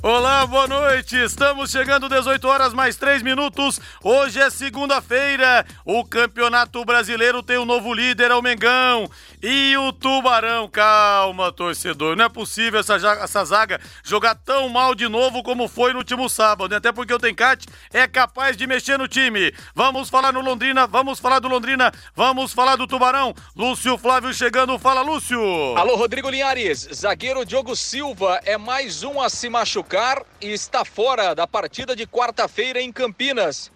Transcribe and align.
Olá, 0.00 0.46
boa 0.46 0.68
noite. 0.68 1.16
Estamos 1.16 1.72
chegando 1.72 2.08
18 2.08 2.46
horas 2.46 2.72
mais 2.72 2.94
3 2.94 3.20
minutos. 3.20 3.80
Hoje 4.00 4.38
é 4.38 4.48
segunda-feira. 4.48 5.66
O 5.84 6.04
Campeonato 6.04 6.84
Brasileiro 6.84 7.42
tem 7.42 7.58
um 7.58 7.64
novo 7.64 7.92
líder, 7.92 8.30
é 8.30 8.34
o 8.34 8.40
Mengão. 8.40 9.10
E 9.40 9.76
o 9.76 9.92
Tubarão, 9.92 10.68
calma, 10.68 11.52
torcedor. 11.52 12.16
Não 12.16 12.24
é 12.24 12.28
possível 12.28 12.80
essa, 12.80 12.96
essa 12.96 13.44
zaga 13.44 13.80
jogar 14.02 14.34
tão 14.34 14.68
mal 14.68 14.96
de 14.96 15.08
novo 15.08 15.44
como 15.44 15.68
foi 15.68 15.92
no 15.92 16.00
último 16.00 16.28
sábado. 16.28 16.70
Né? 16.70 16.78
Até 16.78 16.90
porque 16.90 17.14
o 17.14 17.18
Tencate 17.18 17.68
é 17.92 18.08
capaz 18.08 18.56
de 18.56 18.66
mexer 18.66 18.98
no 18.98 19.06
time. 19.06 19.52
Vamos 19.74 20.10
falar 20.10 20.32
no 20.32 20.40
Londrina, 20.40 20.88
vamos 20.88 21.20
falar 21.20 21.38
do 21.38 21.46
Londrina, 21.46 21.92
vamos 22.16 22.52
falar 22.52 22.74
do 22.74 22.86
Tubarão. 22.86 23.32
Lúcio 23.54 23.96
Flávio 23.96 24.34
chegando, 24.34 24.76
fala 24.76 25.02
Lúcio. 25.02 25.40
Alô, 25.76 25.94
Rodrigo 25.94 26.28
Linhares. 26.28 26.88
Zagueiro 26.92 27.44
Diogo 27.44 27.76
Silva 27.76 28.40
é 28.44 28.58
mais 28.58 29.04
um 29.04 29.20
a 29.20 29.28
se 29.28 29.48
machucar 29.48 30.20
e 30.40 30.48
está 30.48 30.84
fora 30.84 31.32
da 31.34 31.46
partida 31.46 31.94
de 31.94 32.08
quarta-feira 32.08 32.80
em 32.80 32.90
Campinas. 32.90 33.70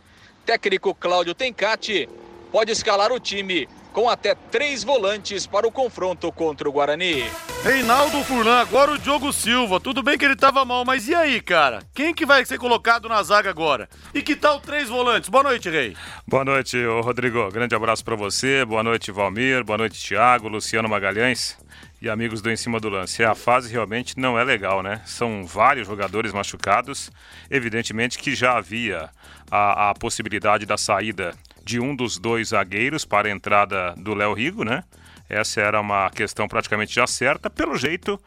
Técnico 0.44 0.92
Cláudio 0.92 1.34
Tencati 1.34 2.08
pode 2.50 2.72
escalar 2.72 3.12
o 3.12 3.20
time 3.20 3.68
com 3.92 4.08
até 4.08 4.34
três 4.34 4.82
volantes 4.82 5.46
para 5.46 5.66
o 5.66 5.72
confronto 5.72 6.32
contra 6.32 6.68
o 6.68 6.72
Guarani. 6.72 7.24
Reinaldo 7.62 8.24
Furlan, 8.24 8.60
agora 8.60 8.92
o 8.92 8.98
Diogo 8.98 9.32
Silva. 9.32 9.78
Tudo 9.78 10.02
bem 10.02 10.18
que 10.18 10.24
ele 10.24 10.34
estava 10.34 10.64
mal, 10.64 10.84
mas 10.84 11.06
e 11.06 11.14
aí, 11.14 11.40
cara? 11.40 11.80
Quem 11.94 12.12
que 12.12 12.26
vai 12.26 12.44
ser 12.44 12.58
colocado 12.58 13.08
na 13.08 13.22
zaga 13.22 13.50
agora? 13.50 13.88
E 14.12 14.22
que 14.22 14.34
tal 14.34 14.58
três 14.58 14.88
volantes? 14.88 15.28
Boa 15.28 15.44
noite, 15.44 15.70
Rei. 15.70 15.96
Boa 16.26 16.44
noite, 16.44 16.76
Rodrigo. 17.02 17.48
Grande 17.50 17.74
abraço 17.74 18.04
para 18.04 18.16
você. 18.16 18.64
Boa 18.64 18.82
noite, 18.82 19.12
Valmir. 19.12 19.62
Boa 19.62 19.78
noite, 19.78 20.02
Thiago, 20.02 20.48
Luciano 20.48 20.88
Magalhães 20.88 21.56
e 22.00 22.10
amigos 22.10 22.42
do 22.42 22.50
Em 22.50 22.56
Cima 22.56 22.80
do 22.80 22.88
Lance. 22.88 23.22
A 23.22 23.34
fase 23.34 23.72
realmente 23.72 24.18
não 24.18 24.36
é 24.36 24.42
legal, 24.42 24.82
né? 24.82 25.00
São 25.06 25.46
vários 25.46 25.86
jogadores 25.86 26.32
machucados. 26.32 27.12
Evidentemente 27.48 28.18
que 28.18 28.34
já 28.34 28.56
havia 28.56 29.08
a, 29.48 29.90
a 29.90 29.94
possibilidade 29.94 30.66
da 30.66 30.76
saída 30.76 31.32
de 31.64 31.80
um 31.80 31.94
dos 31.94 32.18
dois 32.18 32.48
zagueiros 32.48 33.04
para 33.04 33.28
a 33.28 33.30
entrada 33.30 33.94
do 33.96 34.14
Léo 34.14 34.32
Rigo, 34.32 34.64
né? 34.64 34.84
Essa 35.28 35.60
era 35.60 35.80
uma 35.80 36.10
questão 36.10 36.46
praticamente 36.46 36.94
já 36.94 37.06
certa. 37.06 37.48
Pelo 37.48 37.76
jeito, 37.76 38.20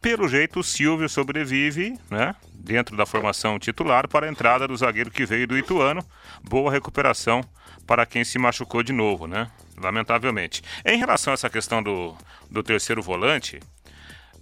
pelo 0.00 0.28
jeito 0.28 0.60
o 0.60 0.64
Silvio 0.64 1.08
sobrevive, 1.08 1.98
né? 2.10 2.34
Dentro 2.52 2.96
da 2.96 3.06
formação 3.06 3.58
titular 3.58 4.06
para 4.08 4.26
a 4.26 4.28
entrada 4.28 4.68
do 4.68 4.76
zagueiro 4.76 5.10
que 5.10 5.24
veio 5.24 5.46
do 5.46 5.56
Ituano. 5.56 6.04
Boa 6.42 6.70
recuperação 6.70 7.42
para 7.86 8.04
quem 8.04 8.24
se 8.24 8.38
machucou 8.38 8.82
de 8.82 8.92
novo, 8.92 9.26
né? 9.26 9.50
lamentavelmente. 9.80 10.62
Em 10.84 10.98
relação 10.98 11.32
a 11.32 11.34
essa 11.34 11.50
questão 11.50 11.82
do, 11.82 12.16
do 12.50 12.62
terceiro 12.62 13.02
volante, 13.02 13.60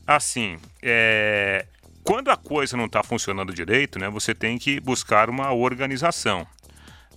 assim, 0.06 0.58
é, 0.82 1.64
quando 2.02 2.30
a 2.30 2.36
coisa 2.36 2.76
não 2.76 2.86
está 2.86 3.02
funcionando 3.02 3.54
direito, 3.54 3.98
né, 3.98 4.08
você 4.08 4.34
tem 4.34 4.58
que 4.58 4.80
buscar 4.80 5.30
uma 5.30 5.52
organização. 5.52 6.46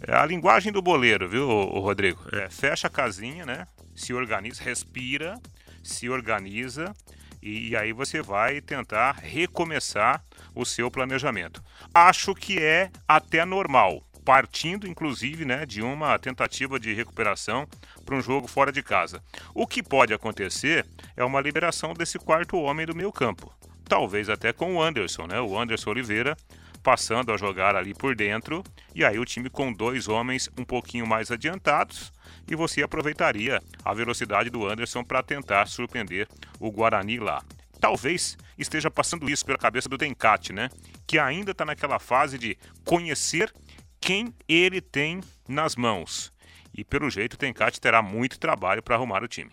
É 0.08 0.16
a 0.16 0.26
linguagem 0.26 0.72
do 0.72 0.82
boleiro, 0.82 1.30
viu, 1.30 1.48
Rodrigo? 1.48 2.24
É, 2.32 2.50
fecha 2.50 2.88
a 2.88 2.90
casinha, 2.90 3.46
né? 3.46 3.68
Se 3.96 4.14
organiza, 4.14 4.64
respira, 4.64 5.40
se 5.84 6.10
organiza 6.10 6.94
e, 7.42 7.76
aí 7.76 7.92
você 7.92 8.22
vai 8.22 8.62
tentar 8.62 9.14
recomeçar 9.14 10.24
o 10.54 10.66
seu 10.66 10.92
planejamento. 10.92 11.64
Acho 11.94 12.36
que 12.36 12.60
é 12.60 12.92
até 13.08 13.46
normal 13.46 14.04
partindo 14.24 14.88
inclusive 14.88 15.46
né, 15.46 15.66
de 15.66 15.82
uma 15.82 16.18
tentativa 16.20 16.80
de 16.80 16.94
recuperação 16.94 17.68
para 18.06 18.16
um 18.16 18.22
jogo 18.22 18.48
fora 18.48 18.72
de 18.72 18.84
casa. 18.84 19.22
O 19.54 19.66
que 19.66 19.82
pode 19.82 20.14
acontecer 20.14 20.86
é 21.18 21.24
uma 21.24 21.42
liberação 21.42 21.94
desse 21.94 22.20
quarto 22.20 22.58
homem 22.58 22.86
do 22.86 22.96
meio 22.96 23.12
campo. 23.12 23.54
Talvez 23.86 24.30
até 24.30 24.54
com 24.54 24.76
o 24.76 24.82
Anderson, 24.82 25.28
né? 25.28 25.42
O 25.42 25.60
Anderson 25.60 25.90
Oliveira 25.90 26.38
passando 26.82 27.32
a 27.32 27.38
jogar 27.38 27.76
ali 27.76 27.94
por 27.94 28.16
dentro, 28.16 28.64
e 28.94 29.06
aí 29.06 29.20
o 29.20 29.26
time 29.26 29.50
com 29.50 29.72
dois 29.72 30.08
homens 30.08 30.50
um 30.58 30.64
pouquinho 30.64 31.06
mais 31.08 31.32
adiantados, 31.32 32.12
e 32.50 32.56
você 32.56 32.82
aproveitaria 32.82 33.62
a 33.84 33.94
velocidade 33.94 34.50
do 34.50 34.68
Anderson 34.68 35.04
para 35.04 35.24
tentar 35.24 35.68
surpreender 35.68 36.28
o 36.60 36.72
Guarani 36.72 37.20
lá. 37.20 37.44
Talvez 37.80 38.38
esteja 38.58 38.92
passando 38.92 39.30
isso 39.30 39.46
pela 39.46 39.58
cabeça 39.58 39.90
do 39.90 39.98
Tencate, 39.98 40.54
né? 40.54 40.70
Que 41.08 41.18
ainda 41.18 41.52
está 41.52 41.66
naquela 41.66 41.98
fase 41.98 42.38
de 42.38 42.58
conhecer 42.86 43.52
quem 44.00 44.34
ele 44.48 44.82
tem 44.82 45.22
nas 45.48 45.76
mãos. 45.76 46.32
E 46.74 46.84
pelo 46.84 47.10
jeito 47.10 47.34
o 47.34 47.38
Tencate 47.38 47.82
terá 47.82 48.02
muito 48.02 48.40
trabalho 48.40 48.84
para 48.84 48.96
arrumar 48.96 49.24
o 49.24 49.28
time. 49.28 49.52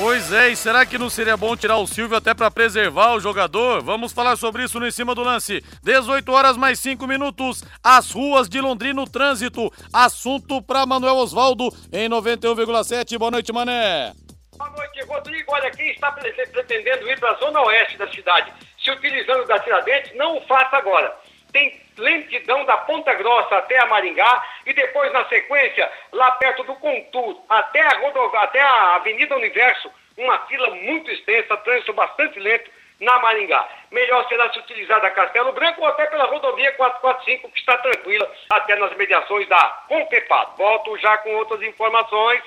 Pois 0.00 0.32
é, 0.32 0.50
e 0.50 0.54
será 0.54 0.86
que 0.86 0.96
não 0.96 1.10
seria 1.10 1.36
bom 1.36 1.56
tirar 1.56 1.76
o 1.76 1.86
Silvio 1.86 2.16
até 2.16 2.32
para 2.32 2.48
preservar 2.52 3.14
o 3.14 3.20
jogador? 3.20 3.82
Vamos 3.82 4.12
falar 4.12 4.36
sobre 4.36 4.62
isso 4.62 4.78
no 4.78 4.86
Em 4.86 4.92
Cima 4.92 5.12
do 5.12 5.24
Lance. 5.24 5.60
18 5.82 6.30
horas 6.30 6.56
mais 6.56 6.78
5 6.78 7.04
minutos. 7.04 7.64
As 7.82 8.12
ruas 8.12 8.48
de 8.48 8.60
Londrina, 8.60 9.02
o 9.02 9.10
trânsito. 9.10 9.72
Assunto 9.92 10.62
para 10.62 10.86
Manuel 10.86 11.16
Osvaldo 11.16 11.68
em 11.92 12.08
91,7. 12.08 13.18
Boa 13.18 13.32
noite, 13.32 13.52
Mané. 13.52 14.12
Boa 14.56 14.70
noite, 14.70 15.02
Rodrigo. 15.02 15.52
Olha, 15.52 15.70
quem 15.72 15.90
está 15.90 16.12
pretendendo 16.12 17.10
ir 17.10 17.18
para 17.18 17.32
a 17.32 17.38
zona 17.40 17.60
oeste 17.62 17.98
da 17.98 18.08
cidade, 18.08 18.52
se 18.80 18.92
utilizando 18.92 19.48
da 19.48 19.58
Tiradentes, 19.58 20.16
não 20.16 20.38
o 20.38 20.40
faça 20.46 20.76
agora. 20.76 21.12
Tem 21.52 21.80
lentidão 21.96 22.64
da 22.64 22.76
Ponta 22.78 23.12
Grossa 23.14 23.56
até 23.56 23.78
a 23.78 23.86
Maringá 23.86 24.44
e 24.66 24.72
depois, 24.72 25.12
na 25.12 25.24
sequência, 25.26 25.90
lá 26.12 26.32
perto 26.32 26.62
do 26.64 26.74
Contur, 26.76 27.42
até 27.48 27.80
a, 27.80 28.42
até 28.42 28.60
a 28.60 28.94
Avenida 28.96 29.36
Universo, 29.36 29.90
uma 30.16 30.38
fila 30.46 30.70
muito 30.74 31.10
extensa, 31.10 31.56
trânsito 31.58 31.92
bastante 31.92 32.38
lento 32.38 32.70
na 33.00 33.18
Maringá. 33.20 33.66
Melhor 33.90 34.26
será 34.28 34.52
se 34.52 34.58
utilizar 34.58 35.00
da 35.00 35.10
Castelo 35.10 35.52
Branco 35.52 35.80
ou 35.80 35.86
até 35.86 36.06
pela 36.06 36.26
rodovia 36.26 36.72
445, 36.72 37.50
que 37.50 37.58
está 37.58 37.76
tranquila 37.78 38.30
até 38.50 38.76
nas 38.76 38.94
mediações 38.96 39.48
da 39.48 39.64
Compepad. 39.88 40.56
Volto 40.56 40.96
já 40.98 41.18
com 41.18 41.34
outras 41.36 41.62
informações. 41.62 42.42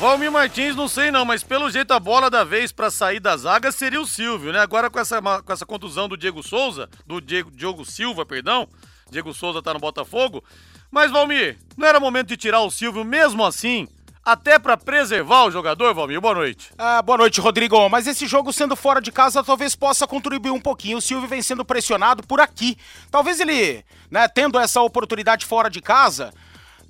Valmir 0.00 0.32
Martins, 0.32 0.74
não 0.74 0.88
sei 0.88 1.10
não, 1.10 1.26
mas 1.26 1.44
pelo 1.44 1.70
jeito 1.70 1.92
a 1.92 2.00
bola 2.00 2.30
da 2.30 2.42
vez 2.42 2.72
para 2.72 2.90
sair 2.90 3.20
da 3.20 3.36
zaga 3.36 3.70
seria 3.70 4.00
o 4.00 4.06
Silvio, 4.06 4.50
né? 4.50 4.58
Agora 4.58 4.88
com 4.88 4.98
essa, 4.98 5.20
com 5.20 5.52
essa 5.52 5.66
contusão 5.66 6.08
do 6.08 6.16
Diego 6.16 6.42
Souza, 6.42 6.88
do 7.06 7.20
Diego, 7.20 7.50
Diogo 7.50 7.84
Silva, 7.84 8.24
perdão, 8.24 8.66
Diego 9.10 9.34
Souza 9.34 9.62
tá 9.62 9.74
no 9.74 9.78
Botafogo. 9.78 10.42
Mas 10.90 11.10
Valmir, 11.10 11.58
não 11.76 11.86
era 11.86 12.00
momento 12.00 12.28
de 12.28 12.38
tirar 12.38 12.62
o 12.62 12.70
Silvio 12.70 13.04
mesmo 13.04 13.44
assim? 13.44 13.86
Até 14.24 14.58
para 14.58 14.74
preservar 14.74 15.44
o 15.44 15.50
jogador, 15.50 15.92
Valmir. 15.92 16.18
Boa 16.18 16.34
noite. 16.34 16.72
Ah, 16.78 17.02
boa 17.02 17.18
noite, 17.18 17.38
Rodrigo. 17.38 17.86
Mas 17.90 18.06
esse 18.06 18.26
jogo 18.26 18.54
sendo 18.54 18.74
fora 18.76 19.02
de 19.02 19.12
casa 19.12 19.44
talvez 19.44 19.76
possa 19.76 20.06
contribuir 20.06 20.50
um 20.50 20.60
pouquinho. 20.60 20.96
O 20.96 21.02
Silvio 21.02 21.28
vem 21.28 21.42
sendo 21.42 21.62
pressionado 21.62 22.22
por 22.26 22.40
aqui. 22.40 22.78
Talvez 23.10 23.38
ele, 23.38 23.84
né, 24.10 24.26
tendo 24.28 24.58
essa 24.58 24.80
oportunidade 24.80 25.44
fora 25.44 25.68
de 25.68 25.82
casa, 25.82 26.32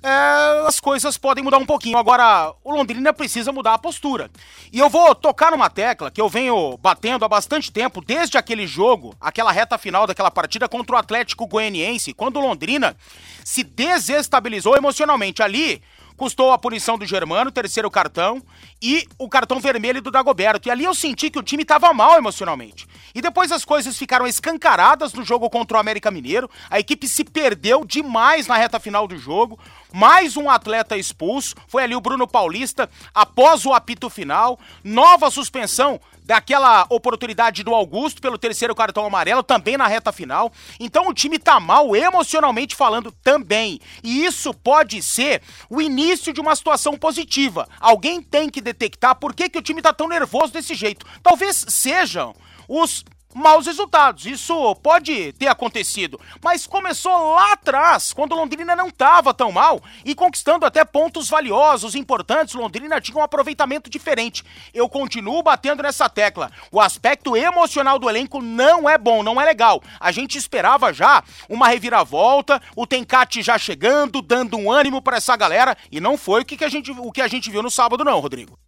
é, 0.03 0.67
as 0.67 0.79
coisas 0.79 1.17
podem 1.17 1.43
mudar 1.43 1.57
um 1.57 1.65
pouquinho. 1.65 1.97
Agora, 1.97 2.53
o 2.63 2.71
Londrina 2.71 3.13
precisa 3.13 3.51
mudar 3.51 3.75
a 3.75 3.77
postura. 3.77 4.31
E 4.71 4.79
eu 4.79 4.89
vou 4.89 5.13
tocar 5.13 5.51
numa 5.51 5.69
tecla 5.69 6.09
que 6.09 6.19
eu 6.19 6.27
venho 6.27 6.77
batendo 6.77 7.23
há 7.23 7.27
bastante 7.27 7.71
tempo, 7.71 8.03
desde 8.03 8.37
aquele 8.37 8.65
jogo, 8.65 9.15
aquela 9.21 9.51
reta 9.51 9.77
final 9.77 10.07
daquela 10.07 10.31
partida 10.31 10.67
contra 10.67 10.95
o 10.95 10.99
Atlético 10.99 11.45
Goianiense, 11.45 12.13
quando 12.13 12.37
o 12.37 12.41
Londrina 12.41 12.95
se 13.43 13.63
desestabilizou 13.63 14.75
emocionalmente. 14.75 15.43
Ali, 15.43 15.81
custou 16.21 16.51
a 16.51 16.57
punição 16.57 16.99
do 16.99 17.05
Germano, 17.05 17.51
terceiro 17.51 17.89
cartão, 17.89 18.43
e 18.79 19.07
o 19.17 19.27
cartão 19.27 19.59
vermelho 19.59 20.03
do 20.03 20.11
Dagoberto. 20.11 20.67
E 20.67 20.71
ali 20.71 20.83
eu 20.83 20.93
senti 20.93 21.31
que 21.31 21.39
o 21.39 21.41
time 21.41 21.63
estava 21.63 21.91
mal 21.93 22.15
emocionalmente. 22.15 22.87
E 23.15 23.21
depois 23.23 23.51
as 23.51 23.65
coisas 23.65 23.97
ficaram 23.97 24.27
escancaradas 24.27 25.13
no 25.13 25.23
jogo 25.23 25.49
contra 25.49 25.77
o 25.77 25.79
América 25.79 26.11
Mineiro. 26.11 26.47
A 26.69 26.79
equipe 26.79 27.07
se 27.07 27.23
perdeu 27.23 27.83
demais 27.83 28.45
na 28.45 28.55
reta 28.55 28.79
final 28.79 29.07
do 29.07 29.17
jogo. 29.17 29.59
Mais 29.93 30.37
um 30.37 30.49
atleta 30.49 30.97
expulso. 30.97 31.55
Foi 31.67 31.83
ali 31.83 31.95
o 31.95 32.01
Bruno 32.01 32.27
Paulista 32.27 32.89
após 33.13 33.65
o 33.65 33.73
apito 33.73 34.09
final. 34.09 34.59
Nova 34.83 35.29
suspensão 35.29 35.99
daquela 36.23 36.85
oportunidade 36.89 37.63
do 37.63 37.75
Augusto 37.75 38.21
pelo 38.21 38.37
terceiro 38.37 38.73
cartão 38.73 39.05
amarelo, 39.05 39.43
também 39.43 39.75
na 39.75 39.87
reta 39.87 40.11
final. 40.11 40.51
Então 40.79 41.07
o 41.07 41.13
time 41.13 41.37
tá 41.37 41.59
mal 41.59 41.95
emocionalmente 41.95 42.75
falando 42.75 43.11
também. 43.23 43.81
E 44.03 44.23
isso 44.25 44.53
pode 44.53 45.01
ser 45.03 45.41
o 45.69 45.81
início 45.81 46.31
de 46.31 46.39
uma 46.39 46.55
situação 46.55 46.97
positiva. 46.97 47.67
Alguém 47.79 48.21
tem 48.21 48.49
que 48.49 48.61
detectar 48.61 49.15
por 49.15 49.33
que, 49.33 49.49
que 49.49 49.57
o 49.57 49.61
time 49.61 49.81
tá 49.81 49.91
tão 49.91 50.07
nervoso 50.07 50.53
desse 50.53 50.73
jeito. 50.73 51.05
Talvez 51.21 51.65
sejam 51.67 52.33
os 52.67 53.03
maus 53.33 53.65
resultados. 53.65 54.25
Isso 54.25 54.75
pode 54.75 55.33
ter 55.33 55.47
acontecido, 55.47 56.19
mas 56.43 56.67
começou 56.67 57.33
lá 57.33 57.53
atrás, 57.53 58.13
quando 58.13 58.35
Londrina 58.35 58.75
não 58.75 58.87
estava 58.87 59.33
tão 59.33 59.51
mal 59.51 59.81
e 60.05 60.13
conquistando 60.13 60.65
até 60.65 60.83
pontos 60.83 61.29
valiosos, 61.29 61.95
importantes. 61.95 62.55
Londrina 62.55 63.01
tinha 63.01 63.17
um 63.17 63.23
aproveitamento 63.23 63.89
diferente. 63.89 64.43
Eu 64.73 64.87
continuo 64.89 65.43
batendo 65.43 65.83
nessa 65.83 66.09
tecla. 66.09 66.51
O 66.71 66.79
aspecto 66.79 67.35
emocional 67.35 67.97
do 67.97 68.09
elenco 68.09 68.41
não 68.41 68.89
é 68.89 68.97
bom, 68.97 69.23
não 69.23 69.39
é 69.39 69.45
legal. 69.45 69.81
A 69.99 70.11
gente 70.11 70.37
esperava 70.37 70.93
já 70.93 71.23
uma 71.49 71.67
reviravolta, 71.67 72.61
o 72.75 72.85
Tencate 72.85 73.41
já 73.41 73.57
chegando, 73.57 74.21
dando 74.21 74.57
um 74.57 74.71
ânimo 74.71 75.01
para 75.01 75.17
essa 75.17 75.35
galera 75.35 75.77
e 75.91 75.99
não 75.99 76.17
foi 76.17 76.41
o 76.41 76.45
que, 76.45 76.57
que 76.57 76.65
a 76.65 76.69
gente 76.69 76.91
o 76.91 77.11
que 77.11 77.21
a 77.21 77.27
gente 77.27 77.49
viu 77.49 77.63
no 77.63 77.71
sábado 77.71 78.03
não, 78.03 78.19
Rodrigo. 78.19 78.60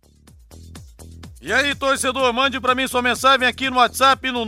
E 1.45 1.51
aí, 1.51 1.75
torcedor, 1.75 2.31
mande 2.31 2.57
para 2.57 2.73
mim 2.73 2.87
sua 2.87 3.01
mensagem 3.01 3.45
aqui 3.45 3.69
no 3.69 3.75
WhatsApp 3.75 4.31
no 4.31 4.45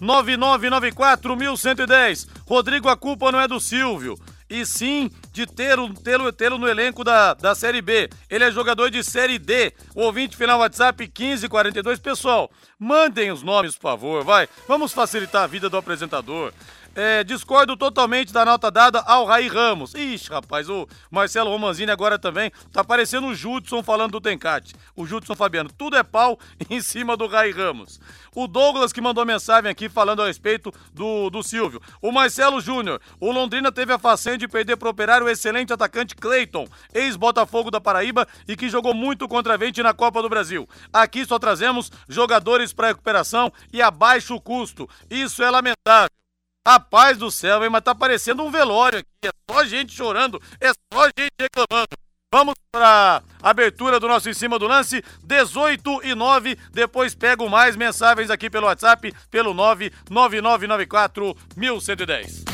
999941110. 0.00 2.26
Rodrigo, 2.46 2.88
a 2.88 2.96
culpa 2.96 3.30
não 3.30 3.38
é 3.38 3.46
do 3.46 3.60
Silvio, 3.60 4.18
e 4.48 4.64
sim 4.64 5.10
de 5.30 5.44
tê-lo 5.44 5.92
tê 5.92 6.12
tê 6.32 6.48
no 6.48 6.66
elenco 6.66 7.04
da, 7.04 7.34
da 7.34 7.54
Série 7.54 7.82
B. 7.82 8.08
Ele 8.30 8.44
é 8.44 8.50
jogador 8.50 8.90
de 8.90 9.04
Série 9.04 9.38
D. 9.38 9.74
O 9.94 10.04
ouvinte 10.04 10.34
final 10.34 10.60
WhatsApp 10.60 11.02
1542. 11.02 11.98
Pessoal, 11.98 12.50
mandem 12.78 13.30
os 13.30 13.42
nomes, 13.42 13.74
por 13.74 13.82
favor, 13.82 14.24
vai. 14.24 14.48
Vamos 14.66 14.94
facilitar 14.94 15.42
a 15.42 15.46
vida 15.46 15.68
do 15.68 15.76
apresentador. 15.76 16.50
É, 16.94 17.24
discordo 17.24 17.74
totalmente 17.74 18.34
da 18.34 18.44
nota 18.44 18.70
dada 18.70 19.00
ao 19.00 19.24
Raí 19.24 19.48
Ramos. 19.48 19.94
Ixi, 19.94 20.30
rapaz, 20.30 20.68
o 20.68 20.86
Marcelo 21.10 21.50
Romanzini 21.50 21.90
agora 21.90 22.18
também 22.18 22.52
tá 22.70 22.84
parecendo 22.84 23.28
o 23.28 23.34
Judson 23.34 23.82
falando 23.82 24.12
do 24.12 24.20
Tencate. 24.20 24.74
O 24.94 25.06
Judson 25.06 25.34
Fabiano. 25.34 25.70
Tudo 25.72 25.96
é 25.96 26.02
pau 26.02 26.38
em 26.68 26.82
cima 26.82 27.16
do 27.16 27.26
Raí 27.26 27.50
Ramos. 27.50 27.98
O 28.34 28.46
Douglas 28.46 28.92
que 28.92 29.00
mandou 29.00 29.24
mensagem 29.24 29.70
aqui 29.70 29.88
falando 29.88 30.20
a 30.20 30.26
respeito 30.26 30.70
do, 30.92 31.30
do 31.30 31.42
Silvio. 31.42 31.80
O 32.02 32.12
Marcelo 32.12 32.60
Júnior. 32.60 33.00
O 33.18 33.32
Londrina 33.32 33.72
teve 33.72 33.92
a 33.94 33.98
façanha 33.98 34.36
de 34.36 34.46
perder 34.46 34.76
pro 34.76 34.90
operário 34.90 35.26
o 35.26 35.30
excelente 35.30 35.72
atacante 35.72 36.14
Cleiton, 36.14 36.66
ex-Botafogo 36.92 37.70
da 37.70 37.80
Paraíba 37.80 38.28
e 38.46 38.54
que 38.54 38.68
jogou 38.68 38.92
muito 38.92 39.26
contra 39.26 39.54
a 39.54 39.56
Vente 39.56 39.82
na 39.82 39.94
Copa 39.94 40.20
do 40.20 40.28
Brasil. 40.28 40.68
Aqui 40.92 41.24
só 41.24 41.38
trazemos 41.38 41.90
jogadores 42.06 42.72
para 42.74 42.88
recuperação 42.88 43.50
e 43.72 43.80
a 43.80 43.90
baixo 43.90 44.38
custo. 44.38 44.86
Isso 45.10 45.42
é 45.42 45.50
lamentável. 45.50 46.21
Rapaz 46.66 47.18
do 47.18 47.30
céu, 47.30 47.62
hein? 47.64 47.70
Mas 47.70 47.82
tá 47.82 47.94
parecendo 47.94 48.42
um 48.44 48.50
velório 48.50 49.00
aqui. 49.00 49.08
É 49.24 49.30
só 49.50 49.64
gente 49.64 49.92
chorando, 49.92 50.40
é 50.60 50.68
só 50.68 51.06
gente 51.18 51.32
reclamando. 51.40 51.88
Vamos 52.32 52.54
para 52.72 53.22
a 53.42 53.50
abertura 53.50 54.00
do 54.00 54.08
nosso 54.08 54.30
em 54.30 54.32
cima 54.32 54.58
do 54.58 54.66
lance, 54.66 55.04
18 55.22 56.00
e 56.04 56.14
9. 56.14 56.56
Depois 56.72 57.14
pego 57.14 57.48
mais 57.48 57.76
mensagens 57.76 58.30
aqui 58.30 58.48
pelo 58.48 58.66
WhatsApp, 58.66 59.12
pelo 59.30 59.52
99994 59.52 61.36
1110. 61.56 62.44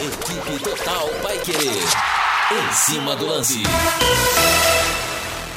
Equipe 0.00 0.62
Total 0.62 1.08
vai 1.22 1.38
querer. 1.40 1.82
Em 2.52 2.72
cima 2.72 3.16
do 3.16 3.26
lance. 3.26 3.62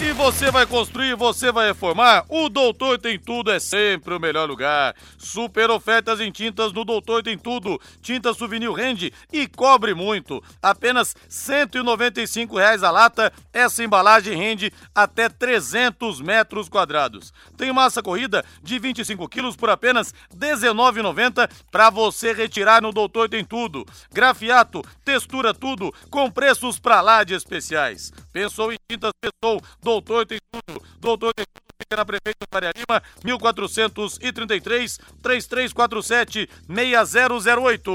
E 0.02 0.14
você 0.14 0.50
vai 0.50 0.66
construir, 0.66 1.14
você 1.14 1.52
vai 1.52 1.68
reformar? 1.68 2.24
O 2.30 2.48
Doutor 2.48 2.98
Tem 2.98 3.20
Tudo 3.20 3.52
é 3.52 3.60
sempre 3.60 4.14
o 4.14 4.20
melhor 4.20 4.48
lugar. 4.48 4.96
Super 5.18 5.70
ofertas 5.70 6.22
em 6.22 6.32
tintas 6.32 6.72
no 6.72 6.86
Doutor 6.86 7.22
Tem 7.22 7.38
Tudo. 7.38 7.78
Tinta 8.02 8.34
Souvenir 8.34 8.72
rende 8.72 9.12
e 9.32 9.46
cobre 9.46 9.94
muito. 9.94 10.42
Apenas 10.62 11.14
195 11.28 12.58
reais 12.58 12.82
a 12.82 12.92
lata. 12.92 13.32
Essa 13.52 13.84
embalagem 13.84 14.38
rende 14.38 14.72
até 14.96 15.28
300 15.28 16.22
metros 16.22 16.70
quadrados. 16.70 17.34
Tem 17.58 17.74
massa 17.74 18.02
corrida 18.02 18.46
de 18.64 18.80
25 18.80 19.28
quilos 19.28 19.58
por 19.58 19.70
apenas 19.70 20.14
R$ 20.32 20.38
19,90 20.56 21.50
para 21.70 21.90
você 21.90 22.32
retirar 22.32 22.82
no 22.82 22.94
Doutor 22.94 23.28
Tem 23.28 23.44
Tudo. 23.44 23.86
Grafiato, 24.14 24.82
textura 25.04 25.54
tudo, 25.54 25.94
com 26.10 26.32
preços 26.32 26.80
pra 26.80 27.02
lá 27.02 27.26
de 27.26 27.34
especiais. 27.34 28.14
Pensou 28.32 28.72
em 28.72 28.78
tintas, 28.90 29.12
pensou 29.22 29.62
Doutor 29.90 30.24
tem 30.24 30.38
tudo. 30.52 30.84
Doutor 31.00 31.34
tem 31.34 31.46
tudo. 31.52 31.64
Fica 31.82 31.96
na 31.98 32.06
Prefeito 32.06 32.46
Faria 32.52 32.72
Lima, 32.78 33.02
1433 33.24 35.00
3347 35.24 36.48
6008. 36.68 37.92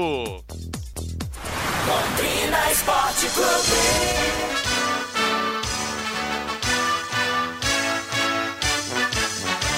Londrina 1.87 2.71
Esporte 2.71 3.29
Clube. 3.29 4.25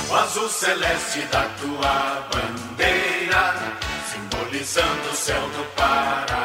O 0.10 0.16
azul 0.16 0.50
celeste 0.50 1.22
da 1.32 1.44
tua 1.50 2.28
bandeira, 2.34 3.78
simbolizando 4.12 5.10
o 5.12 5.16
céu 5.16 5.42
do 5.50 5.64
Paraná. 5.76 6.37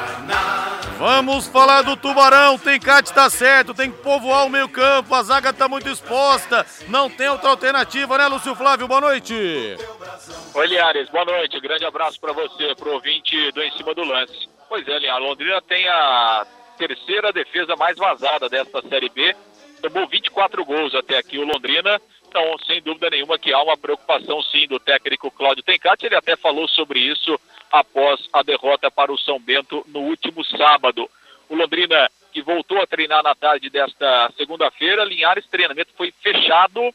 Vamos 1.03 1.49
falar 1.49 1.83
do 1.83 1.97
Tubarão. 1.97 2.57
Tem 2.57 2.79
Cate 2.79 3.13
tá 3.13 3.29
certo, 3.29 3.75
tem 3.75 3.91
que 3.91 3.99
povoar 3.99 4.47
o 4.47 4.49
meio-campo. 4.49 5.13
A 5.13 5.23
zaga 5.25 5.53
tá 5.53 5.67
muito 5.67 5.89
exposta. 5.89 6.65
Não 6.87 7.11
tem 7.11 7.29
outra 7.29 7.51
alternativa, 7.51 8.17
né, 8.17 8.29
Lúcio 8.29 8.55
Flávio? 8.55 8.87
Boa 8.87 9.01
noite. 9.01 9.35
Oi, 10.55 10.67
Liares, 10.69 11.11
boa 11.11 11.25
noite. 11.25 11.59
Grande 11.59 11.85
abraço 11.85 12.21
para 12.21 12.33
você, 12.33 12.73
pro 12.77 12.93
ouvinte 12.93 13.51
do 13.51 13.61
Em 13.61 13.73
Cima 13.73 13.93
do 13.97 14.05
Lance. 14.05 14.49
Pois 14.69 14.87
é, 14.87 14.97
Liares, 15.01 15.27
Londrina 15.27 15.61
tem 15.63 15.89
a 15.89 16.47
terceira 16.79 17.33
defesa 17.33 17.75
mais 17.75 17.97
vazada 17.97 18.49
desta 18.49 18.81
Série 18.89 19.09
B. 19.09 19.35
Tomou 19.83 20.07
24 20.07 20.65
gols 20.65 20.95
até 20.95 21.19
aqui 21.19 21.39
o 21.39 21.45
Londrina. 21.45 22.01
Então, 22.29 22.57
sem 22.67 22.81
dúvida 22.81 23.11
nenhuma 23.11 23.37
que 23.37 23.53
há 23.53 23.61
uma 23.61 23.77
preocupação 23.77 24.41
sim 24.43 24.67
do 24.69 24.79
técnico 24.79 25.31
Cláudio 25.31 25.65
Tencati. 25.65 26.07
Ele 26.07 26.15
até 26.15 26.37
falou 26.37 26.69
sobre 26.69 27.01
isso 27.01 27.39
após 27.71 28.21
a 28.33 28.43
derrota 28.43 28.91
para 28.91 29.13
o 29.13 29.19
São 29.19 29.41
Bento 29.41 29.85
no 29.89 30.01
último 30.01 30.45
sábado. 30.45 31.11
O 31.49 31.57
Londrina, 31.57 32.09
que 32.33 32.41
voltou 32.41 32.81
a 32.81 32.87
treinar 32.87 33.25
na 33.25 33.35
tarde 33.35 33.69
desta 33.69 34.33
segunda-feira, 34.37 35.05
Linhares, 35.05 35.47
treinamento 35.47 35.93
foi 35.97 36.15
fechado. 36.23 36.95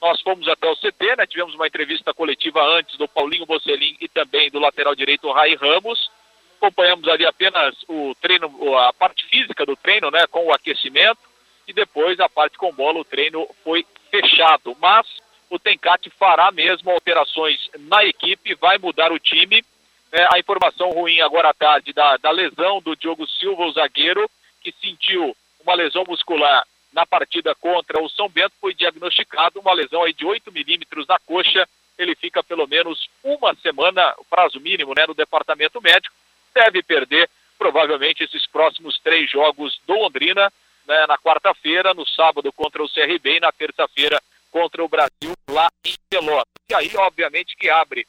Nós 0.00 0.20
fomos 0.20 0.46
até 0.46 0.70
o 0.70 0.76
CT, 0.76 1.16
né? 1.16 1.26
tivemos 1.26 1.56
uma 1.56 1.66
entrevista 1.66 2.14
coletiva 2.14 2.62
antes 2.78 2.96
do 2.96 3.08
Paulinho 3.08 3.46
Bocelin 3.46 3.96
e 4.00 4.08
também 4.08 4.48
do 4.48 4.60
lateral 4.60 4.94
direito 4.94 5.30
Rai 5.32 5.56
Ramos. 5.56 6.08
Acompanhamos 6.56 7.06
ali 7.08 7.26
apenas 7.26 7.74
o 7.88 8.14
treino, 8.20 8.48
a 8.78 8.92
parte 8.92 9.24
física 9.26 9.66
do 9.66 9.76
treino, 9.76 10.10
né, 10.10 10.26
com 10.28 10.46
o 10.46 10.52
aquecimento, 10.52 11.27
e 11.68 11.72
depois 11.72 12.18
a 12.18 12.28
parte 12.28 12.58
com 12.58 12.72
bola, 12.72 12.98
o 12.98 13.04
treino 13.04 13.46
foi 13.62 13.86
fechado. 14.10 14.76
Mas 14.80 15.06
o 15.48 15.58
Tencate 15.58 16.10
fará 16.10 16.50
mesmo 16.50 16.90
alterações 16.90 17.70
na 17.78 18.04
equipe, 18.04 18.54
vai 18.54 18.78
mudar 18.78 19.12
o 19.12 19.18
time 19.18 19.62
é, 20.10 20.26
a 20.32 20.38
informação 20.38 20.90
ruim 20.90 21.20
agora 21.20 21.50
à 21.50 21.54
tarde 21.54 21.92
da, 21.92 22.16
da 22.16 22.30
lesão 22.30 22.80
do 22.80 22.96
Diogo 22.96 23.26
Silva, 23.26 23.64
o 23.64 23.72
zagueiro, 23.72 24.28
que 24.60 24.74
sentiu 24.80 25.36
uma 25.60 25.74
lesão 25.74 26.04
muscular 26.08 26.66
na 26.92 27.04
partida 27.04 27.54
contra 27.54 28.02
o 28.02 28.08
São 28.08 28.28
Bento, 28.28 28.54
foi 28.60 28.72
diagnosticado 28.72 29.60
uma 29.60 29.74
lesão 29.74 30.02
aí 30.02 30.14
de 30.14 30.24
8 30.24 30.50
milímetros 30.50 31.06
na 31.06 31.18
coxa. 31.18 31.68
Ele 31.98 32.14
fica 32.14 32.42
pelo 32.42 32.66
menos 32.66 33.08
uma 33.22 33.54
semana, 33.56 34.14
prazo 34.30 34.58
mínimo, 34.58 34.94
né, 34.96 35.06
no 35.06 35.14
departamento 35.14 35.80
médico. 35.82 36.14
Deve 36.54 36.82
perder 36.82 37.28
provavelmente 37.58 38.24
esses 38.24 38.46
próximos 38.46 38.98
três 39.00 39.30
jogos 39.30 39.78
do 39.86 39.94
Londrina, 39.94 40.50
né, 40.88 41.06
na 41.06 41.18
quarta-feira, 41.18 41.92
no 41.92 42.06
sábado 42.08 42.50
contra 42.52 42.82
o 42.82 42.88
CRB 42.88 43.36
e 43.36 43.40
na 43.40 43.52
terça-feira 43.52 44.20
contra 44.50 44.82
o 44.82 44.88
Brasil 44.88 45.34
lá 45.50 45.68
em 45.84 45.94
Pelotas. 46.08 46.48
E 46.70 46.74
aí, 46.74 46.90
obviamente, 46.96 47.54
que 47.56 47.68
abre 47.68 48.06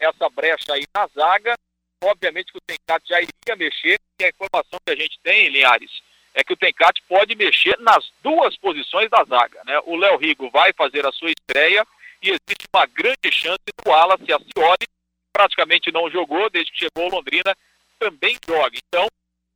essa 0.00 0.28
brecha 0.28 0.74
aí 0.74 0.84
na 0.94 1.06
zaga. 1.06 1.54
Obviamente 2.02 2.52
que 2.52 2.58
o 2.58 2.62
Tencate 2.66 3.08
já 3.08 3.20
iria 3.20 3.56
mexer, 3.56 3.98
e 4.20 4.24
a 4.24 4.28
informação 4.28 4.78
que 4.84 4.92
a 4.92 4.96
gente 4.96 5.18
tem, 5.22 5.48
Linhares, 5.48 5.90
é 6.34 6.44
que 6.44 6.52
o 6.52 6.56
Tencate 6.56 7.02
pode 7.08 7.34
mexer 7.34 7.76
nas 7.80 8.08
duas 8.22 8.56
posições 8.56 9.08
da 9.10 9.24
zaga. 9.24 9.60
Né? 9.64 9.80
O 9.84 9.96
Léo 9.96 10.16
Rigo 10.16 10.50
vai 10.50 10.72
fazer 10.72 11.06
a 11.06 11.12
sua 11.12 11.30
estreia 11.30 11.86
e 12.22 12.30
existe 12.30 12.66
uma 12.72 12.86
grande 12.86 13.32
chance 13.32 13.58
do 13.66 13.90
Wallace 13.90 14.32
Acioli, 14.32 14.86
praticamente 15.32 15.92
não 15.92 16.10
jogou 16.10 16.50
desde 16.50 16.72
que 16.72 16.78
chegou 16.78 17.04
ao 17.04 17.10
Londrina, 17.10 17.56
também 17.98 18.36
joga. 18.48 18.76
Então, 18.76 19.06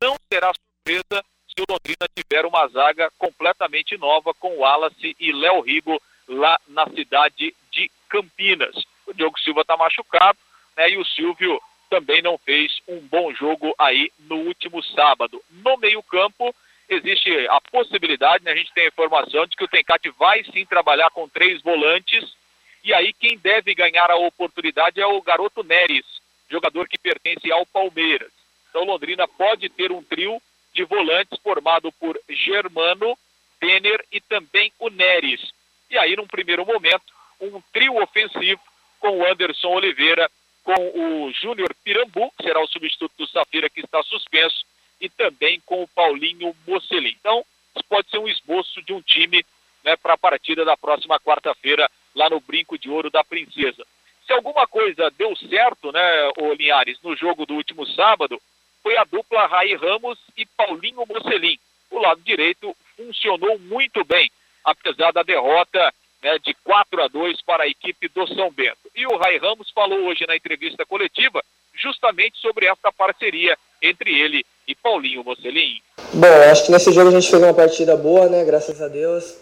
não 0.01 0.17
será 0.33 0.53
surpresa 0.53 1.25
o 1.63 1.73
Londrina 1.73 2.07
tiver 2.15 2.45
uma 2.45 2.67
zaga 2.69 3.11
completamente 3.19 3.97
nova 3.97 4.35
com 4.35 4.59
Wallace 4.59 5.17
e 5.19 5.33
Léo 5.33 5.61
Rigo 5.61 6.01
lá 6.29 6.59
na 6.69 6.87
cidade 6.89 7.55
de 7.71 7.91
Campinas 8.09 8.75
o 9.07 9.15
Diogo 9.15 9.39
Silva 9.41 9.61
está 9.63 9.77
machucado, 9.77 10.39
né? 10.77 10.91
E 10.91 10.97
o 10.97 11.05
Silvio 11.05 11.61
também 11.91 12.23
não 12.23 12.39
fez 12.39 12.81
um 12.89 13.01
bom 13.01 13.33
jogo 13.35 13.75
aí 13.79 14.11
no 14.21 14.37
último 14.37 14.83
sábado. 14.83 15.43
No 15.51 15.77
meio-campo, 15.77 16.55
existe 16.89 17.31
a 17.49 17.61
possibilidade, 17.61 18.45
né? 18.45 18.53
A 18.53 18.57
gente 18.57 18.73
tem 18.73 18.85
a 18.85 18.89
informação 18.89 19.47
de 19.47 19.57
que 19.57 19.65
o 19.65 19.69
Tencate 19.69 20.11
vai 20.11 20.43
sim 20.45 20.65
trabalhar 20.65 21.11
com 21.11 21.29
três 21.29 21.61
volantes. 21.63 22.35
E 22.83 22.93
aí 22.93 23.13
quem 23.13 23.39
deve 23.39 23.75
ganhar 23.75 24.11
a 24.11 24.17
oportunidade 24.17 25.01
é 25.01 25.07
o 25.07 25.23
garoto 25.23 25.63
Neres, 25.63 26.05
jogador 26.51 26.89
que 26.89 26.99
pertence 26.99 27.51
ao 27.53 27.67
Palmeiras. 27.67 28.31
Então 28.71 28.85
Londrina 28.85 29.29
pode 29.29 29.69
ter 29.69 29.93
um 29.93 30.03
trio 30.03 30.43
de 30.73 30.85
volantes 30.85 31.39
formado 31.43 31.93
por 31.93 32.19
Germano, 32.29 33.17
Denner 33.61 34.05
e 34.11 34.21
também 34.21 34.73
o 34.79 34.89
Neres. 34.89 35.53
E 35.91 35.99
aí, 35.99 36.17
num 36.17 36.27
primeiro 36.27 36.65
momento, 36.65 37.05
um 37.41 37.61
trio 37.73 38.03
ofensivo 38.03 38.61
com 38.99 39.19
o 39.19 39.27
Anderson 39.27 39.69
Oliveira, 39.69 40.31
com 40.65 40.75
o 40.75 41.33
Júnior 41.33 41.75
Pirambu, 41.85 42.33
que 42.37 42.45
será 42.45 42.61
o 42.63 42.69
substituto 42.69 43.13
do 43.19 43.27
Safira, 43.27 43.69
que 43.69 43.81
está 43.81 44.03
suspenso, 44.05 44.65
e 45.01 45.09
também 45.09 45.61
com 45.67 45.83
o 45.83 45.89
Paulinho 45.89 46.55
Mocelin. 46.67 47.17
Então, 47.21 47.45
isso 47.75 47.85
pode 47.89 48.09
ser 48.11 48.19
um 48.19 48.29
esboço 48.29 48.81
de 48.83 48.93
um 48.93 49.03
time 49.03 49.45
né, 49.85 49.97
para 49.97 50.15
a 50.15 50.19
partida 50.19 50.65
da 50.65 50.77
próxima 50.77 51.19
quarta-feira, 51.19 51.91
lá 52.15 52.31
no 52.31 52.41
Brinco 52.41 52.79
de 52.79 52.89
Ouro 52.89 53.11
da 53.11 53.25
Princesa. 53.25 53.85
Se 54.27 54.33
alguma 54.33 54.67
coisa 54.67 55.11
deu 55.11 55.35
certo, 55.37 55.91
né, 55.91 56.33
o 56.39 56.53
Linhares, 56.53 56.99
no 57.03 57.17
jogo 57.17 57.45
do 57.45 57.55
último 57.55 57.85
sábado, 57.87 58.41
foi 58.83 58.97
a 58.97 59.05
dupla 59.05 59.47
Raí 59.47 59.75
Ramos 59.75 60.19
e 60.37 60.45
Paulinho 60.45 61.05
Mocelin. 61.07 61.59
O 61.91 61.99
lado 61.99 62.21
direito 62.23 62.75
funcionou 62.97 63.59
muito 63.59 64.05
bem, 64.05 64.31
apesar 64.65 65.13
da 65.13 65.23
derrota 65.23 65.93
né, 66.23 66.39
de 66.39 66.55
4 66.65 67.03
a 67.03 67.09
2 67.09 67.43
para 67.43 67.65
a 67.65 67.69
equipe 67.69 68.09
do 68.09 68.27
São 68.35 68.51
Bento. 68.51 68.79
E 68.95 69.07
o 69.07 69.17
Rai 69.17 69.39
Ramos 69.39 69.71
falou 69.71 70.01
hoje 70.07 70.27
na 70.27 70.37
entrevista 70.37 70.87
coletiva 70.87 71.43
justamente 71.75 72.39
sobre 72.39 72.67
essa 72.67 72.93
parceria 72.93 73.57
entre 73.81 74.19
ele 74.19 74.45
e 74.67 74.75
Paulinho 74.75 75.25
Mocelin. 75.25 75.81
Bom, 76.15 76.27
acho 76.51 76.67
que 76.67 76.73
nesse 76.73 76.93
jogo 76.93 77.09
a 77.09 77.13
gente 77.13 77.31
fez 77.31 77.43
uma 77.43 77.55
partida 77.55 77.97
boa, 77.97 78.29
né? 78.29 78.45
Graças 78.45 78.81
a 78.81 78.89
Deus. 78.89 79.39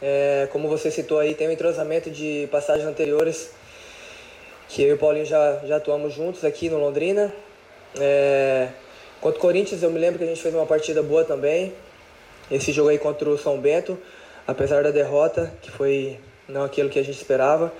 É, 0.00 0.48
como 0.52 0.68
você 0.68 0.90
citou 0.90 1.18
aí, 1.18 1.34
tem 1.34 1.48
um 1.48 1.52
entrosamento 1.52 2.10
de 2.10 2.48
passagens 2.50 2.86
anteriores 2.86 3.54
que 4.68 4.82
eu 4.82 4.88
e 4.88 4.92
o 4.92 4.98
Paulinho 4.98 5.24
já, 5.24 5.60
já 5.64 5.76
atuamos 5.76 6.14
juntos 6.14 6.44
aqui 6.44 6.68
no 6.68 6.78
Londrina. 6.78 7.32
É, 7.98 8.68
contra 9.20 9.38
o 9.38 9.40
Corinthians, 9.40 9.82
eu 9.82 9.90
me 9.90 9.98
lembro 9.98 10.18
que 10.18 10.24
a 10.24 10.28
gente 10.28 10.40
fez 10.42 10.54
uma 10.54 10.66
partida 10.66 11.02
boa 11.02 11.24
também. 11.24 11.72
Esse 12.50 12.72
jogo 12.72 12.90
aí 12.90 12.98
contra 12.98 13.28
o 13.28 13.36
São 13.38 13.58
Bento, 13.58 13.98
apesar 14.46 14.82
da 14.82 14.90
derrota, 14.90 15.52
que 15.62 15.70
foi 15.70 16.18
não 16.48 16.62
aquilo 16.64 16.88
que 16.88 16.98
a 16.98 17.02
gente 17.02 17.16
esperava. 17.16 17.72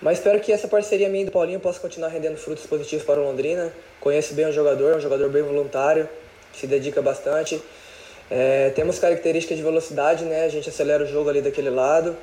Mas 0.00 0.18
espero 0.18 0.40
que 0.40 0.52
essa 0.52 0.66
parceria 0.66 1.08
minha 1.08 1.22
e 1.22 1.26
do 1.26 1.32
Paulinho 1.32 1.60
possa 1.60 1.78
continuar 1.78 2.08
rendendo 2.08 2.36
frutos 2.36 2.66
positivos 2.66 3.04
para 3.04 3.20
o 3.20 3.24
Londrina. 3.24 3.72
Conheço 4.00 4.34
bem 4.34 4.46
o 4.46 4.52
jogador, 4.52 4.94
é 4.94 4.96
um 4.96 5.00
jogador 5.00 5.28
bem 5.28 5.42
voluntário, 5.42 6.08
se 6.52 6.66
dedica 6.66 7.00
bastante. 7.00 7.60
É, 8.30 8.70
temos 8.70 8.98
características 8.98 9.56
de 9.56 9.62
velocidade, 9.62 10.24
né? 10.24 10.44
A 10.44 10.48
gente 10.48 10.68
acelera 10.68 11.04
o 11.04 11.06
jogo 11.06 11.30
ali 11.30 11.40
daquele 11.40 11.70
lado. 11.70 12.16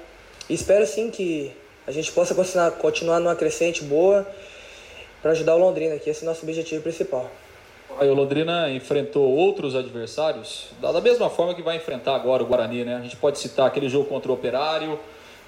E 0.50 0.54
espero 0.54 0.86
sim 0.86 1.10
que 1.10 1.54
a 1.88 1.92
gente 1.92 2.12
possa 2.12 2.36
continuar, 2.36 2.72
continuar 2.72 3.20
numa 3.20 3.36
crescente 3.36 3.84
boa 3.84 4.28
para 5.22 5.32
ajudar 5.32 5.56
o 5.56 5.60
Londrina, 5.60 5.98
que 5.98 6.10
esse 6.10 6.24
é 6.24 6.28
o 6.28 6.30
nosso 6.30 6.44
objetivo 6.44 6.82
principal. 6.82 7.30
Aí 8.00 8.10
o 8.10 8.14
Londrina 8.14 8.70
enfrentou 8.70 9.28
outros 9.30 9.76
adversários 9.76 10.68
da 10.80 11.02
mesma 11.02 11.30
forma 11.30 11.54
que 11.54 11.62
vai 11.62 11.76
enfrentar 11.76 12.16
agora 12.16 12.44
o 12.44 12.46
Guarani, 12.46 12.86
né? 12.86 12.96
A 12.96 13.02
gente 13.02 13.18
pode 13.18 13.40
citar 13.40 13.68
aquele 13.68 13.90
jogo 13.90 14.06
contra 14.06 14.32
o 14.32 14.36
Operário, 14.36 15.00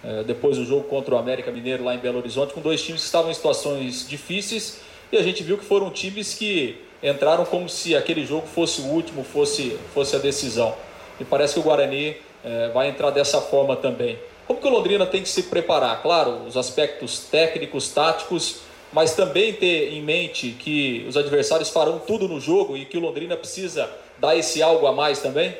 é, 0.04 0.24
depois 0.24 0.58
o 0.58 0.66
jogo 0.66 0.84
contra 0.86 1.16
o 1.16 1.18
América 1.18 1.52
Mineiro 1.52 1.84
lá 1.84 1.94
em 1.94 2.00
Belo 2.00 2.18
Horizonte, 2.18 2.54
com 2.54 2.60
dois 2.60 2.82
times 2.82 3.02
que 3.02 3.06
estavam 3.06 3.30
em 3.30 3.34
situações 3.34 4.08
difíceis 4.08 4.82
e 5.12 5.18
a 5.18 5.22
gente 5.22 5.44
viu 5.44 5.58
que 5.58 5.66
foram 5.66 5.90
times 5.92 6.34
que 6.34 6.82
entraram 7.04 7.44
como 7.44 7.68
se 7.68 7.96
aquele 7.96 8.26
jogo 8.26 8.48
fosse 8.48 8.82
o 8.82 8.86
último, 8.86 9.24
fosse, 9.24 9.78
fosse 9.94 10.16
a 10.16 10.20
decisão. 10.20 10.74
E 11.20 11.26
parece 11.26 11.56
que 11.56 11.60
o 11.60 11.64
Guarani 11.64 12.16
é, 12.44 12.70
vai 12.70 12.88
entrar 12.88 13.10
dessa 13.10 13.42
forma 13.42 13.76
também. 13.76 14.18
Como 14.48 14.60
que 14.62 14.68
o 14.68 14.70
Londrina 14.70 15.06
tem 15.06 15.22
que 15.22 15.30
se 15.30 15.44
preparar? 15.44 16.02
Claro, 16.02 16.46
os 16.48 16.56
aspectos 16.56 17.20
técnicos, 17.20 17.90
táticos, 17.90 18.62
mas 18.92 19.16
também 19.16 19.54
ter 19.54 19.94
em 19.94 20.02
mente 20.02 20.52
que 20.52 21.06
os 21.08 21.16
adversários 21.16 21.70
farão 21.70 22.00
tudo 22.00 22.28
no 22.28 22.40
jogo 22.40 22.76
e 22.76 22.86
que 22.86 22.98
o 22.98 23.02
Londrina 23.02 23.38
precisa 23.38 23.90
dar 24.18 24.36
esse 24.36 24.62
algo 24.62 24.86
a 24.86 24.92
mais 24.92 25.20
também? 25.20 25.56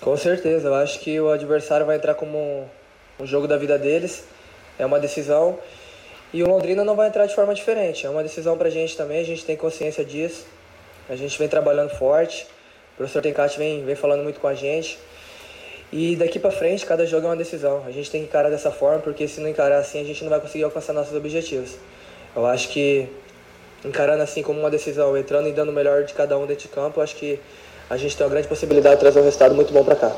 Com 0.00 0.16
certeza, 0.16 0.68
eu 0.68 0.74
acho 0.74 1.00
que 1.00 1.18
o 1.18 1.30
adversário 1.30 1.86
vai 1.86 1.96
entrar 1.96 2.14
como 2.14 2.68
um, 3.18 3.26
jogo 3.26 3.48
da 3.48 3.56
vida 3.56 3.78
deles, 3.78 4.24
é 4.78 4.84
uma 4.84 5.00
decisão 5.00 5.58
e 6.32 6.42
o 6.42 6.48
Londrina 6.48 6.84
não 6.84 6.94
vai 6.94 7.08
entrar 7.08 7.26
de 7.26 7.34
forma 7.34 7.54
diferente, 7.54 8.04
é 8.04 8.10
uma 8.10 8.22
decisão 8.22 8.58
para 8.58 8.68
a 8.68 8.70
gente 8.70 8.96
também, 8.96 9.20
a 9.20 9.24
gente 9.24 9.44
tem 9.44 9.56
consciência 9.56 10.04
disso, 10.04 10.46
a 11.08 11.16
gente 11.16 11.38
vem 11.38 11.48
trabalhando 11.48 11.90
forte, 11.90 12.46
o 12.94 12.96
professor 12.98 13.22
Tencati 13.22 13.58
vem, 13.58 13.84
vem 13.84 13.94
falando 13.94 14.22
muito 14.22 14.40
com 14.40 14.46
a 14.46 14.54
gente. 14.54 14.98
E 15.92 16.16
daqui 16.16 16.38
para 16.38 16.50
frente, 16.50 16.84
cada 16.84 17.06
jogo 17.06 17.26
é 17.26 17.30
uma 17.30 17.36
decisão. 17.36 17.84
A 17.86 17.90
gente 17.90 18.10
tem 18.10 18.22
que 18.22 18.26
encarar 18.26 18.50
dessa 18.50 18.70
forma, 18.70 18.98
porque 18.98 19.28
se 19.28 19.40
não 19.40 19.48
encarar 19.48 19.78
assim, 19.78 20.00
a 20.00 20.04
gente 20.04 20.22
não 20.22 20.30
vai 20.30 20.40
conseguir 20.40 20.64
alcançar 20.64 20.92
nossos 20.92 21.14
objetivos. 21.14 21.76
Eu 22.34 22.46
acho 22.46 22.68
que 22.70 23.08
encarando 23.84 24.22
assim 24.22 24.42
como 24.42 24.60
uma 24.60 24.70
decisão, 24.70 25.16
entrando 25.16 25.48
e 25.48 25.52
dando 25.52 25.68
o 25.68 25.72
melhor 25.72 26.04
de 26.04 26.14
cada 26.14 26.36
um 26.38 26.46
dentro 26.46 26.68
de 26.68 26.74
campo, 26.74 27.00
acho 27.00 27.14
que 27.16 27.38
a 27.88 27.96
gente 27.96 28.16
tem 28.16 28.26
uma 28.26 28.32
grande 28.32 28.48
possibilidade 28.48 28.96
de 28.96 29.00
trazer 29.00 29.20
um 29.20 29.24
resultado 29.24 29.54
muito 29.54 29.72
bom 29.72 29.84
para 29.84 29.96
cá. 29.96 30.12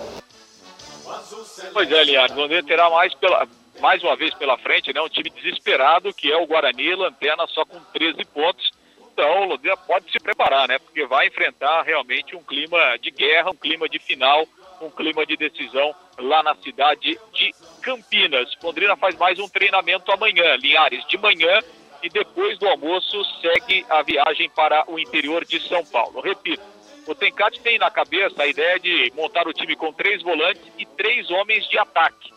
Pois 1.73 1.91
é, 1.91 2.05
Linhares, 2.05 2.37
o 2.37 2.63
terá 2.63 2.89
mais, 2.89 3.13
pela, 3.15 3.47
mais 3.81 4.03
uma 4.03 4.17
vez 4.17 4.33
pela 4.35 4.57
frente, 4.57 4.93
né? 4.95 5.01
Um 5.01 5.09
time 5.09 5.29
desesperado, 5.29 6.15
que 6.15 6.31
é 6.31 6.37
o 6.37 6.47
Guarani, 6.47 6.95
lanterna 6.95 7.47
só 7.49 7.65
com 7.67 7.79
13 7.93 8.25
pontos. 8.27 8.71
Então, 9.13 9.43
o 9.43 9.45
Londrina 9.47 9.77
pode 9.77 10.11
se 10.11 10.19
preparar, 10.19 10.69
né? 10.69 10.79
Porque 10.79 11.05
vai 11.07 11.27
enfrentar 11.27 11.83
realmente 11.83 12.37
um 12.37 12.43
clima 12.43 12.97
de 13.01 13.11
guerra, 13.11 13.51
um 13.51 13.57
clima 13.57 13.89
de 13.89 13.99
final, 13.99 14.47
um 14.81 14.91
clima 14.91 15.27
de 15.27 15.37
decisão 15.37 15.95
lá 16.19 16.43
na 16.43 16.55
cidade 16.57 17.19
de 17.33 17.55
Campinas. 17.83 18.55
Londrina 18.63 18.97
faz 18.97 19.17
mais 19.17 19.39
um 19.39 19.49
treinamento 19.49 20.11
amanhã, 20.13 20.57
Linhares, 20.57 21.07
de 21.07 21.19
manhã 21.19 21.61
e 22.03 22.09
depois 22.09 22.59
do 22.59 22.69
almoço 22.69 23.25
segue 23.41 23.85
a 23.89 24.03
viagem 24.03 24.49
para 24.51 24.85
o 24.91 24.99
interior 24.99 25.45
de 25.45 25.61
São 25.61 25.85
Paulo. 25.85 26.21
Repito, 26.21 26.63
o 27.07 27.15
Tencate 27.15 27.61
tem 27.61 27.79
na 27.79 27.91
cabeça 27.91 28.43
a 28.43 28.47
ideia 28.47 28.79
de 28.81 29.13
montar 29.15 29.47
o 29.47 29.53
time 29.53 29.77
com 29.77 29.93
três 29.93 30.23
volantes 30.23 30.63
e 30.77 30.85
três 30.85 31.31
homens 31.31 31.69
de 31.69 31.79
ataque. 31.79 32.35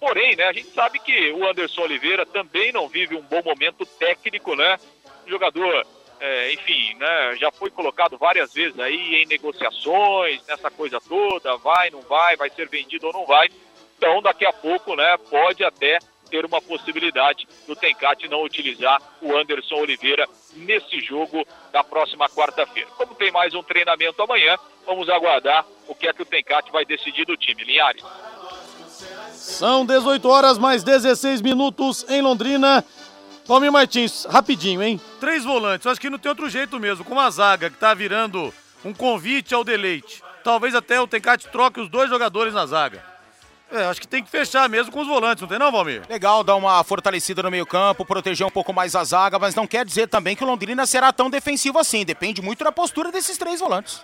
Porém, 0.00 0.36
né, 0.36 0.44
a 0.44 0.52
gente 0.52 0.68
sabe 0.70 0.98
que 1.00 1.32
o 1.32 1.46
Anderson 1.46 1.82
Oliveira 1.82 2.24
também 2.24 2.72
não 2.72 2.88
vive 2.88 3.16
um 3.16 3.22
bom 3.22 3.42
momento 3.42 3.84
técnico, 3.84 4.54
né? 4.54 4.78
O 5.26 5.28
jogador, 5.30 5.86
é, 6.20 6.52
enfim, 6.52 6.94
né, 6.94 7.36
já 7.36 7.50
foi 7.50 7.70
colocado 7.70 8.16
várias 8.16 8.54
vezes 8.54 8.78
aí 8.78 9.16
em 9.16 9.26
negociações, 9.26 10.46
nessa 10.46 10.70
coisa 10.70 11.00
toda, 11.00 11.56
vai, 11.56 11.90
não 11.90 12.00
vai, 12.02 12.36
vai 12.36 12.48
ser 12.48 12.68
vendido 12.68 13.08
ou 13.08 13.12
não 13.12 13.26
vai. 13.26 13.48
Então, 13.96 14.22
daqui 14.22 14.46
a 14.46 14.52
pouco, 14.52 14.94
né, 14.94 15.16
pode 15.28 15.64
até 15.64 15.98
ter 16.28 16.44
uma 16.44 16.60
possibilidade 16.60 17.48
do 17.66 17.74
Tencate 17.74 18.28
não 18.28 18.44
utilizar 18.44 19.00
o 19.20 19.36
Anderson 19.36 19.76
Oliveira 19.76 20.28
nesse 20.54 21.00
jogo 21.00 21.46
da 21.72 21.82
próxima 21.82 22.28
quarta-feira. 22.28 22.88
Como 22.96 23.14
tem 23.14 23.30
mais 23.30 23.54
um 23.54 23.62
treinamento 23.62 24.22
amanhã, 24.22 24.56
vamos 24.86 25.08
aguardar 25.08 25.64
o 25.86 25.94
que 25.94 26.06
é 26.06 26.12
que 26.12 26.22
o 26.22 26.26
Tencate 26.26 26.70
vai 26.70 26.84
decidir 26.84 27.24
do 27.24 27.36
time. 27.36 27.64
Linhares. 27.64 28.04
São 29.32 29.84
18 29.84 30.28
horas 30.28 30.58
mais 30.58 30.82
16 30.82 31.40
minutos 31.40 32.04
em 32.08 32.20
Londrina. 32.20 32.84
Tome 33.46 33.70
Martins, 33.70 34.26
rapidinho, 34.26 34.82
hein? 34.82 35.00
Três 35.18 35.44
volantes, 35.44 35.86
acho 35.86 36.00
que 36.00 36.10
não 36.10 36.18
tem 36.18 36.28
outro 36.28 36.50
jeito 36.50 36.78
mesmo, 36.78 37.04
com 37.04 37.14
uma 37.14 37.30
zaga 37.30 37.70
que 37.70 37.78
tá 37.78 37.94
virando 37.94 38.52
um 38.84 38.92
convite 38.92 39.54
ao 39.54 39.64
deleite. 39.64 40.22
Talvez 40.44 40.74
até 40.74 41.00
o 41.00 41.06
Tencate 41.06 41.48
troque 41.48 41.80
os 41.80 41.88
dois 41.88 42.10
jogadores 42.10 42.52
na 42.52 42.66
zaga. 42.66 43.02
É, 43.70 43.84
acho 43.84 44.00
que 44.00 44.08
tem 44.08 44.24
que 44.24 44.30
fechar 44.30 44.68
mesmo 44.68 44.90
com 44.90 45.00
os 45.00 45.06
volantes, 45.06 45.42
não 45.42 45.48
tem 45.48 45.58
não, 45.58 45.70
Valmir? 45.70 46.02
Legal 46.08 46.42
dar 46.42 46.56
uma 46.56 46.82
fortalecida 46.82 47.42
no 47.42 47.50
meio-campo, 47.50 48.04
proteger 48.04 48.46
um 48.46 48.50
pouco 48.50 48.72
mais 48.72 48.94
a 48.96 49.04
zaga, 49.04 49.38
mas 49.38 49.54
não 49.54 49.66
quer 49.66 49.84
dizer 49.84 50.08
também 50.08 50.34
que 50.34 50.42
o 50.42 50.46
Londrina 50.46 50.86
será 50.86 51.12
tão 51.12 51.28
defensivo 51.28 51.78
assim. 51.78 52.04
Depende 52.04 52.40
muito 52.40 52.64
da 52.64 52.72
postura 52.72 53.12
desses 53.12 53.36
três 53.36 53.60
volantes. 53.60 54.02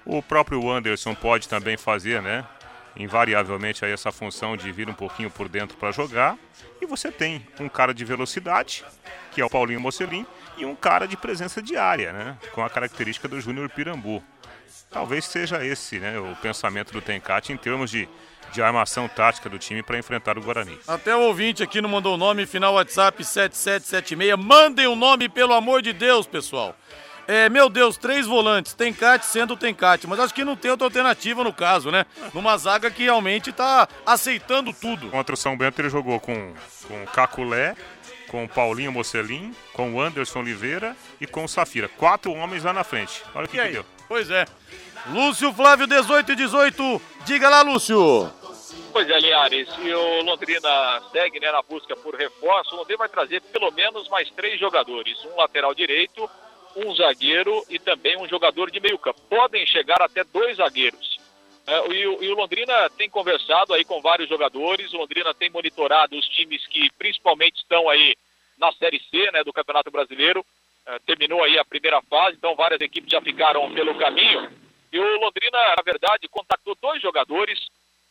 O 0.05 0.23
próprio 0.23 0.71
Anderson 0.71 1.15
pode 1.15 1.49
também 1.49 1.79
fazer, 1.79 2.21
né? 2.21 2.45
Invariavelmente 2.95 3.85
aí 3.85 3.93
essa 3.93 4.13
função 4.13 4.57
de 4.57 4.71
vir 4.71 4.89
um 4.89 4.95
pouquinho 4.95 5.31
por 5.31 5.49
dentro 5.49 5.77
para 5.79 5.91
jogar. 5.91 6.37
E 6.81 6.87
você 6.87 7.11
tem 7.11 7.45
um 7.59 7.69
cara 7.69 7.95
de 7.95 8.05
velocidade, 8.05 8.85
que 9.33 9.41
é 9.41 9.45
o 9.45 9.49
Paulinho 9.51 9.81
Mocelin, 9.81 10.27
e 10.59 10.67
um 10.67 10.77
cara 10.77 11.09
de 11.09 11.17
presença 11.17 11.63
diária, 11.63 12.13
né? 12.13 12.39
Com 12.53 12.63
a 12.63 12.69
característica 12.69 13.27
do 13.27 13.41
Júnior 13.41 13.71
Pirambu. 13.71 14.23
Talvez 14.91 15.25
seja 15.25 15.65
esse, 15.65 15.99
né? 15.99 16.19
O 16.21 16.37
pensamento 16.37 16.93
do 16.93 17.01
Tencate 17.01 17.53
em 17.53 17.57
termos 17.57 17.91
de 17.91 18.07
de 18.55 18.63
armação 18.63 19.09
tática 19.09 19.51
do 19.51 19.59
time 19.59 19.83
para 19.83 19.99
enfrentar 19.99 20.39
o 20.39 20.41
Guarani. 20.41 20.79
Até 20.87 21.15
o 21.15 21.21
ouvinte 21.23 21.63
aqui 21.63 21.83
não 21.83 21.89
mandou 21.89 22.15
o 22.15 22.17
nome, 22.17 22.47
final 22.47 22.75
WhatsApp 22.75 23.23
7776. 23.25 24.39
Mandem 24.39 24.87
o 24.87 24.93
um 24.93 24.97
nome, 24.97 25.29
pelo 25.29 25.53
amor 25.53 25.83
de 25.83 25.93
Deus, 25.93 26.27
pessoal. 26.27 26.77
É, 27.27 27.49
meu 27.49 27.69
Deus, 27.69 27.97
três 27.97 28.27
volantes, 28.27 28.75
Tencate 28.75 29.25
sendo 29.27 29.57
Tencate, 29.57 30.07
mas 30.07 30.21
acho 30.21 30.35
que 30.35 30.45
não 30.45 30.55
tem 30.55 30.71
outra 30.71 30.87
alternativa 30.87 31.43
no 31.43 31.55
caso, 31.55 31.91
né? 31.91 32.05
Numa 32.35 32.57
zaga 32.57 32.91
que 32.91 33.05
realmente 33.05 33.51
tá 33.51 33.89
aceitando 34.05 34.73
tudo. 34.73 35.09
Contra 35.11 35.35
o 35.35 35.37
São 35.37 35.57
Bento 35.57 35.81
ele 35.81 35.89
jogou 35.89 36.21
com, 36.21 36.53
com 36.87 37.07
Caculé, 37.07 37.75
com 38.29 38.47
Paulinho 38.47 38.93
Mocelin, 38.93 39.55
com 39.73 40.01
Anderson 40.01 40.41
Oliveira 40.41 40.95
e 41.21 41.27
com 41.27 41.49
Safira. 41.49 41.89
Quatro 41.89 42.33
homens 42.33 42.63
lá 42.63 42.73
na 42.73 42.85
frente. 42.85 43.23
Olha 43.35 43.47
o 43.47 43.49
que, 43.49 43.59
que 43.59 43.69
deu. 43.69 43.87
Pois 44.07 44.31
é. 44.31 44.45
Lúcio 45.11 45.53
Flávio, 45.53 45.87
18 45.87 46.33
e 46.33 46.37
18. 46.37 47.03
Diga 47.25 47.49
lá, 47.49 47.63
Lúcio. 47.63 48.31
Pois 48.95 49.11
é, 49.11 49.19
Linhares, 49.19 49.69
e 49.83 49.93
o 49.93 50.23
Londrina 50.23 51.03
segue 51.11 51.41
né, 51.41 51.51
na 51.51 51.61
busca 51.63 51.97
por 51.97 52.15
reforço. 52.15 52.73
O 52.73 52.79
Londrina 52.79 52.99
vai 52.99 53.09
trazer 53.09 53.43
pelo 53.43 53.73
menos 53.73 54.09
mais 54.09 54.31
três 54.31 54.57
jogadores: 54.61 55.19
um 55.25 55.35
lateral 55.35 55.75
direito, 55.75 56.31
um 56.77 56.95
zagueiro 56.95 57.65
e 57.69 57.77
também 57.81 58.17
um 58.17 58.29
jogador 58.29 58.71
de 58.71 58.79
meio 58.79 58.97
campo. 58.97 59.21
Podem 59.23 59.67
chegar 59.67 60.01
até 60.01 60.23
dois 60.23 60.59
zagueiros. 60.59 61.19
É, 61.67 61.93
e, 61.93 62.07
o, 62.07 62.23
e 62.23 62.29
o 62.29 62.37
Londrina 62.37 62.89
tem 62.91 63.11
conversado 63.11 63.75
aí 63.75 63.85
com 63.85 64.01
vários 64.01 64.29
jogadores. 64.29 64.93
O 64.93 64.99
Londrina 64.99 65.35
tem 65.35 65.51
monitorado 65.51 66.17
os 66.17 66.29
times 66.29 66.65
que 66.69 66.89
principalmente 66.97 67.57
estão 67.57 67.91
aí 67.91 68.15
na 68.57 68.71
Série 68.75 69.03
C 69.11 69.29
né, 69.33 69.43
do 69.43 69.53
Campeonato 69.53 69.91
Brasileiro. 69.91 70.47
É, 70.87 71.01
terminou 71.01 71.43
aí 71.43 71.59
a 71.59 71.65
primeira 71.65 72.01
fase, 72.03 72.37
então 72.37 72.55
várias 72.55 72.81
equipes 72.81 73.11
já 73.11 73.21
ficaram 73.21 73.75
pelo 73.75 73.99
caminho. 73.99 74.53
E 74.93 75.01
o 75.01 75.19
Londrina, 75.19 75.59
na 75.77 75.83
verdade, 75.85 76.29
contactou 76.29 76.79
dois 76.81 77.03
jogadores 77.03 77.59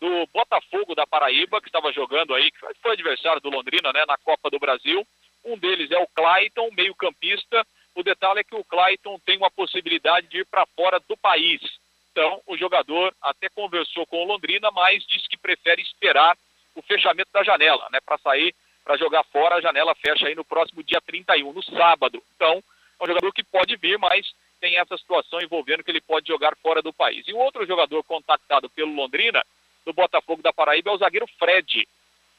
do 0.03 0.27
Botafogo 0.33 0.93
da 0.93 1.07
Paraíba, 1.07 1.61
que 1.61 1.69
estava 1.69 1.89
jogando 1.93 2.35
aí, 2.35 2.51
que 2.51 2.59
foi 2.81 2.91
adversário 2.91 3.39
do 3.39 3.49
Londrina, 3.49 3.93
né, 3.93 4.03
na 4.05 4.17
Copa 4.17 4.49
do 4.49 4.59
Brasil. 4.59 5.07
Um 5.45 5.57
deles 5.57 5.89
é 5.91 5.97
o 5.97 6.07
Clayton, 6.07 6.69
meio-campista. 6.75 7.65
O 7.95 8.03
detalhe 8.03 8.41
é 8.41 8.43
que 8.43 8.53
o 8.53 8.65
Clayton 8.65 9.17
tem 9.25 9.37
uma 9.37 9.49
possibilidade 9.49 10.27
de 10.27 10.39
ir 10.39 10.45
para 10.45 10.65
fora 10.75 10.99
do 11.07 11.15
país. 11.15 11.61
Então, 12.11 12.41
o 12.45 12.57
jogador 12.57 13.15
até 13.21 13.47
conversou 13.47 14.05
com 14.05 14.21
o 14.21 14.27
Londrina, 14.27 14.69
mas 14.71 15.05
disse 15.07 15.29
que 15.29 15.37
prefere 15.37 15.81
esperar 15.81 16.37
o 16.75 16.81
fechamento 16.81 17.29
da 17.31 17.41
janela, 17.41 17.87
né, 17.89 18.01
para 18.05 18.17
sair, 18.17 18.53
para 18.83 18.97
jogar 18.97 19.23
fora. 19.23 19.55
A 19.55 19.61
janela 19.61 19.95
fecha 19.95 20.27
aí 20.27 20.35
no 20.35 20.43
próximo 20.43 20.83
dia 20.83 20.99
31, 20.99 21.53
no 21.53 21.63
sábado. 21.63 22.21
Então, 22.35 22.61
é 22.99 23.03
um 23.05 23.07
jogador 23.07 23.31
que 23.31 23.43
pode 23.43 23.77
vir, 23.77 23.97
mas 23.97 24.33
tem 24.59 24.77
essa 24.77 24.97
situação 24.97 25.39
envolvendo 25.39 25.81
que 25.81 25.91
ele 25.91 26.01
pode 26.01 26.27
jogar 26.27 26.57
fora 26.57 26.81
do 26.81 26.91
país. 26.91 27.25
E 27.25 27.31
o 27.31 27.37
outro 27.37 27.65
jogador 27.65 28.03
contactado 28.03 28.69
pelo 28.69 28.93
Londrina, 28.93 29.41
do 29.85 29.93
Botafogo 29.93 30.41
da 30.41 30.53
Paraíba, 30.53 30.89
é 30.89 30.93
o 30.93 30.97
zagueiro 30.97 31.27
Fred, 31.39 31.87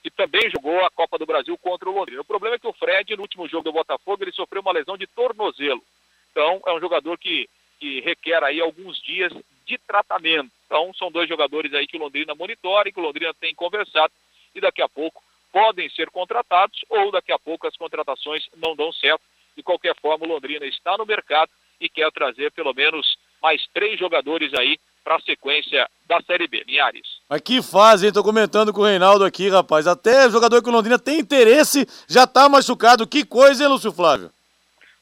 que 0.03 0.11
também 0.11 0.51
jogou 0.51 0.85
a 0.85 0.91
Copa 0.91 1.19
do 1.19 1.27
Brasil 1.27 1.57
contra 1.59 1.89
o 1.89 1.95
Londrina. 1.95 2.21
O 2.21 2.25
problema 2.25 2.57
é 2.57 2.59
que 2.59 2.67
o 2.67 2.73
Fred, 2.73 3.17
no 3.17 3.23
último 3.23 3.49
jogo 3.49 3.65
do 3.65 3.73
Botafogo, 3.73 4.23
ele 4.23 4.33
sofreu 4.33 4.63
uma 4.63 4.73
lesão 4.73 4.97
de 4.97 5.07
tornozelo. 5.07 5.83
Então, 6.31 6.61
é 6.67 6.73
um 6.73 6.81
jogador 6.81 7.17
que, 7.19 7.49
que 7.79 8.01
requer 8.01 8.43
aí 8.43 8.61
alguns 8.61 9.01
dias 9.03 9.33
de 9.65 9.79
tratamento. 9.79 10.51
Então, 10.67 10.93
são 10.95 11.11
dois 11.11 11.29
jogadores 11.29 11.73
aí 11.73 11.87
que 11.87 11.97
o 11.97 12.01
Londrina 12.01 12.35
monitora 12.35 12.89
e 12.89 12.93
que 12.93 13.01
o 13.01 13.03
Londrina 13.03 13.33
tem 13.35 13.55
conversado 13.55 14.13
e 14.55 14.61
daqui 14.61 14.83
a 14.83 14.89
pouco 14.89 15.23
podem 15.53 15.89
ser 15.91 16.11
contratados 16.11 16.85
ou 16.89 17.11
daqui 17.13 17.33
a 17.33 17.39
pouco 17.39 17.67
as 17.67 17.77
contratações 17.77 18.49
não 18.57 18.75
dão 18.75 18.93
certo. 18.93 19.23
De 19.57 19.63
qualquer 19.63 19.95
forma, 19.97 20.27
o 20.27 20.29
Londrina 20.29 20.67
está 20.67 20.99
no 20.99 21.07
mercado 21.07 21.51
e 21.81 21.89
quer 21.89 22.11
trazer 22.11 22.51
pelo 22.53 22.75
menos 22.75 23.17
mais 23.41 23.65
três 23.73 23.99
jogadores 23.99 24.53
aí 24.55 24.79
para 25.05 25.17
a 25.17 25.21
sequência 25.21 25.87
da 26.09 26.21
Série 26.23 26.49
B. 26.49 26.65
Linhares. 26.67 27.07
Mas 27.29 27.43
que 27.43 27.63
fase, 27.63 28.07
hein? 28.07 28.13
Tô 28.13 28.25
comentando 28.25 28.73
com 28.73 28.81
o 28.81 28.85
Reinaldo 28.85 29.25
aqui, 29.25 29.49
rapaz. 29.49 29.87
Até 29.87 30.29
jogador 30.31 30.63
que 30.63 30.69
o 30.69 30.73
Londrina 30.73 30.99
tem 30.99 31.21
interesse, 31.21 31.87
já 32.09 32.27
tá 32.27 32.49
machucado. 32.49 33.07
Que 33.07 33.25
coisa, 33.25 33.63
hein, 33.63 33.69
Lúcio 33.69 33.93
Flávio? 33.93 34.31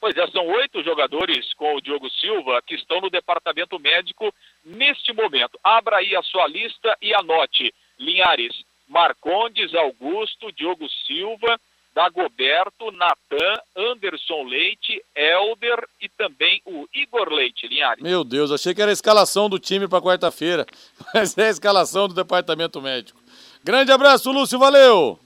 Pois 0.00 0.16
é, 0.16 0.26
são 0.28 0.44
oito 0.48 0.82
jogadores 0.82 1.54
com 1.54 1.76
o 1.76 1.80
Diogo 1.80 2.10
Silva 2.10 2.60
que 2.66 2.74
estão 2.74 3.00
no 3.00 3.08
departamento 3.08 3.78
médico 3.78 4.34
neste 4.64 5.12
momento. 5.12 5.56
Abra 5.62 5.98
aí 5.98 6.16
a 6.16 6.22
sua 6.22 6.48
lista 6.48 6.96
e 7.00 7.14
anote. 7.14 7.72
Linhares, 8.00 8.52
Marcondes, 8.88 9.72
Augusto, 9.74 10.50
Diogo 10.50 10.88
Silva, 11.06 11.56
Dagoberto, 11.94 12.90
Natan, 12.92 13.54
Anderson 13.76 14.44
Leite, 14.44 15.02
Elder 15.14 15.86
e 16.00 16.08
também 16.08 16.60
o 16.64 16.86
Igor 16.94 17.28
Leite, 17.28 17.66
Linhares. 17.68 18.02
Meu 18.02 18.24
Deus, 18.24 18.50
achei 18.50 18.74
que 18.74 18.80
era 18.80 18.90
a 18.90 18.92
escalação 18.92 19.48
do 19.48 19.58
time 19.58 19.86
pra 19.86 20.00
quarta-feira, 20.00 20.66
mas 21.14 21.36
é 21.36 21.46
a 21.46 21.50
escalação 21.50 22.08
do 22.08 22.14
departamento 22.14 22.80
médico. 22.80 23.20
Grande 23.62 23.92
abraço, 23.92 24.32
Lúcio, 24.32 24.58
valeu! 24.58 25.18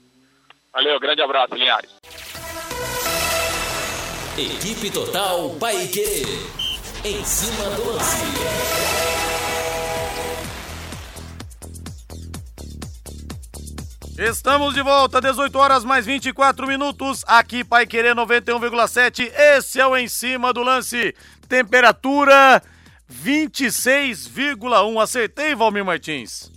Valeu, 0.73 0.99
grande 0.99 1.21
abraço, 1.21 1.55
Linhares. 1.55 1.89
Equipe 4.37 4.91
Total 4.91 5.49
Paique. 5.59 6.23
Em 7.03 7.23
cima 7.23 7.69
do 7.75 7.89
lance. 7.89 9.06
Estamos 14.17 14.73
de 14.73 14.81
volta, 14.81 15.21
18 15.21 15.55
horas 15.59 15.83
mais 15.85 16.03
24 16.03 16.65
minutos, 16.65 17.23
aqui 17.27 17.63
Pai 17.63 17.85
Querer 17.85 18.15
91,7. 18.15 19.31
Esse 19.31 19.79
é 19.79 19.85
o 19.85 19.95
em 19.95 20.07
cima 20.07 20.51
do 20.51 20.63
lance. 20.63 21.13
Temperatura 21.47 22.63
26,1. 23.07 24.99
Acertei, 24.99 25.53
Valmir 25.53 25.85
Martins. 25.85 26.51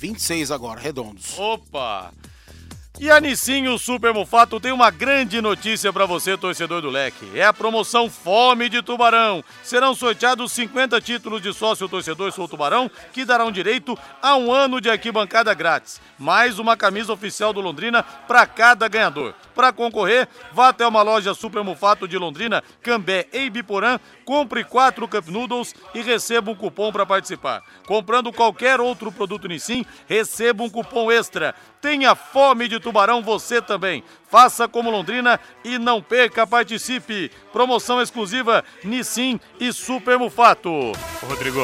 26 0.00 0.50
agora, 0.50 0.80
redondos. 0.80 1.38
Opa! 1.38 2.10
E 3.02 3.10
a 3.10 3.18
Nissinho 3.18 3.78
Super 3.78 4.12
Mufato 4.12 4.60
tem 4.60 4.72
uma 4.72 4.90
grande 4.90 5.40
notícia 5.40 5.90
para 5.90 6.04
você, 6.04 6.36
torcedor 6.36 6.82
do 6.82 6.90
Leque. 6.90 7.30
É 7.34 7.42
a 7.42 7.50
promoção 7.50 8.10
Fome 8.10 8.68
de 8.68 8.82
Tubarão. 8.82 9.42
Serão 9.62 9.94
sorteados 9.94 10.52
50 10.52 11.00
títulos 11.00 11.40
de 11.40 11.50
sócio 11.54 11.88
torcedor 11.88 12.30
Sou 12.30 12.46
Tubarão, 12.46 12.90
que 13.10 13.24
darão 13.24 13.50
direito 13.50 13.98
a 14.20 14.36
um 14.36 14.52
ano 14.52 14.82
de 14.82 14.90
arquibancada 14.90 15.54
grátis, 15.54 15.98
mais 16.18 16.58
uma 16.58 16.76
camisa 16.76 17.10
oficial 17.10 17.54
do 17.54 17.62
Londrina 17.62 18.02
para 18.02 18.46
cada 18.46 18.86
ganhador. 18.86 19.34
Para 19.54 19.72
concorrer, 19.72 20.28
vá 20.52 20.68
até 20.68 20.86
uma 20.86 21.00
loja 21.00 21.32
Super 21.32 21.64
Mufato 21.64 22.06
de 22.06 22.18
Londrina, 22.18 22.62
Cambé 22.82 23.26
e 23.32 23.44
Ibiporã, 23.44 23.98
compre 24.26 24.62
quatro 24.62 25.08
Cup 25.08 25.26
Noodles 25.28 25.74
e 25.94 26.02
receba 26.02 26.50
um 26.50 26.54
cupom 26.54 26.92
para 26.92 27.06
participar. 27.06 27.62
Comprando 27.86 28.30
qualquer 28.30 28.78
outro 28.78 29.10
produto 29.10 29.48
Nissin, 29.48 29.86
receba 30.06 30.62
um 30.62 30.68
cupom 30.68 31.10
extra. 31.10 31.54
Tenha 31.80 32.14
fome 32.14 32.68
de 32.68 32.78
tubarão 32.78 32.89
você 33.22 33.60
também. 33.62 34.02
Faça 34.28 34.68
como 34.68 34.90
Londrina 34.90 35.38
e 35.64 35.78
não 35.78 36.02
perca, 36.02 36.46
participe. 36.46 37.30
Promoção 37.52 38.00
exclusiva 38.00 38.64
Nissin 38.84 39.40
e 39.58 39.72
Super 39.72 40.18
Mufato. 40.18 40.70
Rodrigo, 41.22 41.60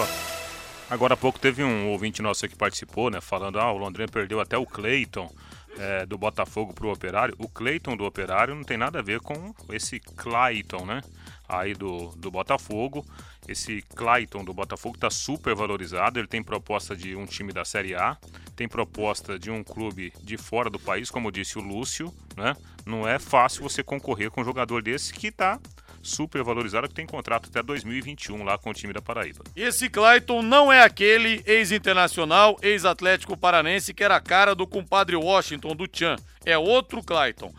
agora 0.90 1.14
há 1.14 1.16
pouco 1.16 1.38
teve 1.38 1.62
um 1.62 1.90
ouvinte 1.90 2.22
nosso 2.22 2.48
que 2.48 2.56
participou, 2.56 3.10
né? 3.10 3.20
Falando, 3.20 3.58
ah, 3.58 3.72
o 3.72 3.78
Londrina 3.78 4.08
perdeu 4.08 4.40
até 4.40 4.56
o 4.56 4.66
Cleiton 4.66 5.30
é, 5.78 6.06
do 6.06 6.18
Botafogo 6.18 6.72
pro 6.72 6.90
Operário. 6.90 7.34
O 7.38 7.48
Cleiton 7.48 7.96
do 7.96 8.04
Operário 8.04 8.54
não 8.54 8.64
tem 8.64 8.76
nada 8.76 8.98
a 8.98 9.02
ver 9.02 9.20
com 9.20 9.54
esse 9.70 10.00
Clayton, 10.00 10.84
né? 10.84 11.02
Aí 11.48 11.74
do, 11.74 12.08
do 12.16 12.30
Botafogo. 12.30 13.04
Esse 13.48 13.82
Clayton 13.94 14.44
do 14.44 14.52
Botafogo 14.52 14.96
está 14.96 15.10
super 15.10 15.54
valorizado. 15.54 16.18
Ele 16.18 16.26
tem 16.26 16.42
proposta 16.42 16.96
de 16.96 17.14
um 17.14 17.26
time 17.26 17.52
da 17.52 17.64
Série 17.64 17.94
A, 17.94 18.16
tem 18.56 18.68
proposta 18.68 19.38
de 19.38 19.50
um 19.50 19.62
clube 19.62 20.12
de 20.22 20.36
fora 20.36 20.68
do 20.68 20.78
país, 20.78 21.10
como 21.10 21.30
disse 21.30 21.58
o 21.58 21.62
Lúcio, 21.62 22.12
né? 22.36 22.54
Não 22.84 23.06
é 23.06 23.18
fácil 23.18 23.62
você 23.62 23.82
concorrer 23.82 24.30
com 24.30 24.40
um 24.40 24.44
jogador 24.44 24.82
desse 24.82 25.12
que 25.12 25.28
está 25.28 25.60
super 26.06 26.42
valorizado, 26.42 26.88
que 26.88 26.94
tem 26.94 27.06
contrato 27.06 27.48
até 27.48 27.62
2021 27.62 28.44
lá 28.44 28.56
com 28.56 28.70
o 28.70 28.74
time 28.74 28.92
da 28.92 29.02
Paraíba. 29.02 29.44
Esse 29.54 29.90
Clayton 29.90 30.40
não 30.40 30.72
é 30.72 30.82
aquele 30.82 31.42
ex-internacional, 31.46 32.56
ex-atlético 32.62 33.36
paranense 33.36 33.92
que 33.92 34.04
era 34.04 34.16
a 34.16 34.20
cara 34.20 34.54
do 34.54 34.66
compadre 34.66 35.16
Washington 35.16 35.74
do 35.74 35.88
Tchan. 35.88 36.16
É 36.44 36.56
outro 36.56 37.02
Clayton. 37.02 37.52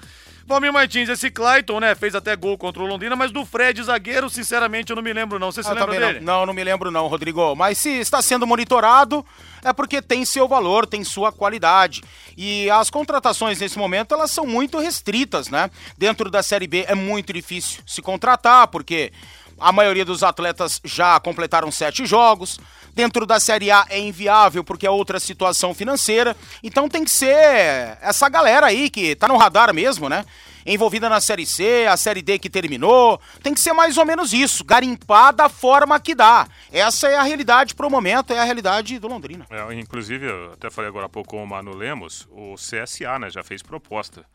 Valmir 0.48 0.72
Martins, 0.72 1.10
esse 1.10 1.30
Clayton, 1.30 1.82
né, 1.82 1.94
fez 1.94 2.16
até 2.16 2.34
gol 2.34 2.58
contra 2.58 2.82
o 2.82 2.86
Londrina, 2.86 3.18
mas 3.18 3.32
do 3.32 3.46
Fred 3.46 3.84
zagueiro, 3.84 4.30
sinceramente, 4.30 4.90
eu 4.92 4.96
não 4.96 5.04
me 5.04 5.12
lembro 5.12 5.38
não. 5.38 5.52
Você 5.52 5.62
se 5.62 5.70
Ah, 5.70 5.74
lembra 5.74 6.00
dele? 6.00 6.20
Não. 6.22 6.40
não, 6.40 6.46
não 6.48 6.54
me 6.54 6.64
lembro 6.64 6.90
não, 6.90 7.06
Rodrigo. 7.08 7.54
Mas 7.54 7.78
se 7.78 7.90
está 8.00 8.22
sendo 8.22 8.48
monitorado, 8.48 9.26
é 9.62 9.74
porque 9.74 10.02
tem 10.02 10.24
seu 10.24 10.48
valor, 10.48 10.88
tem 10.88 11.04
sua 11.04 11.34
qualidade. 11.34 12.02
E 12.38 12.70
as 12.70 12.90
contratações 12.90 13.60
nesse 13.60 13.78
momento, 13.78 14.14
elas 14.16 14.32
são 14.32 14.46
muito 14.48 14.80
restritas, 14.80 15.50
né? 15.50 15.70
Dentro 15.98 16.32
da 16.32 16.42
Série 16.42 16.66
B 16.66 16.86
é 16.88 16.96
muito 16.96 17.34
difícil 17.34 17.82
se 17.86 18.02
contratar, 18.02 18.68
porque 18.70 19.12
a 19.60 19.72
maioria 19.72 20.06
dos 20.06 20.24
atletas 20.24 20.80
já 20.84 21.20
completaram 21.20 21.72
sete 21.72 22.06
jogos. 22.06 22.60
Dentro 22.93 23.28
da 23.28 23.39
Série 23.39 23.70
A 23.70 23.86
é 23.89 24.00
inviável 24.00 24.63
porque 24.63 24.88
é 24.88 24.89
outra 24.89 25.20
situação 25.20 25.74
financeira. 25.74 26.36
Então 26.63 26.89
tem 26.89 27.04
que 27.04 27.12
ser 27.12 27.98
essa 28.02 28.28
galera 28.28 28.65
aí 28.65 28.89
que 28.89 29.15
tá 29.15 29.28
no 29.28 29.38
radar 29.38 29.72
mesmo, 29.74 30.10
né? 30.10 30.26
Envolvida 30.65 31.08
na 31.08 31.22
Série 31.22 31.46
C, 31.46 31.86
a 31.88 31.96
Série 31.96 32.22
D 32.22 32.39
que 32.39 32.50
terminou. 32.50 33.22
Tem 33.41 33.54
que 33.54 33.60
ser 33.60 33.72
mais 33.72 33.98
ou 33.98 34.06
menos 34.06 34.34
isso, 34.34 34.65
garimpar 34.65 35.34
da 35.34 35.48
forma 35.48 36.00
que 36.00 36.13
dá. 36.13 36.48
Essa 36.72 37.08
é 37.08 37.17
a 37.17 37.24
realidade 37.24 37.74
pro 37.74 37.89
momento, 37.89 38.34
é 38.34 38.39
a 38.39 38.43
realidade 38.43 39.00
do 39.00 39.08
Londrina. 39.08 39.46
É, 39.50 39.74
inclusive, 39.76 40.26
eu 40.26 40.54
até 40.54 40.70
falei 40.70 40.89
agora 40.89 41.06
há 41.06 41.10
pouco 41.10 41.30
com 41.30 41.43
o 41.43 41.48
Mano 41.48 41.74
Lemos, 41.74 42.28
o 42.32 42.56
CSA 42.56 43.20
né, 43.20 43.30
já 43.30 43.43
fez 43.43 43.62
proposta 43.62 44.26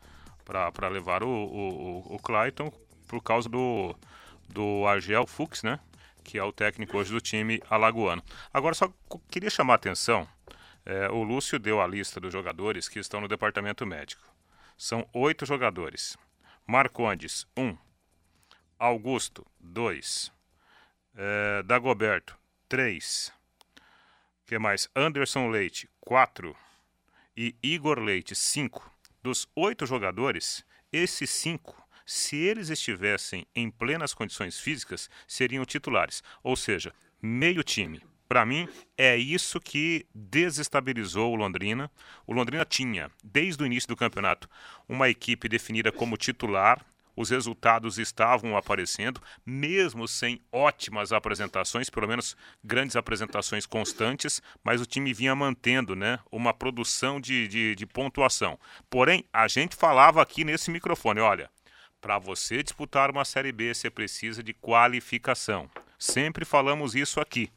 para 0.43 0.87
levar 0.87 1.21
o, 1.21 1.29
o, 1.29 2.15
o 2.15 2.19
Clayton 2.19 2.71
por 3.07 3.21
causa 3.21 3.47
do, 3.47 3.95
do 4.53 4.85
Argel 4.87 5.25
Fux, 5.27 5.63
né? 5.63 5.79
Que 6.23 6.37
é 6.37 6.43
o 6.43 6.53
técnico 6.53 6.97
hoje 6.97 7.11
do 7.11 7.19
time 7.19 7.61
alagoano. 7.69 8.23
Agora, 8.53 8.73
só 8.73 8.93
queria 9.29 9.49
chamar 9.49 9.73
a 9.73 9.75
atenção: 9.75 10.27
é, 10.85 11.09
o 11.09 11.23
Lúcio 11.23 11.59
deu 11.59 11.81
a 11.81 11.87
lista 11.87 12.19
dos 12.19 12.31
jogadores 12.31 12.87
que 12.87 12.99
estão 12.99 13.19
no 13.19 13.27
departamento 13.27 13.85
médico. 13.85 14.23
São 14.77 15.07
oito 15.13 15.45
jogadores: 15.45 16.17
Marcondes, 16.65 17.45
um. 17.57 17.77
Augusto, 18.79 19.45
dois. 19.59 20.31
É, 21.15 21.63
Dagoberto, 21.63 22.37
três. 22.67 23.31
que 24.45 24.57
mais? 24.57 24.89
Anderson 24.95 25.49
Leite, 25.49 25.89
quatro. 25.99 26.55
E 27.35 27.55
Igor 27.61 27.99
Leite, 27.99 28.35
cinco. 28.35 28.91
Dos 29.21 29.47
oito 29.55 29.85
jogadores, 29.85 30.65
esses 30.91 31.29
cinco, 31.29 31.82
se 32.05 32.35
eles 32.35 32.69
estivessem 32.69 33.45
em 33.55 33.69
plenas 33.69 34.13
condições 34.13 34.59
físicas, 34.59 35.09
seriam 35.27 35.65
titulares. 35.65 36.23
Ou 36.43 36.55
seja, 36.55 36.93
meio 37.21 37.63
time. 37.63 38.01
Para 38.27 38.45
mim, 38.45 38.67
é 38.97 39.15
isso 39.15 39.59
que 39.59 40.07
desestabilizou 40.13 41.31
o 41.31 41.35
Londrina. 41.35 41.91
O 42.25 42.33
Londrina 42.33 42.65
tinha, 42.65 43.11
desde 43.23 43.61
o 43.61 43.65
início 43.65 43.89
do 43.89 43.95
campeonato, 43.95 44.49
uma 44.89 45.07
equipe 45.07 45.47
definida 45.47 45.91
como 45.91 46.17
titular. 46.17 46.83
Os 47.15 47.29
resultados 47.29 47.99
estavam 47.99 48.57
aparecendo, 48.57 49.21
mesmo 49.45 50.07
sem 50.07 50.41
ótimas 50.51 51.13
apresentações, 51.13 51.87
pelo 51.87 52.07
menos 52.07 52.35
grandes 52.63 52.95
apresentações 52.95 53.67
constantes, 53.67 54.41
mas 54.63 54.81
o 54.81 54.85
time 54.87 55.13
vinha 55.13 55.35
mantendo 55.35 55.95
né, 55.95 56.17
uma 56.31 56.55
produção 56.55 57.21
de, 57.21 57.47
de, 57.47 57.75
de 57.75 57.85
pontuação. 57.85 58.59
Porém, 58.89 59.23
a 59.31 59.47
gente 59.47 59.75
falava 59.75 60.23
aqui 60.23 60.43
nesse 60.43 60.71
microfone: 60.71 61.19
olha, 61.19 61.51
para 62.03 62.19
você 62.19 62.61
disputar 62.61 63.09
uma 63.09 63.23
Série 63.23 63.53
B, 63.53 63.73
você 63.73 63.89
precisa 63.89 64.43
de 64.43 64.53
qualificação. 64.53 65.71
Sempre 65.97 66.43
falamos 66.43 66.95
isso 66.95 67.21
aqui. 67.21 67.49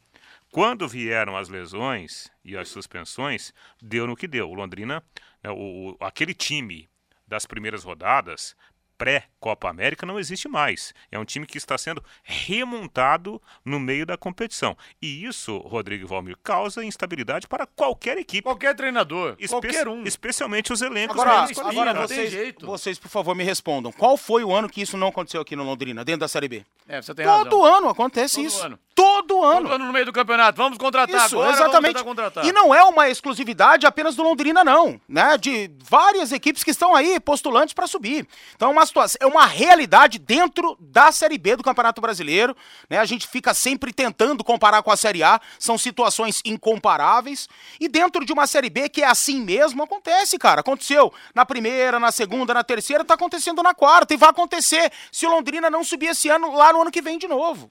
Quando 0.49 0.87
vieram 0.87 1.35
as 1.35 1.49
lesões 1.49 2.31
e 2.45 2.55
as 2.55 2.69
suspensões, 2.69 3.53
deu 3.81 4.07
no 4.07 4.15
que 4.15 4.25
deu. 4.25 4.49
O 4.49 4.53
Londrina, 4.53 5.03
né, 5.43 5.49
o, 5.51 5.89
o- 5.91 5.97
aquele 5.99 6.33
time 6.33 6.87
das 7.27 7.45
primeiras 7.45 7.83
rodadas, 7.83 8.55
pré-Copa 8.97 9.69
América, 9.69 10.05
não 10.05 10.19
existe 10.19 10.47
mais. 10.47 10.93
É 11.11 11.19
um 11.19 11.25
time 11.25 11.45
que 11.45 11.57
está 11.57 11.77
sendo 11.77 12.03
remontado 12.23 13.41
no 13.63 13.79
meio 13.79 14.05
da 14.05 14.17
competição. 14.17 14.75
E 15.01 15.25
isso, 15.25 15.57
Rodrigo 15.59 16.07
Valmir, 16.07 16.37
causa 16.43 16.83
instabilidade 16.83 17.47
para 17.47 17.65
qualquer 17.65 18.17
equipe. 18.17 18.41
Qualquer 18.43 18.75
treinador, 18.75 19.35
Espe- 19.39 19.47
qualquer 19.49 19.87
um. 19.87 20.03
Especialmente 20.03 20.73
os 20.73 20.81
elencos 20.81 21.15
Agora, 21.19 21.47
agora 21.69 21.93
tem 21.93 22.07
vocês, 22.07 22.31
jeito. 22.31 22.65
vocês, 22.65 22.97
por 22.99 23.09
favor, 23.09 23.35
me 23.35 23.43
respondam. 23.43 23.91
Qual 23.91 24.17
foi 24.17 24.43
o 24.43 24.53
ano 24.53 24.69
que 24.69 24.81
isso 24.81 24.97
não 24.97 25.07
aconteceu 25.07 25.41
aqui 25.41 25.55
no 25.55 25.63
Londrina, 25.63 26.03
dentro 26.03 26.21
da 26.21 26.27
Série 26.27 26.47
B? 26.47 26.65
É, 26.87 27.01
você 27.01 27.13
tem 27.13 27.25
Todo 27.25 27.61
razão. 27.61 27.77
ano 27.77 27.89
acontece 27.89 28.35
Todo 28.37 28.45
isso. 28.45 28.63
ano. 28.65 28.79
Todo 28.95 29.43
ano. 29.43 29.61
Todo 29.61 29.73
ano 29.73 29.85
no 29.85 29.93
meio 29.93 30.05
do 30.05 30.13
campeonato. 30.13 30.57
Vamos 30.57 30.77
contratar 30.79 31.25
Isso, 31.27 31.35
agora, 31.39 31.51
exatamente. 31.53 32.03
contratar. 32.03 32.43
E 32.45 32.51
não 32.51 32.73
é 32.73 32.83
uma 32.83 33.07
exclusividade 33.09 33.85
apenas 33.85 34.15
do 34.15 34.23
Londrina, 34.23 34.63
não, 34.63 34.99
né? 35.07 35.37
De 35.37 35.69
várias 35.83 36.31
equipes 36.31 36.63
que 36.63 36.71
estão 36.71 36.95
aí 36.95 37.19
postulantes 37.19 37.73
para 37.75 37.85
subir. 37.85 38.27
Então, 38.55 38.69
é 38.69 38.71
uma 38.71 38.86
situação, 38.87 39.19
é 39.21 39.27
uma 39.27 39.45
realidade 39.45 40.17
dentro 40.17 40.75
da 40.79 41.11
Série 41.11 41.37
B 41.37 41.55
do 41.55 41.63
Campeonato 41.63 42.01
Brasileiro, 42.01 42.57
né? 42.89 42.97
A 42.97 43.05
gente 43.05 43.27
fica 43.27 43.53
sempre 43.53 43.93
tentando 43.93 44.43
comparar 44.43 44.81
com 44.81 44.91
a 44.91 44.97
Série 44.97 45.21
A, 45.21 45.39
são 45.59 45.77
situações 45.77 46.41
incomparáveis. 46.43 47.47
E 47.79 47.87
dentro 47.87 48.25
de 48.25 48.33
uma 48.33 48.47
Série 48.47 48.69
B 48.69 48.89
que 48.89 49.03
é 49.03 49.07
assim 49.07 49.39
mesmo, 49.41 49.83
acontece, 49.83 50.39
cara. 50.39 50.61
Aconteceu 50.61 51.13
na 51.35 51.45
primeira, 51.45 51.99
na 51.99 52.11
segunda, 52.11 52.53
na 52.53 52.63
terceira, 52.63 53.05
tá 53.05 53.13
acontecendo 53.13 53.61
na 53.61 53.75
quarta 53.75 54.13
e 54.13 54.17
vai 54.17 54.29
acontecer 54.29 54.91
se 55.11 55.27
o 55.27 55.29
Londrina 55.29 55.69
não 55.69 55.83
subir 55.83 56.07
esse 56.07 56.29
ano 56.29 56.55
lá 56.55 56.73
no 56.73 56.81
ano 56.81 56.91
que 56.91 57.01
vem 57.01 57.19
de 57.19 57.27
novo. 57.27 57.69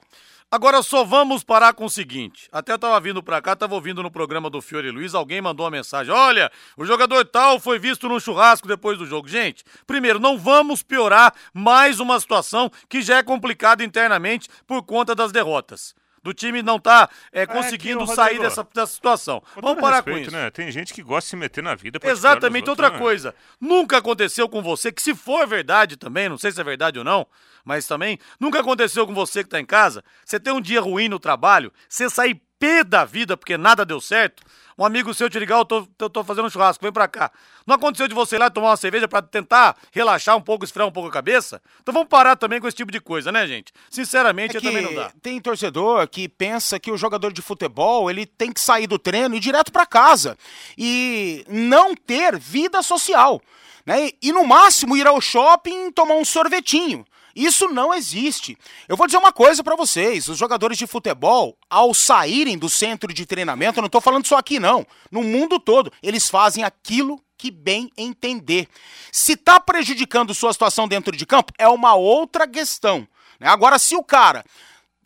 Agora 0.49 0.81
só 0.81 1.03
vamos 1.03 1.43
parar 1.43 1.73
com 1.73 1.83
o 1.83 1.89
seguinte. 1.89 2.47
Até 2.53 2.71
eu 2.71 2.79
tava 2.79 2.97
vindo 3.01 3.21
pra 3.21 3.41
cá, 3.41 3.53
tava 3.53 3.75
ouvindo 3.75 4.01
no 4.01 4.09
programa 4.09 4.49
do 4.49 4.61
Fiore 4.61 4.91
Luiz, 4.91 5.13
alguém 5.13 5.41
mandou 5.41 5.65
uma 5.65 5.71
mensagem. 5.71 6.13
Olha, 6.13 6.49
o 6.77 6.85
jogador 6.85 7.25
tal 7.25 7.59
foi 7.59 7.77
visto 7.77 8.07
num 8.07 8.17
churrasco 8.17 8.65
depois 8.65 8.97
do 8.97 9.05
jogo. 9.05 9.27
Gente, 9.27 9.65
primeiro, 9.85 10.19
não 10.19 10.37
vamos 10.37 10.81
piorar 10.81 11.33
mais 11.53 11.99
uma 11.99 12.17
situação 12.17 12.71
que 12.87 13.01
já 13.01 13.17
é 13.17 13.23
complicada 13.23 13.83
internamente 13.83 14.47
por 14.65 14.83
conta 14.83 15.13
das 15.13 15.33
derrotas. 15.33 15.93
Do 16.23 16.33
time 16.33 16.61
não 16.61 16.79
tá 16.79 17.09
é, 17.31 17.45
conseguindo 17.45 18.03
ô, 18.03 18.07
sair 18.07 18.39
dessa, 18.39 18.67
dessa 18.73 18.91
situação. 18.93 19.41
Com 19.53 19.61
Vamos 19.61 19.81
parar 19.81 19.97
respeito, 19.97 20.17
com 20.17 20.21
isso. 20.23 20.31
Né? 20.31 20.49
Tem 20.51 20.71
gente 20.71 20.93
que 20.93 21.01
gosta 21.01 21.25
de 21.25 21.29
se 21.29 21.35
meter 21.35 21.63
na 21.63 21.75
vida. 21.75 21.99
Exatamente, 22.03 22.69
outros, 22.69 22.85
outra 22.85 22.97
né? 22.97 22.99
coisa. 22.99 23.35
Nunca 23.59 23.97
aconteceu 23.97 24.49
com 24.49 24.61
você, 24.61 24.91
que 24.91 25.01
se 25.01 25.15
for 25.15 25.47
verdade 25.47 25.95
também, 25.97 26.29
não 26.29 26.37
sei 26.37 26.51
se 26.51 26.59
é 26.59 26.63
verdade 26.63 26.99
ou 26.99 27.05
não, 27.05 27.27
mas 27.63 27.85
também, 27.87 28.17
nunca 28.39 28.59
aconteceu 28.59 29.05
com 29.05 29.13
você 29.13 29.43
que 29.43 29.49
tá 29.49 29.59
em 29.59 29.65
casa, 29.65 30.03
você 30.25 30.39
tem 30.39 30.53
um 30.53 30.61
dia 30.61 30.81
ruim 30.81 31.09
no 31.09 31.19
trabalho, 31.19 31.71
você 31.87 32.09
sair 32.09 32.41
pé 32.59 32.83
da 32.83 33.05
vida 33.05 33.37
porque 33.37 33.57
nada 33.57 33.85
deu 33.85 34.01
certo, 34.01 34.43
um 34.77 34.85
amigo 34.85 35.13
seu 35.13 35.29
te 35.29 35.39
ligar, 35.39 35.57
eu 35.57 35.65
tô, 35.65 35.87
eu 35.99 36.09
tô 36.09 36.23
fazendo 36.23 36.45
um 36.45 36.49
churrasco, 36.49 36.83
vem 36.83 36.91
pra 36.91 37.07
cá. 37.07 37.31
Não 37.65 37.75
aconteceu 37.75 38.07
de 38.07 38.13
você 38.13 38.35
ir 38.35 38.39
lá 38.39 38.49
tomar 38.49 38.69
uma 38.69 38.77
cerveja 38.77 39.07
pra 39.07 39.21
tentar 39.21 39.75
relaxar 39.91 40.37
um 40.37 40.41
pouco, 40.41 40.63
esfriar 40.63 40.87
um 40.87 40.91
pouco 40.91 41.09
a 41.09 41.11
cabeça? 41.11 41.59
Então 41.81 41.91
vamos 41.91 42.09
parar 42.09 42.35
também 42.35 42.61
com 42.61 42.67
esse 42.67 42.77
tipo 42.77 42.91
de 42.91 42.99
coisa, 42.99 43.31
né, 43.31 43.47
gente? 43.47 43.73
Sinceramente, 43.89 44.57
É 44.57 44.61
também 44.61 44.83
não 44.83 44.93
dá. 44.93 45.11
Tem 45.21 45.41
torcedor 45.41 46.07
que 46.07 46.29
pensa 46.29 46.79
que 46.79 46.91
o 46.91 46.97
jogador 46.97 47.33
de 47.33 47.41
futebol 47.41 48.11
ele 48.11 48.25
tem 48.25 48.51
que 48.51 48.61
sair 48.61 48.85
do 48.85 48.99
treino 48.99 49.33
e 49.33 49.37
ir 49.37 49.41
direto 49.41 49.71
para 49.71 49.85
casa 49.85 50.37
e 50.77 51.43
não 51.49 51.95
ter 51.95 52.37
vida 52.37 52.83
social, 52.83 53.41
né? 53.85 54.11
E 54.21 54.31
no 54.31 54.45
máximo 54.45 54.95
ir 54.95 55.07
ao 55.07 55.19
shopping 55.19 55.91
tomar 55.91 56.15
um 56.15 56.25
sorvetinho. 56.25 57.03
Isso 57.37 57.67
não 57.67 57.93
existe. 57.93 58.57
Eu 58.87 58.97
vou 58.97 59.05
dizer 59.05 59.19
uma 59.19 59.31
coisa 59.31 59.63
pra 59.63 59.75
vocês: 59.75 60.27
os 60.27 60.39
jogadores 60.39 60.75
de 60.75 60.87
futebol, 60.87 61.55
ao 61.69 61.93
saírem 61.93 62.57
do 62.57 62.67
centro 62.67 63.13
de 63.13 63.27
treinamento, 63.27 63.77
eu 63.77 63.83
não 63.83 63.89
tô 63.89 64.01
falando 64.01 64.25
só 64.25 64.37
aqui 64.37 64.59
não, 64.59 64.85
no 65.11 65.21
mundo 65.21 65.59
todo, 65.59 65.93
eles 66.01 66.27
fazem 66.27 66.63
aquilo 66.63 67.21
que 67.37 67.51
bem 67.51 67.91
entender. 67.95 68.67
Se 69.11 69.35
tá 69.35 69.59
prejudicando 69.59 70.33
sua 70.33 70.51
situação 70.51 70.87
dentro 70.87 71.15
de 71.15 71.27
campo, 71.27 71.53
é 71.59 71.67
uma 71.67 71.93
outra 71.93 72.47
questão. 72.47 73.07
né? 73.39 73.47
Agora, 73.47 73.77
se 73.77 73.95
o 73.95 74.03
cara 74.03 74.43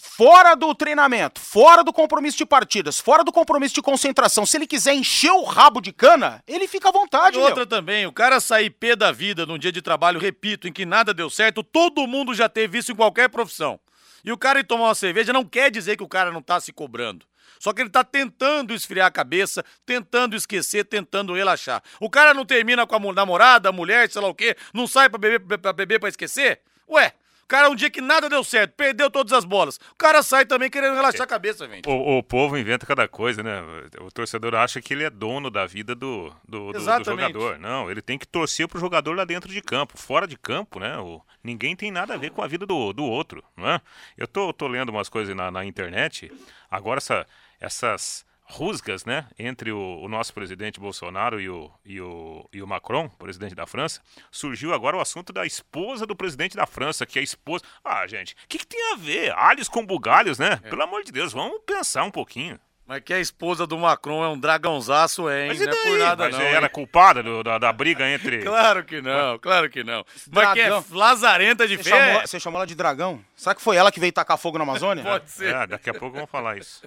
fora 0.04 0.56
do 0.56 0.74
treinamento, 0.74 1.40
fora 1.40 1.84
do 1.84 1.94
compromisso 1.94 2.38
de 2.38 2.46
partidas, 2.46 3.00
fora 3.00 3.24
do 3.24 3.32
compromisso 3.32 3.76
de 3.76 3.82
concentração, 3.84 4.46
se 4.48 4.58
ele 4.58 4.66
quiser 4.66 4.94
encher 4.96 5.32
o 5.32 5.44
rabo 5.44 5.80
de 5.80 5.94
cana, 5.94 6.44
ele 6.48 6.68
fica 6.68 6.90
à 6.90 6.92
vontade, 6.92 7.36
E 7.36 7.40
meu. 7.40 7.48
outra 7.48 7.68
também, 7.68 8.08
o 8.08 8.12
cara 8.12 8.40
sair 8.40 8.72
pé 8.72 8.96
da 8.96 9.12
vida 9.12 9.46
num 9.46 9.60
dia 9.60 9.72
de 9.72 9.82
trabalho, 9.82 10.20
repito, 10.20 10.68
em 10.68 10.74
que 10.74 10.86
nada 10.86 11.14
deu 11.14 11.30
certo, 11.30 11.62
todo 11.64 12.08
mundo 12.08 12.34
já 12.34 12.50
teve 12.50 12.80
isso 12.80 12.92
em 12.92 12.96
qualquer 12.96 13.30
profissão. 13.30 13.80
E 14.26 14.32
o 14.32 14.38
cara 14.38 14.60
ir 14.60 14.64
tomar 14.64 14.86
uma 14.86 14.96
cerveja 14.96 15.32
não 15.32 15.46
quer 15.46 15.70
dizer 15.70 15.98
que 15.98 16.04
o 16.04 16.08
cara 16.08 16.32
não 16.32 16.42
tá 16.42 16.60
se 16.60 16.74
cobrando. 16.74 17.26
Só 17.60 17.72
que 17.72 17.82
ele 17.82 17.90
tá 17.90 18.04
tentando 18.04 18.74
esfriar 18.74 19.06
a 19.08 19.12
cabeça, 19.12 19.64
tentando 19.86 20.36
esquecer, 20.36 20.84
tentando 20.84 21.34
relaxar. 21.34 21.82
O 22.00 22.10
cara 22.10 22.34
não 22.34 22.44
termina 22.44 22.88
com 22.88 22.96
a 22.96 23.14
namorada, 23.14 23.70
a 23.70 23.72
mulher, 23.72 24.10
sei 24.10 24.20
lá 24.22 24.28
o 24.28 24.34
quê, 24.34 24.56
não 24.74 24.88
sai 24.88 25.10
pra 25.10 25.20
beber 25.20 25.60
pra, 25.60 25.72
beber 25.74 26.00
pra 26.00 26.10
esquecer? 26.10 26.62
Ué, 26.90 27.14
cara 27.52 27.70
um 27.70 27.76
dia 27.76 27.90
que 27.90 28.00
nada 28.00 28.30
deu 28.30 28.44
certo, 28.44 28.74
perdeu 28.76 29.12
todas 29.12 29.34
as 29.34 29.44
bolas. 29.44 29.78
O 29.92 29.96
cara 29.96 30.24
sai 30.24 30.46
também 30.46 30.70
querendo 30.70 30.96
relaxar 30.96 31.24
a 31.24 31.28
cabeça, 31.28 31.68
gente. 31.68 31.88
O, 31.90 32.18
o 32.20 32.24
povo 32.24 32.58
inventa 32.58 32.86
cada 32.86 33.08
coisa, 33.08 33.44
né? 33.44 33.62
O 34.00 34.10
torcedor 34.12 34.56
acha 34.56 34.82
que 34.82 34.94
ele 34.94 35.04
é 35.04 35.10
dono 35.10 35.50
da 35.52 35.66
vida 35.66 35.94
do, 35.94 36.34
do, 36.48 36.72
do- 36.72 36.80
do 37.00 37.04
jogador. 37.34 37.60
Não, 37.60 37.92
ele 37.92 38.02
tem 38.02 38.18
que 38.18 38.26
torcer 38.28 38.68
pro 38.68 38.80
jogador 38.80 39.16
lá 39.18 39.26
dentro 39.26 39.52
de 39.52 39.62
campo. 39.62 39.98
Fora 39.98 40.26
de 40.26 40.38
campo, 40.38 40.80
né? 40.80 40.98
O, 40.98 41.22
ninguém 41.44 41.76
tem 41.76 41.92
nada 41.92 42.14
a 42.14 42.18
ver 42.18 42.32
com 42.32 42.42
a 42.42 42.48
vida 42.48 42.66
do, 42.66 42.94
do 42.94 43.04
outro, 43.04 43.44
não 43.58 43.68
é? 43.70 43.82
Eu 44.18 44.28
tô, 44.28 44.54
tô 44.54 44.68
lendo 44.68 44.90
umas 44.90 45.10
coisas 45.10 45.36
na, 45.36 45.52
na 45.52 45.66
internet. 45.66 46.32
Agora, 46.70 47.00
essa, 47.00 47.28
essas 47.60 48.26
rusgas, 48.52 49.06
né? 49.06 49.26
Entre 49.40 49.72
o, 49.72 50.00
o 50.02 50.08
nosso 50.08 50.34
presidente 50.34 50.80
Bolsonaro 50.80 51.40
e 51.40 51.50
o, 51.50 51.72
e, 51.86 52.00
o, 52.02 52.48
e 52.54 52.62
o 52.62 52.68
Macron, 52.68 53.08
presidente 53.10 53.56
da 53.56 53.66
França, 53.66 54.02
surgiu 54.30 54.74
agora 54.74 54.98
o 54.98 55.02
assunto 55.02 55.32
da 55.34 55.46
esposa 55.46 56.06
do 56.06 56.16
presidente 56.16 56.56
da 56.56 56.66
França, 56.68 57.06
que 57.06 57.18
é 57.18 57.22
a 57.22 57.24
esposa. 57.24 57.64
Ah, 57.84 58.06
gente, 58.08 58.34
o 58.34 58.48
que, 58.48 58.58
que 58.60 58.68
tem 58.68 58.94
a 58.94 58.96
ver? 58.98 59.32
Alhos 59.32 59.68
com 59.70 59.86
bugalhos, 59.86 60.38
né? 60.38 60.60
É. 60.64 60.70
Pelo 60.70 60.84
amor 60.84 61.04
de 61.04 61.12
Deus, 61.12 61.34
vamos 61.34 61.60
pensar 61.66 62.04
um 62.04 62.12
pouquinho. 62.12 62.60
Mas 62.86 63.04
que 63.06 63.14
a 63.14 63.20
esposa 63.22 63.66
do 63.66 63.78
Macron 63.78 64.22
é 64.22 64.28
um 64.28 64.38
dragãozaço, 64.38 65.30
é, 65.30 65.44
hein? 65.44 65.48
Mas 65.50 65.62
e 65.62 65.66
não 65.66 65.72
é 65.72 65.76
daí? 65.76 65.84
por 65.92 66.00
nada, 66.00 66.24
Mas 66.26 66.34
não. 66.38 66.42
ela 66.42 66.66
é 66.66 66.70
culpada 66.70 67.24
do- 67.24 67.42
da, 67.42 67.58
da 67.58 67.72
briga 67.72 68.10
entre. 68.10 68.40
Claro 68.44 68.84
que 68.84 69.02
não, 69.02 69.40
claro 69.40 69.70
que 69.70 69.82
não. 69.82 70.04
Mas 70.30 70.54
que 70.54 70.60
é 70.60 70.68
dragão. 70.68 70.86
lazarenta 70.92 71.66
de 71.66 71.78
Você 71.78 71.90
chamou, 71.90 72.22
você 72.22 72.40
chamou 72.40 72.58
ela 72.60 72.68
de 72.68 72.76
dragão? 72.76 73.24
Será 73.42 73.56
que 73.56 73.62
foi 73.62 73.76
ela 73.76 73.92
que 73.92 74.00
veio 74.00 74.12
tacar 74.12 74.38
fogo 74.38 74.58
na 74.58 74.64
Amazônia? 74.64 75.04
Pode 75.06 75.32
ser. 75.32 75.56
É, 75.56 75.68
daqui 75.68 75.90
a 75.90 75.94
pouco 75.94 76.16
vamos 76.16 76.30
falar 76.30 76.58
isso. 76.58 76.84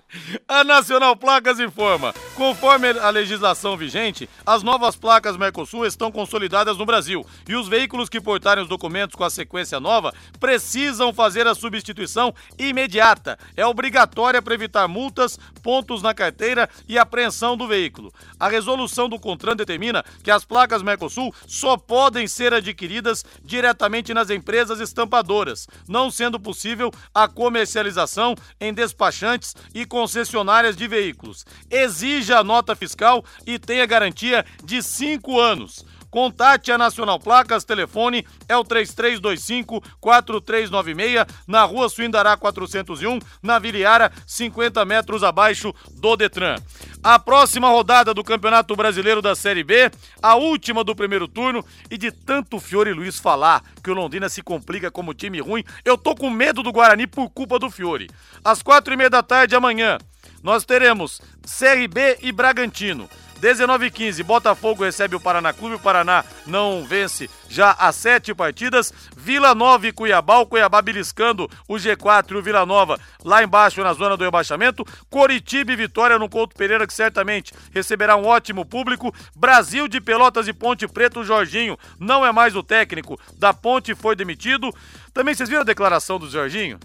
A 0.47 0.63
Nacional 0.63 1.17
Placas 1.17 1.59
informa: 1.59 2.15
conforme 2.37 2.91
a 2.91 3.11
legislação 3.11 3.77
vigente, 3.77 4.29
as 4.45 4.63
novas 4.63 4.95
placas 4.95 5.37
Mercosul 5.37 5.87
estão 5.87 6.13
consolidadas 6.13 6.77
no 6.77 6.85
Brasil 6.85 7.25
e 7.49 7.57
os 7.57 7.67
veículos 7.67 8.09
que 8.09 8.21
portarem 8.21 8.63
os 8.63 8.69
documentos 8.69 9.17
com 9.17 9.25
a 9.25 9.31
sequência 9.31 9.81
nova 9.81 10.13
precisam 10.39 11.13
fazer 11.13 11.47
a 11.47 11.55
substituição 11.55 12.35
imediata. 12.59 13.39
É 13.57 13.67
obrigatória 13.67 14.41
para 14.43 14.55
evitar 14.55 14.87
multas, 14.87 15.39
pontos 15.63 15.95
pontos 15.95 16.03
na 16.03 16.15
carteira 16.15 16.69
e 16.89 16.99
apreensão 16.99 17.57
do 17.57 17.69
veículo. 17.69 18.13
A 18.39 18.49
resolução 18.49 19.09
do 19.09 19.19
CONTRAN 19.19 19.55
determina 19.55 20.05
que 20.23 20.31
as 20.31 20.45
placas 20.45 20.83
Mercosul 20.83 21.35
só 21.47 21.77
podem 21.77 22.27
ser 22.27 22.53
adquiridas 22.55 23.25
diretamente 23.43 24.15
nas 24.15 24.31
empresas 24.31 24.81
estampadoras, 24.81 25.69
não 25.89 26.11
sendo 26.11 26.41
possível 26.45 26.93
a 27.13 27.27
comercialização 27.27 28.37
em 28.61 28.73
despachantes 28.73 29.57
e 29.75 29.85
concessionárias 29.85 30.77
de 30.77 30.87
veículos. 30.87 31.45
Exija 31.69 32.39
a 32.39 32.45
nota 32.45 32.77
fiscal 32.77 33.25
e 33.45 33.59
tenha 33.59 33.85
garantia 33.87 34.45
de 34.63 34.81
cinco 34.83 35.41
anos. 35.41 35.85
Contate 36.15 36.71
a 36.71 36.79
Nacional 36.79 37.19
Placas, 37.19 37.65
telefone 37.65 38.25
é 38.49 38.57
o 38.57 38.63
3325-4396, 38.63 41.29
na 41.45 41.65
rua 41.65 41.89
Suindará 41.89 42.37
401, 42.37 43.19
na 43.43 43.59
Viliara, 43.59 44.13
50 44.25 44.85
metros 44.85 45.25
abaixo 45.25 45.75
do 45.91 46.17
Detran. 46.17 46.55
A 47.03 47.19
próxima 47.19 47.69
rodada 47.69 48.15
do 48.15 48.23
Campeonato 48.23 48.77
Brasileiro 48.77 49.21
da 49.21 49.35
Série 49.35 49.65
B, 49.65 49.91
a 50.23 50.37
última 50.37 50.85
do 50.85 50.95
primeiro 50.95 51.27
turno, 51.27 51.65
e 51.91 51.99
de 51.99 52.13
tanto 52.13 52.61
Fiore 52.61 52.93
Luiz 52.93 53.19
falar 53.19 53.65
que 53.83 53.91
o 53.91 53.95
Londrina 53.95 54.29
se 54.29 54.41
complica 54.41 54.93
como 54.93 55.15
time 55.15 55.41
ruim, 55.41 55.65
eu 55.85 55.99
tô 55.99 56.15
com 56.15 56.31
medo 56.31 56.63
do 56.63 56.71
Guarani 56.71 57.09
por 57.09 57.29
culpa 57.29 57.59
do 57.59 57.69
Fiore. 57.69 58.09
Às 58.45 58.63
quatro 58.63 58.95
e 58.95 58.97
meia 58.97 59.11
da 59.11 59.21
tarde 59.21 59.57
amanhã, 59.57 59.99
nós 60.45 60.65
teremos 60.65 61.21
CRB 61.43 62.19
e 62.23 62.31
Bragantino. 62.31 63.11
19 63.45 63.85
e 63.85 63.91
15, 63.91 64.23
Botafogo 64.23 64.85
recebe 64.85 65.17
o 65.17 65.21
Paraná 65.21 65.53
Clube. 65.53 65.75
O 65.75 65.79
Paraná 65.79 66.25
não 66.47 66.83
vence 66.83 67.29
já 67.47 67.73
há 67.73 67.93
sete 67.93 68.35
partidas. 68.35 68.91
Vila 69.15 69.55
Nova 69.55 69.87
e 69.87 69.93
Cuiabá. 69.93 70.39
O 70.39 70.47
Cuiabá 70.47 70.81
beliscando 70.81 71.47
o 71.69 71.75
G4 71.75 72.31
e 72.31 72.35
o 72.37 72.43
Vila 72.43 72.65
Nova 72.65 72.99
lá 73.23 73.45
embaixo 73.45 73.83
na 73.83 73.93
zona 73.93 74.17
do 74.17 74.25
rebaixamento. 74.25 74.83
Coritiba 75.11 75.73
e 75.73 75.77
Vitória 75.77 76.19
no 76.19 76.27
Couto 76.27 76.57
Pereira, 76.57 76.87
que 76.87 76.95
certamente 76.95 77.53
receberá 77.71 78.17
um 78.17 78.25
ótimo 78.25 78.65
público. 78.65 79.15
Brasil 79.37 79.89
de 79.89 80.01
Pelotas 80.01 80.49
e 80.49 80.55
Ponte 80.55 80.89
Preta. 80.89 81.21
O 81.21 81.25
Jorginho 81.25 81.79
não 82.01 82.25
é 82.25 82.33
mais 82.33 82.57
o 82.57 82.63
técnico 82.63 83.21
da 83.39 83.53
Ponte, 83.53 83.95
foi 83.95 84.17
demitido. 84.17 84.75
Também 85.13 85.35
vocês 85.35 85.51
viram 85.51 85.61
a 85.61 85.67
declaração 85.67 86.19
do 86.19 86.31
Jorginho? 86.31 86.81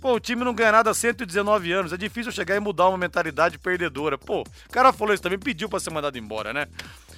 Pô, 0.00 0.14
o 0.14 0.20
time 0.20 0.44
não 0.44 0.54
ganha 0.54 0.72
nada 0.72 0.90
há 0.90 0.94
119 0.94 1.72
anos. 1.72 1.92
É 1.92 1.96
difícil 1.96 2.32
chegar 2.32 2.56
e 2.56 2.60
mudar 2.60 2.88
uma 2.88 2.96
mentalidade 2.96 3.58
perdedora. 3.58 4.16
Pô, 4.16 4.42
o 4.42 4.72
cara 4.72 4.92
falou 4.92 5.12
isso 5.12 5.22
também, 5.22 5.38
pediu 5.38 5.68
pra 5.68 5.78
ser 5.78 5.90
mandado 5.90 6.16
embora, 6.18 6.52
né? 6.52 6.66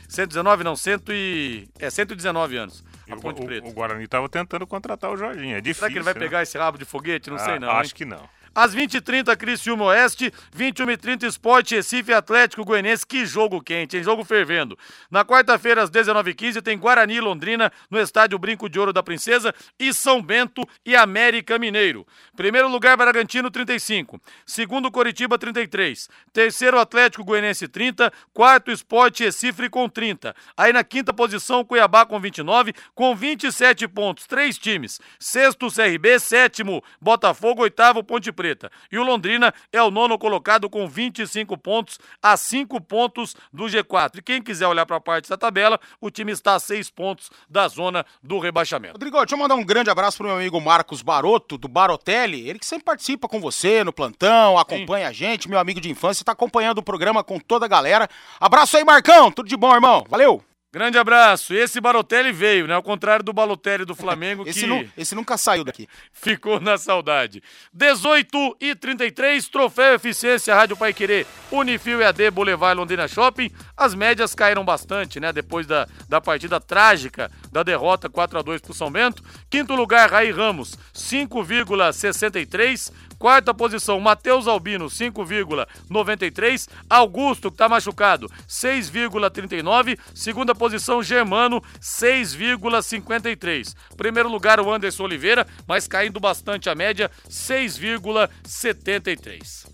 119 0.09 0.65
não, 0.65 0.77
100 0.77 0.99
e... 1.11 1.69
é 1.79 1.89
119 1.89 2.57
anos. 2.57 2.85
A 3.11 3.17
Ponte 3.17 3.41
o, 3.41 3.45
Preta. 3.45 3.67
o, 3.67 3.71
o 3.71 3.73
Guarani 3.73 4.07
tava 4.07 4.29
tentando 4.29 4.67
contratar 4.67 5.11
o 5.11 5.17
Jorginho. 5.17 5.57
É 5.57 5.61
difícil. 5.61 5.81
Será 5.81 5.91
que 5.91 5.99
ele 5.99 6.05
vai 6.05 6.15
né? 6.15 6.21
pegar 6.21 6.43
esse 6.43 6.59
rabo 6.59 6.77
de 6.77 6.85
foguete? 6.85 7.31
Não 7.31 7.39
sei 7.39 7.55
Ah, 7.55 7.61
não. 7.61 7.71
Acho 7.71 7.91
hein? 7.91 7.95
que 7.95 8.05
não. 8.05 8.29
Às 8.55 8.75
20h30, 8.75 9.35
Criciúma 9.35 9.87
Oeste, 9.87 10.31
21h30, 10.55 11.23
Esporte 11.25 11.75
Recife 11.75 12.13
Atlético 12.13 12.65
Goianiense. 12.67 13.07
Que 13.07 13.25
jogo 13.25 13.63
quente, 13.63 13.97
hein? 13.97 14.03
Jogo 14.03 14.25
fervendo. 14.25 14.79
Na 15.11 15.25
quarta-feira, 15.25 15.83
às 15.83 15.91
19h15, 15.91 16.61
tem 16.61 16.79
Guarani 16.79 17.15
e 17.15 17.21
Londrina 17.21 17.73
no 17.91 17.99
estádio 17.99 18.39
Brinco 18.39 18.69
de 18.69 18.79
Ouro 18.79 18.93
da 18.93 19.03
Princesa 19.03 19.55
e 19.79 19.95
São 19.95 20.21
Bento 20.21 20.63
e 20.85 20.95
América 20.95 21.59
Mineiro. 21.59 22.07
Primeiro 22.37 22.69
lugar, 22.69 22.95
Bragantino, 22.95 23.51
35. 23.51 24.21
Segundo, 24.45 24.91
Coritiba, 24.91 25.39
33. 25.39 26.11
Terceiro, 26.31 26.79
Atlético 26.79 27.25
Goianiense, 27.25 27.67
30. 27.67 28.13
Quarto, 28.35 28.71
Esporte 28.71 29.25
Recife 29.25 29.71
com 29.71 29.89
30. 29.89 30.37
Aí 30.55 30.75
na 30.75 30.85
quinta 30.85 31.15
posição, 31.15 31.65
Cuiabá 31.65 32.05
com 32.05 32.21
29, 32.21 32.75
com 32.95 33.17
27 33.17 33.89
pontos. 33.89 34.27
Três 34.27 34.59
times. 34.59 35.01
Sexto, 35.19 35.69
CRB. 35.73 36.19
Sétimo, 36.19 36.85
Botafogo. 37.01 37.63
Oitavo, 37.63 38.05
Ponte 38.05 38.31
Preta. 38.31 38.42
E 38.91 38.99
o 38.99 39.03
Londrina 39.03 39.53
é 39.73 39.83
o 39.83 39.91
nono 39.91 40.19
colocado 40.19 40.69
com 40.69 40.89
25 40.89 41.57
pontos, 41.57 41.99
a 42.23 42.37
5 42.37 42.81
pontos 42.81 43.37
do 43.53 43.65
G4. 43.65 44.19
E 44.19 44.23
quem 44.23 44.43
quiser 44.43 44.67
olhar 44.67 44.87
para 44.87 44.97
a 44.97 45.01
parte 45.01 45.29
da 45.29 45.37
tabela, 45.37 45.79
o 46.01 46.11
time 46.11 46.33
está 46.33 46.55
a 46.55 46.61
6 46.61 46.91
pontos 46.91 47.31
da 47.49 47.69
zona 47.69 48.05
do 48.23 48.39
rebaixamento. 48.39 48.95
Rodrigo, 48.95 49.19
deixa 49.19 49.35
eu 49.35 49.39
mandar 49.39 49.55
um 49.55 49.65
grande 49.65 49.91
abraço 49.91 50.19
pro 50.19 50.27
meu 50.27 50.37
amigo 50.37 50.61
Marcos 50.61 51.03
Baroto, 51.03 51.57
do 51.57 51.69
Barotelli. 51.69 52.49
Ele 52.49 52.59
que 52.59 52.67
sempre 52.67 52.85
participa 52.85 53.29
com 53.29 53.41
você 53.41 53.85
no 53.85 53.93
plantão, 53.93 54.59
acompanha 54.59 55.09
a 55.09 55.13
gente, 55.13 55.49
meu 55.49 55.59
amigo 55.59 55.81
de 55.81 55.91
infância, 55.91 56.25
tá 56.25 56.33
acompanhando 56.33 56.79
o 56.79 56.83
programa 56.83 57.23
com 57.25 57.39
toda 57.39 57.67
a 57.67 57.69
galera. 57.69 58.09
Abraço 58.41 58.77
aí, 58.77 58.85
Marcão. 58.85 59.31
Tudo 59.31 59.49
de 59.49 59.57
bom, 59.57 59.75
irmão. 59.75 60.05
Valeu. 60.09 60.43
Grande 60.73 60.97
abraço. 60.97 61.53
Esse 61.53 61.83
Barotelli 61.83 62.33
veio, 62.33 62.67
né? 62.67 62.73
Ao 62.73 62.83
contrário 62.83 63.23
do 63.23 63.31
Balotelli 63.31 63.85
do 63.85 63.95
Flamengo, 63.95 64.45
Esse, 64.49 64.67
que 64.67 64.91
esse 64.97 65.15
nunca 65.15 65.37
saiu 65.37 65.65
daqui. 65.65 65.87
ficou 66.15 66.59
na 66.59 66.79
saudade. 66.79 67.43
18 67.75 68.57
e 68.59 68.75
33, 68.75 69.47
Troféu 69.51 69.97
Eficiência 69.97 70.55
Rádio 70.55 70.75
Pai 70.75 70.95
Querer, 70.95 71.27
Unifil 71.51 72.01
EAD 72.01 72.31
Boulevard 72.31 72.79
Londrina 72.79 73.07
Shopping. 73.07 73.51
As 73.77 73.95
médias 73.95 74.35
caíram 74.35 74.65
bastante, 74.65 75.21
né? 75.21 75.31
Depois 75.31 75.67
da, 75.67 75.87
da 76.09 76.23
partida 76.23 76.59
trágica 76.59 77.31
da 77.51 77.63
derrota 77.63 78.09
4 78.09 78.39
a 78.39 78.43
2 78.43 78.63
pro 78.63 78.73
São 78.73 78.91
Bento. 78.91 79.23
Quinto 79.51 79.75
lugar, 79.75 80.11
Raí 80.11 80.31
Ramos, 80.31 80.79
5,63. 80.95 82.91
Quarta 83.19 83.55
posição, 83.55 84.01
Matheus 84.01 84.49
Albino, 84.49 84.87
5,93. 84.87 86.69
Augusto, 86.91 87.53
que 87.53 87.57
tá 87.59 87.69
machucado, 87.69 88.29
6,39. 88.49 89.97
Segunda 90.13 90.57
posição, 90.63 91.03
Germano, 91.03 91.61
6,53. 91.81 93.75
Primeiro 93.97 94.29
lugar, 94.29 94.61
o 94.61 94.73
Anderson 94.73 95.03
Oliveira, 95.03 95.45
mas 95.67 95.89
caindo 95.89 96.21
bastante 96.21 96.71
a 96.71 96.75
média, 96.75 97.11
6,73. 97.29 99.72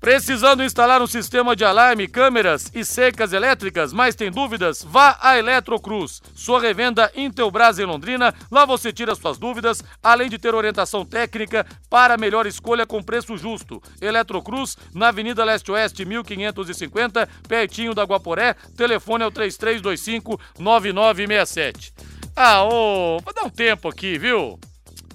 Precisando 0.00 0.62
instalar 0.62 1.02
um 1.02 1.08
sistema 1.08 1.56
de 1.56 1.64
alarme, 1.64 2.06
câmeras 2.06 2.70
e 2.72 2.84
secas 2.84 3.32
elétricas, 3.32 3.92
mas 3.92 4.14
tem 4.14 4.30
dúvidas? 4.30 4.84
Vá 4.84 5.18
a 5.20 5.36
Eletrocruz, 5.36 6.22
sua 6.36 6.60
revenda 6.60 7.10
Intelbras 7.16 7.80
em 7.80 7.84
Londrina. 7.84 8.32
Lá 8.48 8.64
você 8.64 8.92
tira 8.92 9.16
suas 9.16 9.38
dúvidas, 9.38 9.82
além 10.00 10.30
de 10.30 10.38
ter 10.38 10.54
orientação 10.54 11.04
técnica 11.04 11.66
para 11.90 12.16
melhor 12.16 12.46
escolha 12.46 12.86
com 12.86 13.02
preço 13.02 13.36
justo. 13.36 13.82
Eletrocruz, 14.00 14.76
na 14.94 15.08
Avenida 15.08 15.44
Leste-Oeste, 15.44 16.04
1550, 16.04 17.28
pertinho 17.48 17.92
da 17.92 18.04
Guaporé. 18.04 18.54
Telefone 18.76 19.24
é 19.24 19.26
o 19.26 19.32
3325-9967. 19.32 21.92
Ah, 22.36 22.62
ô, 22.62 23.20
dá 23.34 23.42
um 23.42 23.50
tempo 23.50 23.88
aqui, 23.88 24.16
viu? 24.16 24.60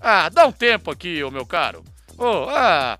Ah, 0.02 0.28
dá 0.28 0.46
um 0.46 0.52
tempo 0.52 0.92
aqui, 0.92 1.24
ô 1.24 1.32
meu 1.32 1.46
caro. 1.46 1.86
Ô, 2.18 2.50
ah... 2.50 3.00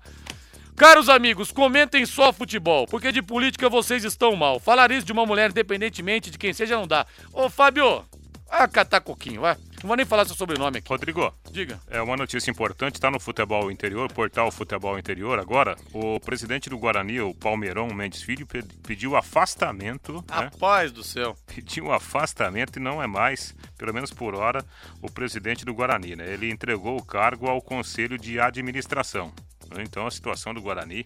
Caros 0.76 1.08
amigos, 1.08 1.52
comentem 1.52 2.04
só 2.04 2.32
futebol, 2.32 2.86
porque 2.86 3.12
de 3.12 3.22
política 3.22 3.68
vocês 3.68 4.02
estão 4.04 4.34
mal. 4.34 4.58
Falar 4.58 4.90
isso 4.90 5.06
de 5.06 5.12
uma 5.12 5.24
mulher, 5.24 5.50
independentemente 5.50 6.30
de 6.30 6.38
quem 6.38 6.52
seja, 6.52 6.76
não 6.76 6.86
dá. 6.86 7.06
Ô, 7.32 7.48
Fábio, 7.48 8.04
ah, 8.50 8.66
catar 8.66 9.00
coquinho, 9.00 9.40
vai. 9.42 9.56
Não 9.82 9.88
vou 9.88 9.96
nem 9.96 10.04
falar 10.06 10.24
seu 10.24 10.34
sobrenome 10.34 10.78
aqui. 10.78 10.88
Rodrigo, 10.88 11.32
Diga. 11.52 11.78
é 11.90 12.00
uma 12.02 12.16
notícia 12.16 12.50
importante, 12.50 12.94
está 12.94 13.08
no 13.10 13.20
Futebol 13.20 13.70
Interior, 13.70 14.10
portal 14.12 14.50
Futebol 14.50 14.98
Interior 14.98 15.38
agora. 15.38 15.76
O 15.92 16.18
presidente 16.18 16.68
do 16.70 16.78
Guarani, 16.78 17.20
o 17.20 17.34
Palmeirão 17.34 17.88
Mendes 17.88 18.22
Filho, 18.22 18.46
pe- 18.46 18.64
pediu 18.86 19.14
afastamento, 19.14 20.14
né? 20.14 20.22
Rapaz 20.50 20.90
do 20.90 21.04
céu. 21.04 21.36
Pediu 21.46 21.92
afastamento 21.92 22.78
e 22.78 22.82
não 22.82 23.00
é 23.02 23.06
mais, 23.06 23.54
pelo 23.78 23.92
menos 23.94 24.10
por 24.10 24.34
hora, 24.34 24.64
o 25.02 25.10
presidente 25.10 25.64
do 25.64 25.74
Guarani, 25.74 26.16
né? 26.16 26.32
Ele 26.32 26.50
entregou 26.50 26.96
o 26.98 27.04
cargo 27.04 27.46
ao 27.46 27.60
Conselho 27.62 28.18
de 28.18 28.40
Administração. 28.40 29.32
Então 29.80 30.06
a 30.06 30.10
situação 30.10 30.54
do 30.54 30.60
Guarani, 30.60 31.04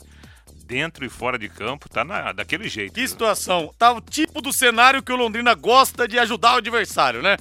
dentro 0.65 1.05
e 1.05 1.09
fora 1.09 1.39
de 1.39 1.49
campo, 1.49 1.89
tá 1.89 2.05
na, 2.05 2.33
daquele 2.33 2.69
jeito. 2.69 2.95
Que 2.95 3.07
situação. 3.07 3.73
Tá 3.79 3.93
o 3.93 4.01
tipo 4.01 4.41
do 4.41 4.53
cenário 4.53 5.03
que 5.03 5.13
o 5.13 5.17
Londrina 5.17 5.55
gosta 5.55 6.07
de 6.07 6.19
ajudar 6.19 6.55
o 6.55 6.59
adversário, 6.59 7.23
né? 7.23 7.37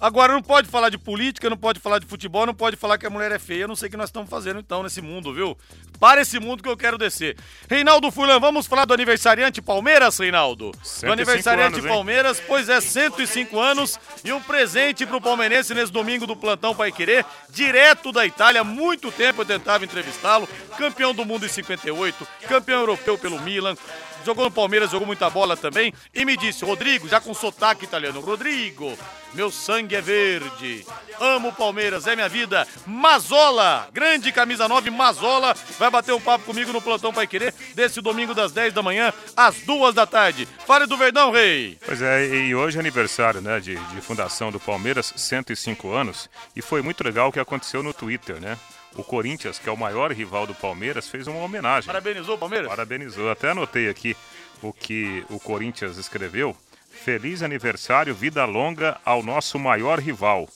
Agora, 0.00 0.32
não 0.32 0.42
pode 0.42 0.68
falar 0.68 0.88
de 0.88 0.98
política, 0.98 1.48
não 1.48 1.56
pode 1.56 1.78
falar 1.78 2.00
de 2.00 2.06
futebol, 2.06 2.44
não 2.44 2.54
pode 2.54 2.76
falar 2.76 2.98
que 2.98 3.06
a 3.06 3.10
mulher 3.10 3.30
é 3.30 3.38
feia. 3.38 3.62
Eu 3.62 3.68
não 3.68 3.76
sei 3.76 3.88
o 3.88 3.90
que 3.90 3.96
nós 3.96 4.08
estamos 4.08 4.28
fazendo 4.28 4.58
então 4.58 4.82
nesse 4.82 5.00
mundo, 5.00 5.32
viu? 5.32 5.56
Para 6.00 6.20
esse 6.20 6.40
mundo 6.40 6.62
que 6.62 6.68
eu 6.68 6.76
quero 6.76 6.98
descer. 6.98 7.36
Reinaldo 7.70 8.10
Fulan, 8.10 8.40
vamos 8.40 8.66
falar 8.66 8.84
do 8.84 8.92
aniversariante 8.92 9.62
Palmeiras, 9.62 10.18
Reinaldo? 10.18 10.72
Do 10.72 10.78
105 10.82 11.12
aniversariante 11.12 11.78
anos? 11.78 11.90
Palmeiras, 11.90 12.42
pois 12.46 12.68
é, 12.68 12.80
105 12.80 13.58
anos 13.58 13.98
e 14.24 14.32
um 14.32 14.40
presente 14.40 15.06
pro 15.06 15.20
palmeirense 15.20 15.72
nesse 15.72 15.92
domingo 15.92 16.26
do 16.26 16.34
Plantão 16.34 16.74
Pai 16.74 16.90
Querer, 16.90 17.24
direto 17.48 18.10
da 18.10 18.26
Itália. 18.26 18.64
Muito 18.64 19.12
tempo 19.12 19.42
eu 19.42 19.46
tentava 19.46 19.84
entrevistá-lo. 19.84 20.48
Campeão 20.76 21.14
do 21.14 21.24
mundo 21.24 21.46
em 21.46 21.48
58, 21.48 22.26
campeão 22.48 22.80
europeu 22.80 23.16
pelo 23.16 23.40
Milan, 23.40 23.76
jogou 24.24 24.44
no 24.44 24.50
Palmeiras, 24.50 24.90
jogou 24.90 25.06
muita 25.06 25.28
bola 25.30 25.56
também. 25.56 25.92
E 26.14 26.24
me 26.24 26.36
disse, 26.36 26.64
Rodrigo, 26.64 27.08
já 27.08 27.20
com 27.20 27.34
sotaque 27.34 27.84
italiano, 27.84 28.20
Rodrigo, 28.20 28.96
meu 29.34 29.50
sangue 29.50 29.96
é 29.96 30.00
verde. 30.00 30.86
Amo 31.20 31.48
o 31.48 31.52
Palmeiras, 31.52 32.06
é 32.06 32.14
minha 32.14 32.28
vida. 32.28 32.66
Mazola, 32.86 33.88
grande 33.92 34.32
camisa 34.32 34.68
9, 34.68 34.90
Mazola, 34.90 35.54
vai 35.78 35.90
bater 35.90 36.14
um 36.14 36.20
papo 36.20 36.44
comigo 36.44 36.72
no 36.72 36.80
Plantão 36.80 37.12
Pai 37.12 37.26
Querer, 37.26 37.52
desse 37.74 38.00
domingo 38.00 38.34
das 38.34 38.52
10 38.52 38.72
da 38.72 38.82
manhã 38.82 39.12
às 39.36 39.56
2 39.56 39.94
da 39.94 40.06
tarde. 40.06 40.48
Fale 40.66 40.86
do 40.86 40.96
Verdão, 40.96 41.30
Rei. 41.30 41.78
Pois 41.84 42.00
é, 42.00 42.26
e 42.26 42.54
hoje 42.54 42.76
é 42.76 42.80
aniversário 42.80 43.40
né, 43.40 43.60
de, 43.60 43.76
de 43.76 44.00
fundação 44.00 44.50
do 44.50 44.60
Palmeiras, 44.60 45.12
105 45.16 45.92
anos, 45.92 46.30
e 46.54 46.62
foi 46.62 46.82
muito 46.82 47.02
legal 47.02 47.28
o 47.28 47.32
que 47.32 47.40
aconteceu 47.40 47.82
no 47.82 47.92
Twitter, 47.92 48.40
né? 48.40 48.56
O 48.96 49.02
Corinthians, 49.02 49.58
que 49.58 49.68
é 49.68 49.72
o 49.72 49.76
maior 49.76 50.12
rival 50.12 50.46
do 50.46 50.54
Palmeiras, 50.54 51.08
fez 51.08 51.26
uma 51.26 51.40
homenagem. 51.40 51.86
Parabenizou 51.86 52.36
o 52.36 52.38
Palmeiras? 52.38 52.68
Parabenizou. 52.68 53.30
Até 53.30 53.50
anotei 53.50 53.88
aqui 53.88 54.16
o 54.62 54.72
que 54.72 55.24
o 55.28 55.38
Corinthians 55.40 55.96
escreveu. 55.96 56.56
Feliz 56.90 57.42
aniversário, 57.42 58.14
vida 58.14 58.44
longa 58.44 58.96
ao 59.04 59.22
nosso 59.22 59.58
maior 59.58 59.98
rival. 59.98 60.48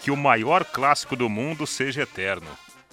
Que 0.00 0.10
o 0.10 0.16
maior 0.16 0.64
clássico 0.64 1.14
do 1.16 1.28
mundo 1.28 1.66
seja 1.66 2.02
eterno. 2.02 2.46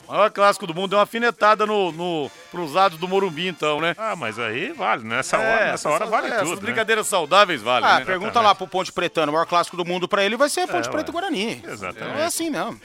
O 0.07 0.11
maior 0.11 0.31
clássico 0.31 0.65
do 0.65 0.73
mundo 0.73 0.91
deu 0.91 0.97
uma 0.99 1.03
afinetada 1.03 1.65
no, 1.65 1.91
no, 1.91 2.31
pros 2.49 2.73
lados 2.73 2.97
do 2.97 3.07
Morumbi, 3.09 3.47
então, 3.47 3.81
né? 3.81 3.93
Ah, 3.97 4.15
mas 4.15 4.39
aí 4.39 4.71
vale, 4.71 5.03
nessa 5.03 5.37
hora, 5.37 5.71
nessa 5.71 5.89
hora 5.89 6.05
vale 6.05 6.27
é, 6.27 6.29
tudo. 6.31 6.43
Essas 6.43 6.59
né? 6.59 6.61
brincadeiras 6.65 7.07
saudáveis 7.07 7.61
vale, 7.61 7.85
Ah, 7.85 7.99
né? 7.99 8.05
pergunta 8.05 8.39
lá 8.39 8.55
pro 8.55 8.67
Ponte 8.67 8.91
Pretano, 8.91 9.31
o 9.31 9.33
maior 9.33 9.45
clássico 9.45 9.75
do 9.75 9.83
mundo 9.83 10.07
pra 10.07 10.23
ele 10.23 10.37
vai 10.37 10.49
ser 10.49 10.65
Ponte 10.65 10.87
É, 10.87 10.91
Preta 10.91 11.09
e. 11.09 11.11
Guarani. 11.11 11.61
Exatamente. 11.67 12.19
É 12.19 12.25
assim 12.25 12.49
mesmo. 12.49 12.79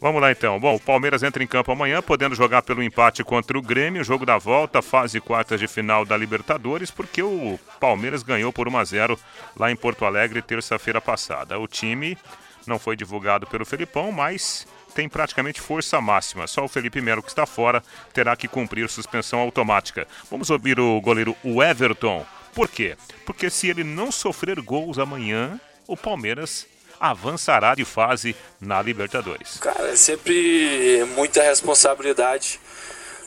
Vamos 0.00 0.20
lá 0.20 0.30
então. 0.30 0.60
Bom, 0.60 0.74
o 0.74 0.80
Palmeiras 0.80 1.22
entra 1.22 1.42
em 1.42 1.46
campo 1.46 1.72
amanhã, 1.72 2.02
podendo 2.02 2.34
jogar 2.34 2.62
pelo 2.62 2.82
empate 2.82 3.24
contra 3.24 3.56
o 3.58 3.62
Grêmio, 3.62 4.04
jogo 4.04 4.26
da 4.26 4.36
volta, 4.36 4.82
fase 4.82 5.20
quartas 5.20 5.58
de 5.58 5.66
final 5.66 6.04
da 6.04 6.16
Libertadores, 6.16 6.90
porque 6.90 7.22
o 7.22 7.58
Palmeiras 7.80 8.22
ganhou 8.22 8.52
por 8.52 8.68
1 8.68 8.76
a 8.76 8.84
0 8.84 9.18
lá 9.56 9.70
em 9.70 9.76
Porto 9.76 10.04
Alegre 10.04 10.42
terça-feira 10.42 11.00
passada. 11.00 11.58
O 11.58 11.66
time 11.66 12.18
não 12.66 12.78
foi 12.78 12.96
divulgado 12.96 13.46
pelo 13.46 13.64
Felipão, 13.64 14.12
mas 14.12 14.66
tem 14.94 15.08
praticamente 15.08 15.60
força 15.60 16.00
máxima. 16.00 16.46
Só 16.46 16.64
o 16.64 16.68
Felipe 16.68 17.00
Melo 17.00 17.22
que 17.22 17.28
está 17.28 17.46
fora 17.46 17.82
terá 18.12 18.36
que 18.36 18.48
cumprir 18.48 18.88
suspensão 18.88 19.40
automática. 19.40 20.06
Vamos 20.30 20.50
ouvir 20.50 20.78
o 20.78 21.00
goleiro 21.00 21.36
Everton. 21.44 22.24
Por 22.54 22.68
quê? 22.68 22.96
Porque 23.26 23.50
se 23.50 23.68
ele 23.68 23.82
não 23.82 24.12
sofrer 24.12 24.60
gols 24.60 24.98
amanhã, 24.98 25.58
o 25.86 25.96
Palmeiras 25.96 26.66
avançará 26.98 27.74
de 27.74 27.84
fase 27.84 28.34
na 28.60 28.80
Libertadores. 28.82 29.58
Cara, 29.58 29.88
é 29.88 29.96
sempre 29.96 31.04
muita 31.14 31.42
responsabilidade 31.42 32.60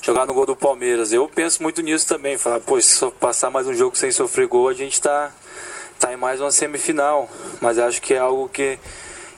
jogar 0.01 0.25
no 0.25 0.33
gol 0.33 0.45
do 0.45 0.55
Palmeiras. 0.55 1.11
Eu 1.11 1.27
penso 1.27 1.61
muito 1.61 1.81
nisso 1.81 2.07
também. 2.07 2.37
Falar, 2.37 2.59
pô, 2.59 2.79
se 2.79 3.05
passar 3.19 3.49
mais 3.49 3.67
um 3.67 3.73
jogo 3.73 3.95
sem 3.97 4.11
sofrer 4.11 4.47
gol, 4.47 4.69
a 4.69 4.73
gente 4.73 5.01
tá, 5.01 5.31
tá 5.99 6.13
em 6.13 6.17
mais 6.17 6.39
uma 6.39 6.51
semifinal. 6.51 7.29
Mas 7.59 7.77
acho 7.77 8.01
que 8.01 8.13
é 8.13 8.19
algo 8.19 8.47
que, 8.49 8.79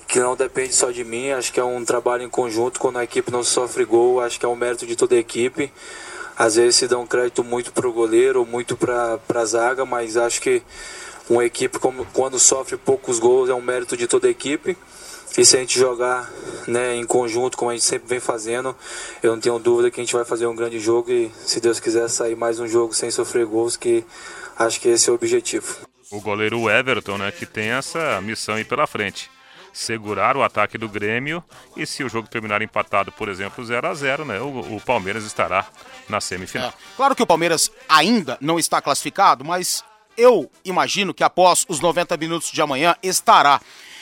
que 0.07 0.19
não 0.19 0.35
depende 0.35 0.73
só 0.73 0.91
de 0.91 1.03
mim. 1.03 1.31
Acho 1.31 1.51
que 1.51 1.59
é 1.59 1.63
um 1.63 1.83
trabalho 1.83 2.23
em 2.23 2.29
conjunto. 2.29 2.79
Quando 2.79 2.99
a 2.99 3.03
equipe 3.03 3.31
não 3.31 3.43
sofre 3.43 3.85
gol, 3.85 4.21
acho 4.21 4.39
que 4.39 4.45
é 4.45 4.49
um 4.49 4.55
mérito 4.55 4.85
de 4.85 4.95
toda 4.95 5.15
a 5.15 5.19
equipe. 5.19 5.71
Às 6.37 6.55
vezes 6.55 6.77
se 6.77 6.87
dá 6.87 6.97
um 6.97 7.05
crédito 7.05 7.43
muito 7.43 7.73
pro 7.73 7.91
goleiro, 7.91 8.45
muito 8.45 8.77
pra, 8.77 9.17
pra 9.27 9.43
zaga, 9.43 9.85
mas 9.85 10.15
acho 10.15 10.39
que 10.39 10.63
uma 11.29 11.45
equipe 11.45 11.77
como, 11.77 12.05
quando 12.05 12.39
sofre 12.39 12.75
poucos 12.75 13.19
gols 13.19 13.49
é 13.49 13.53
um 13.53 13.61
mérito 13.61 13.95
de 13.95 14.07
toda 14.07 14.27
a 14.27 14.31
equipe. 14.31 14.75
E 15.37 15.45
se 15.45 15.55
a 15.55 15.59
gente 15.59 15.77
jogar 15.77 16.29
né, 16.67 16.95
em 16.95 17.05
conjunto, 17.05 17.55
como 17.55 17.69
a 17.69 17.73
gente 17.73 17.85
sempre 17.85 18.09
vem 18.09 18.19
fazendo, 18.19 18.75
eu 19.21 19.33
não 19.33 19.39
tenho 19.39 19.59
dúvida 19.59 19.91
que 19.91 20.01
a 20.01 20.03
gente 20.03 20.15
vai 20.15 20.25
fazer 20.25 20.47
um 20.47 20.55
grande 20.55 20.79
jogo 20.79 21.11
e, 21.11 21.31
se 21.45 21.61
Deus 21.61 21.79
quiser, 21.79 22.09
sair 22.09 22.35
mais 22.35 22.59
um 22.59 22.67
jogo 22.67 22.93
sem 22.93 23.11
sofrer 23.11 23.45
gols, 23.45 23.77
que 23.77 24.03
acho 24.57 24.81
que 24.81 24.89
esse 24.89 25.07
é 25.07 25.11
o 25.11 25.15
objetivo. 25.15 25.77
O 26.11 26.19
goleiro 26.19 26.67
Everton, 26.67 27.19
né, 27.19 27.31
que 27.31 27.45
tem 27.45 27.69
essa 27.69 28.19
missão 28.21 28.55
aí 28.55 28.65
pela 28.65 28.87
frente. 28.87 29.29
Segurar 29.71 30.35
o 30.35 30.41
ataque 30.41 30.79
do 30.79 30.89
Grêmio 30.89 31.43
e 31.77 31.85
se 31.85 32.03
o 32.03 32.09
jogo 32.09 32.27
terminar 32.27 32.63
empatado, 32.63 33.11
por 33.11 33.29
exemplo, 33.29 33.63
0 33.63 33.87
a 33.87 33.93
0 33.93 34.25
né, 34.25 34.41
o, 34.41 34.75
o 34.75 34.81
Palmeiras 34.81 35.23
estará 35.23 35.67
na 36.09 36.19
semifinal. 36.19 36.73
Claro 36.97 37.15
que 37.15 37.21
o 37.21 37.27
Palmeiras 37.27 37.71
ainda 37.87 38.35
não 38.41 38.57
está 38.57 38.81
classificado, 38.81 39.45
mas 39.45 39.83
eu 40.19 40.49
imagino 40.63 41.13
que 41.13 41.23
após 41.23 41.65
os 41.67 41.79
90 41.79 42.17
minutos 42.17 42.51
de 42.51 42.62
amanhã 42.62 42.95
estará. 43.01 43.60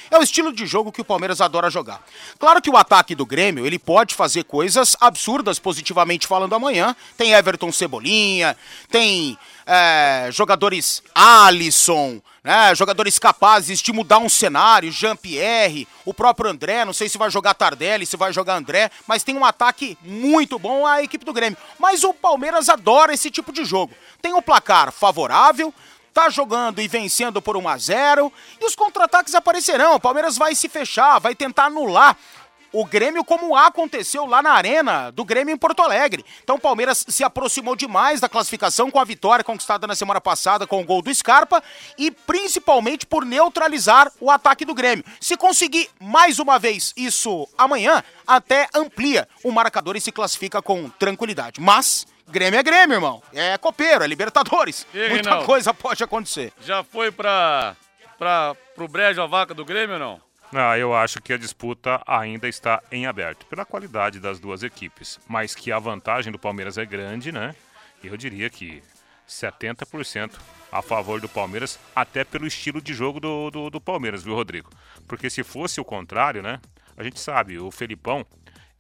É 0.10 0.18
o 0.18 0.24
estilo 0.24 0.54
de 0.54 0.66
jogo 0.66 0.92
que 0.92 1.02
o 1.02 1.06
Palmeiras 1.06 1.42
adora 1.42 1.70
jogar. 1.70 2.02
Claro 2.40 2.62
que 2.62 2.70
o 2.70 2.78
ataque 2.78 3.14
do 3.14 3.26
Grêmio, 3.26 3.66
ele 3.66 3.78
pode 3.78 4.16
fazer 4.16 4.46
coisas 4.46 4.96
absurdas, 5.02 5.60
positivamente 5.60 6.26
falando, 6.26 6.56
amanhã. 6.56 6.96
Tem 7.18 7.34
Everton 7.34 7.72
Cebolinha, 7.74 8.56
tem 8.90 9.38
é, 9.66 10.30
jogadores 10.32 11.04
Alisson, 11.14 12.22
né, 12.42 12.74
jogadores 12.74 13.20
capazes 13.20 13.82
de 13.82 13.92
mudar 13.92 14.20
um 14.20 14.30
cenário, 14.30 14.90
Jean-Pierre, 14.90 15.86
o 16.06 16.14
próprio 16.14 16.50
André, 16.50 16.86
não 16.86 16.94
sei 16.94 17.10
se 17.10 17.18
vai 17.18 17.30
jogar 17.30 17.54
Tardelli, 17.54 18.06
se 18.06 18.16
vai 18.16 18.32
jogar 18.32 18.56
André, 18.56 18.90
mas 19.06 19.24
tem 19.24 19.36
um 19.36 19.44
ataque 19.44 19.98
muito 20.02 20.58
bom 20.58 20.86
a 20.86 21.04
equipe 21.04 21.26
do 21.26 21.34
Grêmio. 21.34 21.58
Mas 21.78 22.06
o 22.06 22.14
Palmeiras 22.14 22.70
adora 22.70 23.14
esse 23.14 23.30
tipo 23.30 23.52
de 23.52 23.66
jogo. 23.66 23.94
Tem 24.22 24.34
o 24.34 24.42
placar 24.42 24.94
favorável, 24.94 25.74
tá 26.18 26.32
jogando 26.32 26.82
e 26.82 26.88
vencendo 26.88 27.40
por 27.40 27.56
1 27.56 27.68
a 27.68 27.78
0 27.78 28.34
e 28.60 28.66
os 28.66 28.76
contra-ataques 28.76 29.36
aparecerão. 29.36 29.94
O 29.94 30.00
Palmeiras 30.00 30.36
vai 30.36 30.56
se 30.56 30.68
fechar, 30.68 31.20
vai 31.20 31.36
tentar 31.36 31.66
anular 31.66 32.18
o 32.74 32.84
Grêmio 32.84 33.24
como 33.24 33.56
aconteceu 33.56 34.26
lá 34.26 34.42
na 34.42 34.52
arena 34.52 35.12
do 35.12 35.24
Grêmio 35.24 35.54
em 35.54 35.58
Porto 35.58 35.84
Alegre. 35.84 36.26
Então 36.44 36.56
o 36.56 36.60
Palmeiras 36.60 37.06
se 37.08 37.24
aproximou 37.24 37.76
demais 37.76 38.20
da 38.20 38.28
classificação 38.28 38.90
com 38.90 39.00
a 39.00 39.04
vitória 39.04 39.44
conquistada 39.44 39.86
na 39.86 39.94
semana 39.94 40.20
passada 40.20 40.66
com 40.66 40.82
o 40.82 40.84
gol 40.84 41.04
do 41.04 41.14
Scarpa 41.14 41.62
e 42.00 42.10
principalmente 42.10 43.06
por 43.06 43.24
neutralizar 43.24 44.12
o 44.20 44.32
ataque 44.32 44.66
do 44.66 44.74
Grêmio. 44.74 45.06
Se 45.22 45.38
conseguir 45.38 45.88
mais 46.02 46.40
uma 46.40 46.58
vez 46.58 46.94
isso 46.98 47.48
amanhã, 47.56 48.04
até 48.26 48.68
amplia 48.74 49.30
o 49.44 49.52
marcador 49.52 49.96
e 49.96 50.02
se 50.02 50.12
classifica 50.12 50.64
com 50.64 50.90
tranquilidade. 50.90 51.62
Mas 51.62 52.08
Grêmio 52.28 52.60
é 52.60 52.64
Grêmio, 52.64 52.96
irmão. 52.96 53.22
É 53.34 53.58
copeiro, 53.58 54.04
é 54.04 54.08
Libertadores. 54.08 54.86
E 54.94 54.98
Muita 54.98 55.14
Reinaldo? 55.16 55.46
coisa 55.46 55.74
pode 55.74 56.04
acontecer. 56.04 56.52
Já 56.62 56.84
foi 56.84 57.12
pra, 57.12 57.76
pra, 58.18 58.56
pro 58.76 58.88
brejo 58.88 59.22
a 59.22 59.26
vaca 59.28 59.54
do 59.54 59.64
Grêmio 59.66 59.94
ou 59.96 60.00
não? 60.00 60.22
Ah, 60.54 60.78
eu 60.78 60.96
acho 60.96 61.22
que 61.22 61.34
a 61.34 61.38
disputa 61.38 62.02
ainda 62.08 62.48
está 62.48 62.82
em 62.92 63.06
aberto, 63.06 63.46
pela 63.48 63.66
qualidade 63.66 64.20
das 64.20 64.40
duas 64.40 64.64
equipes. 64.64 65.20
Mas 65.28 65.54
que 65.54 65.72
a 65.72 65.80
vantagem 65.80 66.32
do 66.32 66.40
Palmeiras 66.40 66.78
é 66.78 66.86
grande, 66.86 67.32
né? 67.32 67.54
Eu 68.04 68.16
diria 68.16 68.50
que 68.50 68.82
70% 69.28 70.32
a 70.72 70.82
favor 70.82 71.20
do 71.20 71.28
Palmeiras, 71.30 71.80
até 71.96 72.24
pelo 72.24 72.48
estilo 72.48 72.82
de 72.82 72.94
jogo 72.94 73.20
do, 73.20 73.50
do, 73.52 73.70
do 73.70 73.82
Palmeiras, 73.82 74.24
viu, 74.24 74.36
Rodrigo? 74.36 74.70
Porque 75.08 75.30
se 75.30 75.44
fosse 75.44 75.80
o 75.82 75.86
contrário, 75.86 76.42
né? 76.42 76.60
A 76.96 77.04
gente 77.04 77.20
sabe, 77.20 77.60
o 77.60 77.70
Felipão, 77.70 78.26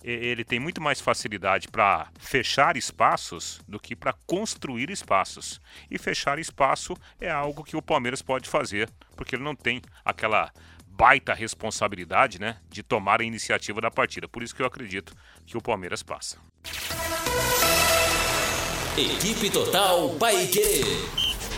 ele 0.03 0.43
tem 0.43 0.59
muito 0.59 0.81
mais 0.81 1.01
facilidade 1.01 1.67
para 1.67 2.07
fechar 2.19 2.77
espaços 2.77 3.59
do 3.67 3.79
que 3.79 3.95
para 3.95 4.13
construir 4.25 4.89
espaços. 4.89 5.59
E 5.89 5.97
fechar 5.97 6.39
espaço 6.39 6.95
é 7.19 7.29
algo 7.29 7.63
que 7.63 7.75
o 7.75 7.81
Palmeiras 7.81 8.21
pode 8.21 8.47
fazer, 8.49 8.89
porque 9.15 9.35
ele 9.35 9.43
não 9.43 9.55
tem 9.55 9.81
aquela 10.05 10.51
baita 10.87 11.33
responsabilidade, 11.33 12.39
né, 12.39 12.57
de 12.69 12.81
tomar 12.81 13.21
a 13.21 13.23
iniciativa 13.23 13.79
da 13.79 13.91
partida. 13.91 14.27
Por 14.27 14.41
isso 14.41 14.55
que 14.55 14.61
eu 14.61 14.65
acredito 14.65 15.15
que 15.45 15.57
o 15.57 15.61
Palmeiras 15.61 16.01
passa. 16.01 16.37
Equipe 18.97 19.51
Total 19.51 20.09
Paique. 20.15 20.81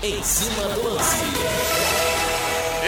Em 0.04 0.23
cima 0.23 0.67
do 0.75 0.93
lance. 0.93 2.09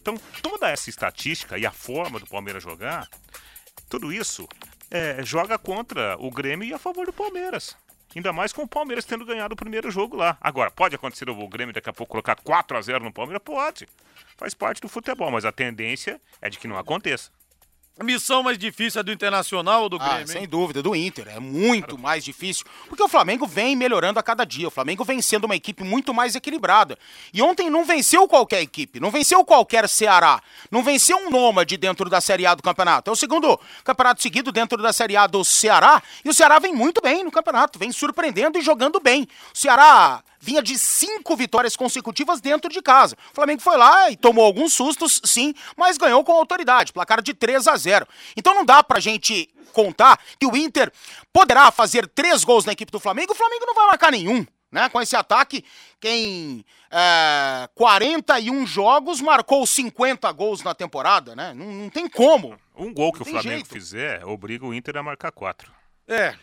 Então, 0.00 0.16
toda 0.42 0.70
essa 0.70 0.90
estatística 0.90 1.58
e 1.58 1.66
a 1.66 1.72
forma 1.72 2.20
do 2.20 2.26
Palmeiras 2.26 2.62
jogar, 2.62 3.08
tudo 3.94 4.12
isso 4.12 4.48
é, 4.90 5.24
joga 5.24 5.56
contra 5.56 6.16
o 6.18 6.28
Grêmio 6.28 6.66
e 6.66 6.74
a 6.74 6.78
favor 6.80 7.06
do 7.06 7.12
Palmeiras. 7.12 7.76
Ainda 8.14 8.32
mais 8.32 8.52
com 8.52 8.62
o 8.62 8.68
Palmeiras 8.68 9.04
tendo 9.04 9.24
ganhado 9.24 9.54
o 9.54 9.56
primeiro 9.56 9.88
jogo 9.88 10.16
lá. 10.16 10.36
Agora, 10.40 10.68
pode 10.68 10.96
acontecer 10.96 11.30
o 11.30 11.48
Grêmio 11.48 11.72
daqui 11.72 11.90
a 11.90 11.92
pouco 11.92 12.10
colocar 12.10 12.34
4 12.34 12.76
a 12.76 12.82
0 12.82 13.04
no 13.04 13.12
Palmeiras? 13.12 13.40
Pode. 13.44 13.88
Faz 14.36 14.52
parte 14.52 14.80
do 14.80 14.88
futebol, 14.88 15.30
mas 15.30 15.44
a 15.44 15.52
tendência 15.52 16.20
é 16.42 16.50
de 16.50 16.58
que 16.58 16.66
não 16.66 16.76
aconteça. 16.76 17.30
A 17.96 18.02
missão 18.02 18.42
mais 18.42 18.58
difícil 18.58 19.00
é 19.00 19.04
do 19.04 19.12
Internacional 19.12 19.84
ou 19.84 19.88
do 19.88 19.98
Ah, 20.00 20.08
Grêmio? 20.08 20.26
sem 20.26 20.42
hein? 20.42 20.48
dúvida, 20.48 20.82
do 20.82 20.96
Inter. 20.96 21.28
É 21.28 21.38
muito 21.38 21.96
mais 21.96 22.24
difícil. 22.24 22.66
Porque 22.88 23.02
o 23.02 23.06
Flamengo 23.08 23.46
vem 23.46 23.76
melhorando 23.76 24.18
a 24.18 24.22
cada 24.22 24.44
dia. 24.44 24.66
O 24.66 24.70
Flamengo 24.70 25.04
vem 25.04 25.22
sendo 25.22 25.44
uma 25.44 25.54
equipe 25.54 25.84
muito 25.84 26.12
mais 26.12 26.34
equilibrada. 26.34 26.98
E 27.32 27.40
ontem 27.40 27.70
não 27.70 27.84
venceu 27.84 28.26
qualquer 28.26 28.60
equipe. 28.62 28.98
Não 28.98 29.12
venceu 29.12 29.44
qualquer 29.44 29.88
Ceará. 29.88 30.42
Não 30.72 30.82
venceu 30.82 31.16
um 31.18 31.30
nômade 31.30 31.76
dentro 31.76 32.10
da 32.10 32.20
Série 32.20 32.44
A 32.46 32.56
do 32.56 32.64
campeonato. 32.64 33.10
É 33.10 33.12
o 33.12 33.16
segundo 33.16 33.60
campeonato 33.84 34.20
seguido 34.20 34.50
dentro 34.50 34.82
da 34.82 34.92
Série 34.92 35.16
A 35.16 35.28
do 35.28 35.44
Ceará. 35.44 36.02
E 36.24 36.28
o 36.28 36.34
Ceará 36.34 36.58
vem 36.58 36.74
muito 36.74 37.00
bem 37.00 37.22
no 37.22 37.30
campeonato. 37.30 37.78
Vem 37.78 37.92
surpreendendo 37.92 38.58
e 38.58 38.62
jogando 38.62 38.98
bem. 38.98 39.28
O 39.54 39.56
Ceará 39.56 40.20
vinha 40.44 40.62
de 40.62 40.78
cinco 40.78 41.34
vitórias 41.34 41.74
consecutivas 41.74 42.38
dentro 42.40 42.70
de 42.70 42.82
casa. 42.82 43.16
O 43.32 43.34
Flamengo 43.34 43.62
foi 43.62 43.78
lá 43.78 44.10
e 44.10 44.16
tomou 44.16 44.44
alguns 44.44 44.74
sustos, 44.74 45.22
sim, 45.24 45.54
mas 45.74 45.96
ganhou 45.96 46.22
com 46.22 46.32
autoridade, 46.32 46.92
placar 46.92 47.22
de 47.22 47.32
3 47.32 47.66
a 47.66 47.76
0. 47.76 48.06
Então 48.36 48.54
não 48.54 48.64
dá 48.64 48.84
pra 48.84 49.00
gente 49.00 49.48
contar 49.72 50.20
que 50.38 50.46
o 50.46 50.54
Inter 50.54 50.92
poderá 51.32 51.70
fazer 51.72 52.06
três 52.06 52.44
gols 52.44 52.66
na 52.66 52.72
equipe 52.72 52.92
do 52.92 53.00
Flamengo, 53.00 53.32
o 53.32 53.36
Flamengo 53.36 53.64
não 53.66 53.74
vai 53.74 53.86
marcar 53.86 54.12
nenhum. 54.12 54.46
Né? 54.70 54.88
Com 54.88 55.00
esse 55.00 55.14
ataque, 55.14 55.64
quem 56.00 56.64
é, 56.90 57.68
41 57.76 58.66
jogos 58.66 59.20
marcou 59.20 59.64
50 59.64 60.30
gols 60.32 60.64
na 60.64 60.74
temporada, 60.74 61.34
né? 61.36 61.54
Não, 61.54 61.66
não 61.66 61.88
tem 61.88 62.08
como. 62.08 62.58
Um 62.76 62.92
gol 62.92 63.12
que 63.12 63.22
o 63.22 63.24
Flamengo 63.24 63.48
jeito. 63.48 63.68
fizer 63.68 64.24
obriga 64.26 64.66
o 64.66 64.74
Inter 64.74 64.96
a 64.96 65.02
marcar 65.02 65.30
quatro. 65.30 65.72
É, 66.08 66.34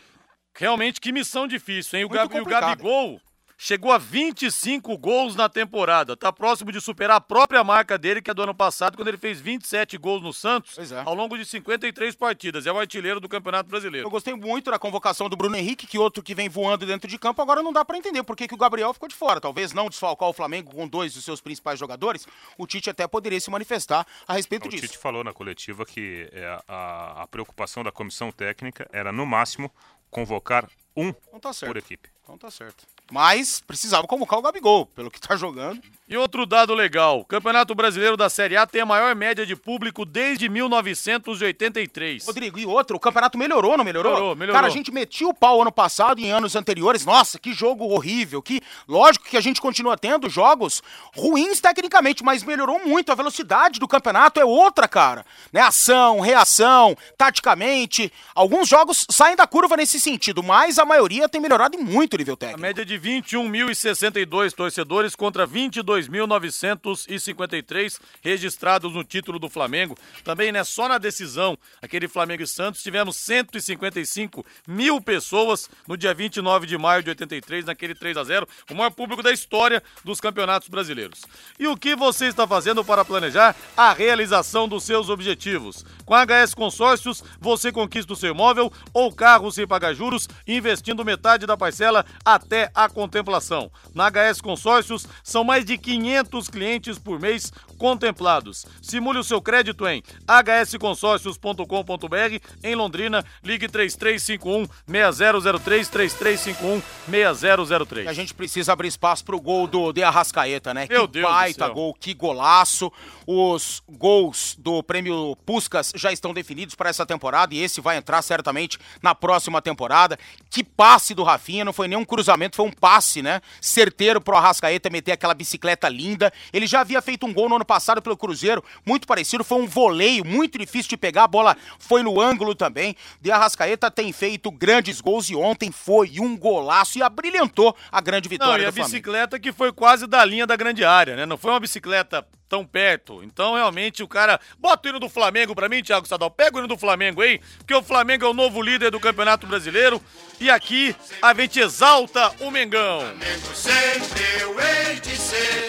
realmente 0.54 0.98
que 0.98 1.12
missão 1.12 1.46
difícil, 1.46 1.98
hein? 1.98 2.06
O, 2.06 2.08
Gabi, 2.08 2.40
o. 2.40 2.44
Gabigol 2.46 3.20
chegou 3.62 3.92
a 3.92 3.98
25 3.98 4.98
gols 4.98 5.36
na 5.36 5.48
temporada. 5.48 6.16
Tá 6.16 6.32
próximo 6.32 6.72
de 6.72 6.80
superar 6.80 7.18
a 7.18 7.20
própria 7.20 7.62
marca 7.62 7.96
dele, 7.96 8.20
que 8.20 8.28
é 8.28 8.34
do 8.34 8.42
ano 8.42 8.54
passado, 8.54 8.96
quando 8.96 9.06
ele 9.06 9.16
fez 9.16 9.40
27 9.40 9.96
gols 9.98 10.20
no 10.20 10.32
Santos, 10.32 10.90
é. 10.90 11.02
ao 11.04 11.14
longo 11.14 11.38
de 11.38 11.44
53 11.44 12.16
partidas. 12.16 12.66
É 12.66 12.72
o 12.72 12.78
artilheiro 12.78 13.20
do 13.20 13.28
Campeonato 13.28 13.70
Brasileiro. 13.70 14.04
Eu 14.04 14.10
gostei 14.10 14.34
muito 14.34 14.68
da 14.68 14.80
convocação 14.80 15.28
do 15.28 15.36
Bruno 15.36 15.54
Henrique, 15.54 15.86
que 15.86 15.96
outro 15.96 16.24
que 16.24 16.34
vem 16.34 16.48
voando 16.48 16.84
dentro 16.84 17.08
de 17.08 17.16
campo. 17.16 17.40
Agora 17.40 17.62
não 17.62 17.72
dá 17.72 17.84
pra 17.84 17.96
entender 17.96 18.24
por 18.24 18.34
que, 18.34 18.48
que 18.48 18.54
o 18.54 18.58
Gabriel 18.58 18.92
ficou 18.92 19.08
de 19.08 19.14
fora. 19.14 19.40
Talvez 19.40 19.72
não 19.72 19.88
desfalcar 19.88 20.28
o 20.28 20.32
Flamengo 20.32 20.74
com 20.74 20.88
dois 20.88 21.14
dos 21.14 21.24
seus 21.24 21.40
principais 21.40 21.78
jogadores. 21.78 22.26
O 22.58 22.66
Tite 22.66 22.90
até 22.90 23.06
poderia 23.06 23.40
se 23.40 23.48
manifestar 23.48 24.04
a 24.26 24.34
respeito 24.34 24.66
O 24.66 24.70
disso. 24.70 24.88
Tite 24.88 24.98
falou 24.98 25.22
na 25.22 25.32
coletiva 25.32 25.86
que 25.86 26.28
é, 26.32 26.60
a, 26.66 27.22
a 27.22 27.26
preocupação 27.28 27.84
da 27.84 27.92
comissão 27.92 28.32
técnica 28.32 28.88
era, 28.92 29.12
no 29.12 29.24
máximo, 29.24 29.70
convocar 30.10 30.68
um 30.96 31.08
Então 31.08 31.40
tá 31.40 31.52
certo. 31.52 31.70
por 31.70 31.76
equipe. 31.76 32.08
Então 32.22 32.36
tá 32.36 32.50
certo. 32.50 32.86
Mas 33.12 33.60
precisava 33.60 34.06
convocar 34.06 34.38
o 34.38 34.42
Gabigol, 34.42 34.86
pelo 34.86 35.10
que 35.10 35.20
tá 35.20 35.36
jogando. 35.36 35.82
E 36.08 36.16
outro 36.16 36.44
dado 36.46 36.74
legal: 36.74 37.20
o 37.20 37.24
Campeonato 37.24 37.74
Brasileiro 37.74 38.16
da 38.16 38.30
Série 38.30 38.56
A 38.56 38.66
tem 38.66 38.80
a 38.80 38.86
maior 38.86 39.14
média 39.14 39.44
de 39.46 39.54
público 39.54 40.04
desde 40.04 40.48
1983. 40.48 42.26
Rodrigo, 42.26 42.58
e 42.58 42.66
outro, 42.66 42.96
o 42.96 43.00
campeonato 43.00 43.38
melhorou, 43.38 43.76
não 43.76 43.84
melhorou? 43.84 44.12
Melhorou, 44.12 44.36
melhorou. 44.36 44.54
Cara, 44.54 44.66
a 44.66 44.70
gente 44.70 44.90
metia 44.90 45.28
o 45.28 45.34
pau 45.34 45.62
ano 45.62 45.72
passado 45.72 46.20
e 46.20 46.24
em 46.24 46.30
anos 46.30 46.56
anteriores. 46.56 47.04
Nossa, 47.04 47.38
que 47.38 47.52
jogo 47.52 47.84
horrível. 47.84 48.42
Que 48.42 48.60
lógico 48.88 49.26
que 49.26 49.36
a 49.36 49.40
gente 49.40 49.60
continua 49.60 49.96
tendo 49.96 50.28
jogos 50.28 50.82
ruins 51.14 51.60
tecnicamente, 51.60 52.24
mas 52.24 52.42
melhorou 52.42 52.80
muito. 52.84 53.12
A 53.12 53.14
velocidade 53.14 53.78
do 53.78 53.88
campeonato 53.88 54.40
é 54.40 54.44
outra, 54.44 54.88
cara. 54.88 55.24
Né? 55.52 55.60
Ação, 55.60 56.20
reação, 56.20 56.96
taticamente. 57.16 58.12
Alguns 58.34 58.68
jogos 58.68 59.06
saem 59.10 59.36
da 59.36 59.46
curva 59.46 59.76
nesse 59.76 60.00
sentido, 60.00 60.42
mas 60.42 60.78
a 60.78 60.84
maioria 60.84 61.28
tem 61.28 61.40
melhorado 61.40 61.78
muito 61.78 62.14
o 62.14 62.18
nível 62.18 62.34
A 62.34 62.36
técnico. 62.36 62.60
média 62.60 62.84
de 62.84 62.98
21.062 63.02 64.52
torcedores 64.52 65.16
contra 65.16 65.44
22.953 65.46 67.98
registrados 68.22 68.94
no 68.94 69.02
título 69.02 69.40
do 69.40 69.50
Flamengo. 69.50 69.98
Também, 70.22 70.52
né, 70.52 70.62
só 70.62 70.88
na 70.88 70.98
decisão, 70.98 71.58
aquele 71.82 72.06
Flamengo 72.06 72.44
e 72.44 72.46
Santos, 72.46 72.80
tivemos 72.80 73.16
155 73.16 74.46
mil 74.68 75.00
pessoas 75.00 75.68
no 75.88 75.96
dia 75.96 76.14
29 76.14 76.68
de 76.68 76.78
maio 76.78 77.02
de 77.02 77.10
83, 77.10 77.64
naquele 77.64 77.96
3 77.96 78.16
a 78.16 78.22
0 78.22 78.46
o 78.70 78.74
maior 78.74 78.90
público 78.90 79.20
da 79.22 79.32
história 79.32 79.82
dos 80.04 80.20
campeonatos 80.20 80.68
brasileiros. 80.68 81.22
E 81.58 81.66
o 81.66 81.76
que 81.76 81.96
você 81.96 82.26
está 82.26 82.46
fazendo 82.46 82.84
para 82.84 83.04
planejar 83.04 83.56
a 83.76 83.92
realização 83.92 84.68
dos 84.68 84.84
seus 84.84 85.08
objetivos? 85.08 85.84
Com 86.04 86.14
a 86.14 86.24
HS 86.24 86.54
Consórcios, 86.54 87.24
você 87.40 87.72
conquista 87.72 88.12
o 88.12 88.16
seu 88.16 88.30
imóvel 88.30 88.72
ou 88.92 89.12
carro 89.12 89.50
sem 89.50 89.66
pagar 89.66 89.92
juros, 89.92 90.28
investindo 90.46 91.04
metade 91.04 91.46
da 91.46 91.56
parcela 91.56 92.06
até 92.24 92.70
a 92.74 92.88
contemplação. 92.92 93.70
Na 93.94 94.10
HS 94.10 94.40
Consórcios, 94.40 95.06
são 95.24 95.42
mais 95.42 95.64
de 95.64 95.76
500 95.76 96.48
clientes 96.48 96.98
por 96.98 97.18
mês 97.18 97.52
contemplados. 97.82 98.64
Simule 98.80 99.18
o 99.18 99.24
seu 99.24 99.42
crédito 99.42 99.84
em 99.88 100.04
hsconsórcios.com.br 100.28 102.38
em 102.62 102.76
Londrina, 102.76 103.24
ligue 103.42 103.66
3351 103.66 104.68
6003 104.86 105.88
3351 105.88 106.80
6003. 107.08 108.06
E 108.06 108.08
a 108.08 108.12
gente 108.12 108.32
precisa 108.34 108.72
abrir 108.72 108.86
espaço 108.86 109.24
pro 109.24 109.40
gol 109.40 109.66
do 109.66 109.92
De 109.92 110.00
Arrascaeta, 110.00 110.72
né? 110.72 110.86
Meu 110.88 111.08
que 111.08 111.14
Deus 111.14 111.28
baita 111.28 111.68
gol, 111.70 111.92
que 111.92 112.14
golaço. 112.14 112.92
Os 113.26 113.82
gols 113.88 114.54
do 114.56 114.80
prêmio 114.84 115.36
Puskas 115.44 115.92
já 115.96 116.12
estão 116.12 116.32
definidos 116.32 116.76
para 116.76 116.88
essa 116.88 117.04
temporada 117.04 117.52
e 117.52 117.58
esse 117.58 117.80
vai 117.80 117.96
entrar 117.96 118.22
certamente 118.22 118.78
na 119.02 119.12
próxima 119.12 119.60
temporada. 119.60 120.16
Que 120.50 120.62
passe 120.62 121.14
do 121.14 121.24
Rafinha, 121.24 121.64
não 121.64 121.72
foi 121.72 121.88
nem 121.88 121.98
um 121.98 122.04
cruzamento, 122.04 122.54
foi 122.54 122.66
um 122.66 122.70
passe, 122.70 123.22
né? 123.22 123.40
Certeiro 123.60 124.20
pro 124.20 124.36
Arrascaeta 124.36 124.88
meter 124.88 125.10
aquela 125.10 125.34
bicicleta 125.34 125.88
linda. 125.88 126.32
Ele 126.52 126.68
já 126.68 126.82
havia 126.82 127.02
feito 127.02 127.26
um 127.26 127.32
gol 127.32 127.48
no 127.48 127.56
ano 127.56 127.71
passado 127.72 128.02
pelo 128.02 128.18
Cruzeiro, 128.18 128.62
muito 128.84 129.06
parecido, 129.06 129.42
foi 129.42 129.62
um 129.62 129.66
voleio 129.66 130.26
muito 130.26 130.58
difícil 130.58 130.90
de 130.90 130.96
pegar, 130.98 131.24
a 131.24 131.28
bola 131.28 131.56
foi 131.78 132.02
no 132.02 132.20
ângulo 132.20 132.54
também. 132.54 132.94
De 133.18 133.30
Arrascaeta 133.30 133.90
tem 133.90 134.12
feito 134.12 134.50
grandes 134.50 135.00
gols 135.00 135.30
e 135.30 135.34
ontem 135.34 135.72
foi 135.72 136.20
um 136.20 136.36
golaço 136.36 136.98
e 136.98 137.02
abrilhantou 137.02 137.74
a 137.90 138.00
grande 138.02 138.28
Não, 138.28 138.30
vitória 138.30 138.64
e 138.64 138.66
a 138.66 138.70
bicicleta 138.70 139.40
que 139.40 139.52
foi 139.52 139.72
quase 139.72 140.06
da 140.06 140.22
linha 140.22 140.46
da 140.46 140.54
grande 140.54 140.84
área, 140.84 141.16
né? 141.16 141.24
Não 141.24 141.38
foi 141.38 141.50
uma 141.50 141.60
bicicleta 141.60 142.26
tão 142.52 142.66
perto. 142.66 143.22
Então, 143.24 143.54
realmente, 143.54 144.02
o 144.02 144.08
cara. 144.08 144.38
Bota 144.58 144.86
o 144.86 144.90
hino 144.90 145.00
do 145.00 145.08
Flamengo 145.08 145.54
pra 145.54 145.70
mim, 145.70 145.82
Thiago 145.82 146.06
Sadal. 146.06 146.30
Pega 146.30 146.56
o 146.56 146.58
hino 146.58 146.68
do 146.68 146.76
Flamengo 146.76 147.22
aí, 147.22 147.40
porque 147.56 147.74
o 147.74 147.82
Flamengo 147.82 148.26
é 148.26 148.28
o 148.28 148.34
novo 148.34 148.60
líder 148.60 148.90
do 148.90 149.00
Campeonato 149.00 149.46
Brasileiro. 149.46 150.02
E 150.38 150.50
aqui 150.50 150.94
a 151.22 151.32
gente 151.32 151.58
exalta 151.58 152.30
o 152.40 152.50
Mengão. 152.50 153.00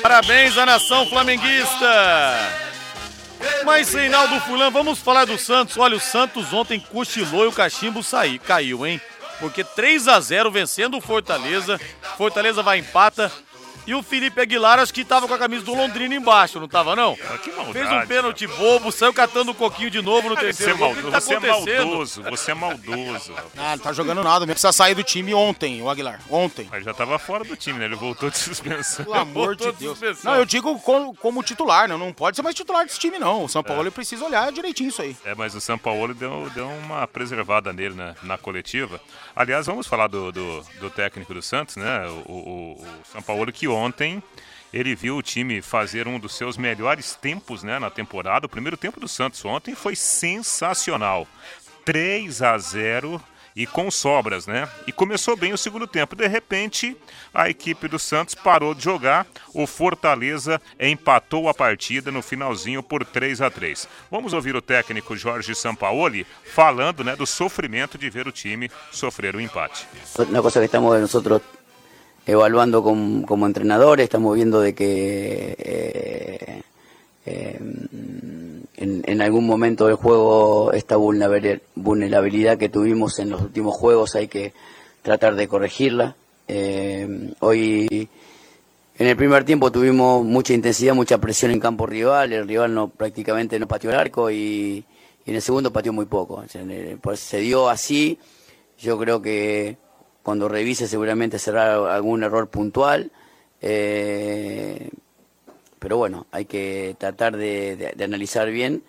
Parabéns 0.02 0.58
à 0.58 0.66
nação 0.66 1.08
flamenguista! 1.08 1.88
Mas, 3.64 3.94
Reinaldo 3.94 4.42
Fulan, 4.42 4.70
vamos 4.70 5.00
falar 5.00 5.24
do 5.24 5.38
Santos. 5.38 5.78
Olha, 5.78 5.96
o 5.96 6.02
Santos 6.02 6.52
ontem 6.52 6.82
cochilou 6.82 7.46
e 7.46 7.48
o 7.48 7.54
cachimbo 7.54 8.04
saí, 8.04 8.38
caiu, 8.38 8.86
hein? 8.86 9.00
Porque 9.40 9.64
3 9.64 10.10
a 10.10 10.20
0 10.20 10.52
vencendo 10.52 10.98
o 10.98 11.02
Fortaleza. 11.02 11.80
Fortaleza 12.18 12.62
vai 12.62 12.80
empata. 12.80 13.32
E 13.86 13.94
o 13.94 14.02
Felipe 14.02 14.40
Aguilar, 14.40 14.80
acho 14.80 14.94
que 14.94 15.04
tava 15.04 15.28
com 15.28 15.34
a 15.34 15.38
camisa 15.38 15.66
do 15.66 15.74
Londrina 15.74 16.16
embaixo, 16.16 16.60
não 16.60 16.68
tava, 16.70 16.96
não? 16.96 17.18
Ah, 17.30 17.38
que 17.38 17.52
maldade, 17.52 17.74
Fez 17.74 17.92
um 17.92 18.08
pênalti 18.08 18.48
bobo, 18.48 18.92
saiu 18.92 19.14
catando 19.14 19.52
um 19.52 19.54
coquinho 19.54 19.90
de 19.90 20.02
novo 20.02 20.30
no 20.30 20.36
Você 20.36 20.42
é, 20.42 20.44
terceiro. 20.46 20.74
O 20.74 20.78
que 20.78 20.84
maldoso, 20.84 21.06
que 21.06 21.12
tá 21.12 21.20
você 21.20 21.34
é 21.34 21.40
maldoso, 21.40 22.24
você 22.24 22.52
é 22.52 22.54
maldoso. 22.54 23.34
Ah, 23.58 23.76
não 23.76 23.80
tá 23.80 23.92
jogando 23.94 24.24
nada 24.24 24.40
mesmo. 24.46 24.54
Precisa 24.54 24.72
sair 24.72 24.96
do 24.96 25.04
time 25.04 25.34
ontem, 25.34 25.82
o 25.82 25.90
Aguilar. 25.90 26.22
Ontem. 26.30 26.68
Mas 26.72 26.84
já 26.86 26.94
tava 26.94 27.20
fora 27.20 27.44
do 27.44 27.56
time, 27.58 27.80
né? 27.80 27.86
Ele 27.86 27.96
voltou 27.96 28.30
de 28.30 28.38
suspensão. 28.38 29.04
Pelo 29.04 29.18
amor 29.18 29.56
de 29.56 29.64
Voltou 29.64 29.72
de 29.74 29.80
Deus. 29.80 29.98
suspensão. 29.98 30.32
Não, 30.32 30.40
eu 30.40 30.46
digo 30.46 30.80
como, 30.80 31.14
como 31.16 31.44
titular, 31.44 31.88
né? 31.90 31.98
Não 31.98 32.14
pode 32.14 32.38
ser 32.38 32.42
mais 32.42 32.56
titular 32.56 32.86
desse 32.86 33.00
time, 33.00 33.20
não. 33.20 33.44
O 33.44 33.50
São 33.50 33.62
Paulo 33.62 33.84
ele 33.84 33.92
precisa 33.92 34.24
olhar 34.24 34.52
direitinho 34.52 34.90
isso 34.90 35.02
aí. 35.02 35.16
É, 35.26 35.36
mas 35.36 35.56
o 35.56 35.62
São 35.62 35.78
Paulo 35.78 36.14
deu, 36.14 36.50
deu 36.56 36.68
uma 36.70 37.06
preservada 37.08 37.74
nele 37.74 37.96
né, 37.96 38.16
na 38.24 38.38
coletiva. 38.38 39.02
Aliás, 39.36 39.66
vamos 39.66 39.88
falar 39.88 40.08
do, 40.08 40.32
do, 40.32 40.62
do 40.80 40.90
técnico 40.90 41.34
do 41.34 41.42
Santos, 41.42 41.76
né? 41.76 42.08
O, 42.28 42.32
o, 42.32 42.74
o 42.84 42.88
São 43.12 43.22
Paulo 43.22 43.52
que 43.52 43.68
ontem 43.68 44.22
ele 44.74 44.96
viu 44.96 45.18
o 45.18 45.22
time 45.22 45.62
fazer 45.62 46.08
um 46.08 46.20
dos 46.20 46.36
seus 46.36 46.58
melhores 46.58 47.16
tempos 47.16 47.64
né, 47.64 47.78
na 47.80 47.90
temporada. 47.90 48.46
O 48.46 48.50
primeiro 48.50 48.76
tempo 48.76 49.00
do 49.00 49.08
Santos 49.08 49.44
ontem 49.46 49.76
foi 49.76 49.96
sensacional. 49.96 51.28
3 51.86 52.42
a 52.42 52.58
0 52.58 53.22
e 53.56 53.66
com 53.68 53.90
sobras, 53.92 54.48
né? 54.48 54.68
E 54.88 54.92
começou 54.92 55.36
bem 55.36 55.54
o 55.54 55.58
segundo 55.58 55.86
tempo. 55.88 56.16
De 56.16 56.28
repente, 56.28 56.96
a 57.34 57.50
equipe 57.50 57.88
do 57.88 58.00
Santos 58.00 58.34
parou 58.36 58.74
de 58.74 58.84
jogar. 58.84 59.28
O 59.54 59.68
Fortaleza 59.68 60.62
empatou 60.80 61.48
a 61.48 61.54
partida 61.54 62.12
no 62.12 62.22
finalzinho 62.22 62.82
por 62.82 63.06
3 63.06 63.42
a 63.42 63.50
3. 63.50 63.88
Vamos 64.10 64.34
ouvir 64.34 64.56
o 64.56 64.62
técnico 64.62 65.16
Jorge 65.16 65.54
Sampaoli 65.56 66.26
falando, 66.44 67.04
né, 67.04 67.16
do 67.16 67.26
sofrimento 67.28 67.98
de 67.98 68.10
ver 68.10 68.28
o 68.28 68.32
time 68.32 68.72
sofrer 68.92 69.36
o 69.36 69.42
empate. 69.42 69.88
Una 70.30 70.42
cosa 70.42 70.60
que 70.60 70.66
estamos 70.66 71.00
nosotros 71.00 71.42
evaluando 72.26 72.82
com- 72.82 73.24
como 73.28 73.48
entrenadores, 73.48 74.06
estamos 74.06 74.36
viendo 74.36 74.64
de 74.64 74.74
que 74.74 75.56
eh, 75.60 76.62
en, 77.26 79.22
algún 79.22 79.46
momento 79.46 79.88
del 79.88 79.96
juego 79.96 80.74
esta 80.74 80.98
vulnerabil- 80.98 81.62
vulnerabilidad 81.76 82.58
que 82.58 82.70
tuvimos 82.70 83.20
en 83.20 83.30
los 83.30 83.42
últimos 83.42 83.76
juegos 83.76 84.16
hay 84.16 84.28
que 84.28 84.54
tratar 85.02 85.36
de 85.36 85.48
corregirla. 85.48 86.16
Eh, 86.48 87.34
hoy 87.40 88.10
en 88.98 89.08
el 89.08 89.16
primer 89.16 89.44
tiempo 89.44 89.72
tuvimos 89.72 90.24
mucha 90.24 90.54
intensidad, 90.54 90.94
mucha 90.94 91.18
presión 91.18 91.52
en 91.52 91.60
campo 91.60 91.86
rival, 91.86 92.34
el 92.34 92.48
rival 92.48 92.74
no 92.74 92.90
prácticamente 92.90 93.58
no 93.60 93.68
pateó 93.68 93.90
el 93.90 93.96
arco 93.96 94.30
y, 94.30 94.86
en 95.26 95.36
el 95.36 95.42
segundo 95.42 95.72
pateó 95.72 95.94
muy 95.94 96.06
poco. 96.06 96.44
Pues 97.02 97.20
se 97.20 97.38
dio 97.40 97.70
así. 97.70 98.20
Yo 98.80 98.98
creo 99.00 99.22
que 99.22 99.78
cuando 100.22 100.50
revise 100.50 100.88
seguramente 100.88 101.40
será 101.40 101.96
algún 101.96 102.24
error 102.24 102.50
puntual. 102.50 103.12
Eh, 103.62 104.90
pero 105.84 105.98
bueno, 105.98 106.28
hay 106.32 106.46
que 106.46 106.96
tratar 106.98 107.36
de, 107.36 107.94
analizar 108.02 108.50
bien. 108.50 108.84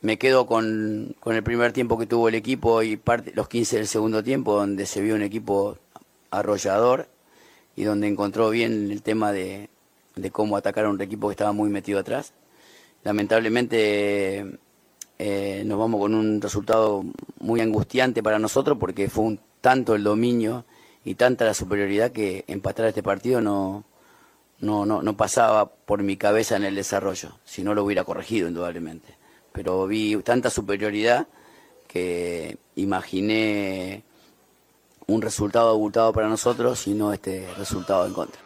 Me 0.00 0.18
quedo 0.18 0.46
con, 0.46 1.16
con 1.18 1.34
el 1.34 1.42
primer 1.42 1.72
tiempo 1.72 1.98
que 1.98 2.06
tuvo 2.06 2.28
el 2.28 2.36
equipo 2.36 2.80
y 2.84 2.96
parte, 2.96 3.32
los 3.34 3.48
15 3.48 3.78
del 3.78 3.88
segundo 3.88 4.22
tiempo, 4.22 4.54
donde 4.54 4.86
se 4.86 5.00
vio 5.00 5.16
un 5.16 5.22
equipo 5.22 5.76
arrollador 6.30 7.08
y 7.74 7.82
donde 7.82 8.06
encontró 8.06 8.50
bien 8.50 8.92
el 8.92 9.02
tema 9.02 9.32
de, 9.32 9.68
de 10.14 10.30
cómo 10.30 10.56
atacar 10.56 10.84
a 10.84 10.90
un 10.90 11.00
equipo 11.02 11.26
que 11.26 11.32
estaba 11.32 11.50
muy 11.50 11.70
metido 11.70 11.98
atrás. 11.98 12.32
Lamentablemente 13.02 14.60
eh, 15.18 15.62
nos 15.66 15.76
vamos 15.76 16.00
con 16.00 16.14
un 16.14 16.40
resultado 16.40 17.04
muy 17.40 17.60
angustiante 17.60 18.22
para 18.22 18.38
nosotros 18.38 18.78
porque 18.78 19.10
fue 19.10 19.24
un 19.24 19.40
tanto 19.60 19.96
el 19.96 20.04
dominio 20.04 20.64
y 21.04 21.16
tanta 21.16 21.44
la 21.44 21.54
superioridad 21.54 22.12
que 22.12 22.44
empatar 22.46 22.86
este 22.86 23.02
partido 23.02 23.40
no, 23.40 23.82
no, 24.60 24.84
no, 24.86 25.02
no 25.02 25.16
pasaba 25.16 25.70
por 25.70 26.02
mi 26.02 26.16
cabeza 26.16 26.56
en 26.56 26.64
el 26.64 26.74
desarrollo, 26.74 27.38
si 27.44 27.62
no 27.62 27.74
lo 27.74 27.84
hubiera 27.84 28.04
corregido 28.04 28.48
indudablemente. 28.48 29.16
Pero 29.52 29.86
vi 29.86 30.16
tanta 30.22 30.50
superioridad 30.50 31.26
que 31.86 32.58
imaginé 32.76 34.02
un 35.06 35.22
resultado 35.22 35.70
abultado 35.70 36.12
para 36.12 36.28
nosotros 36.28 36.86
y 36.86 36.94
no 36.94 37.12
este 37.12 37.48
resultado 37.56 38.06
en 38.06 38.12
contra. 38.12 38.40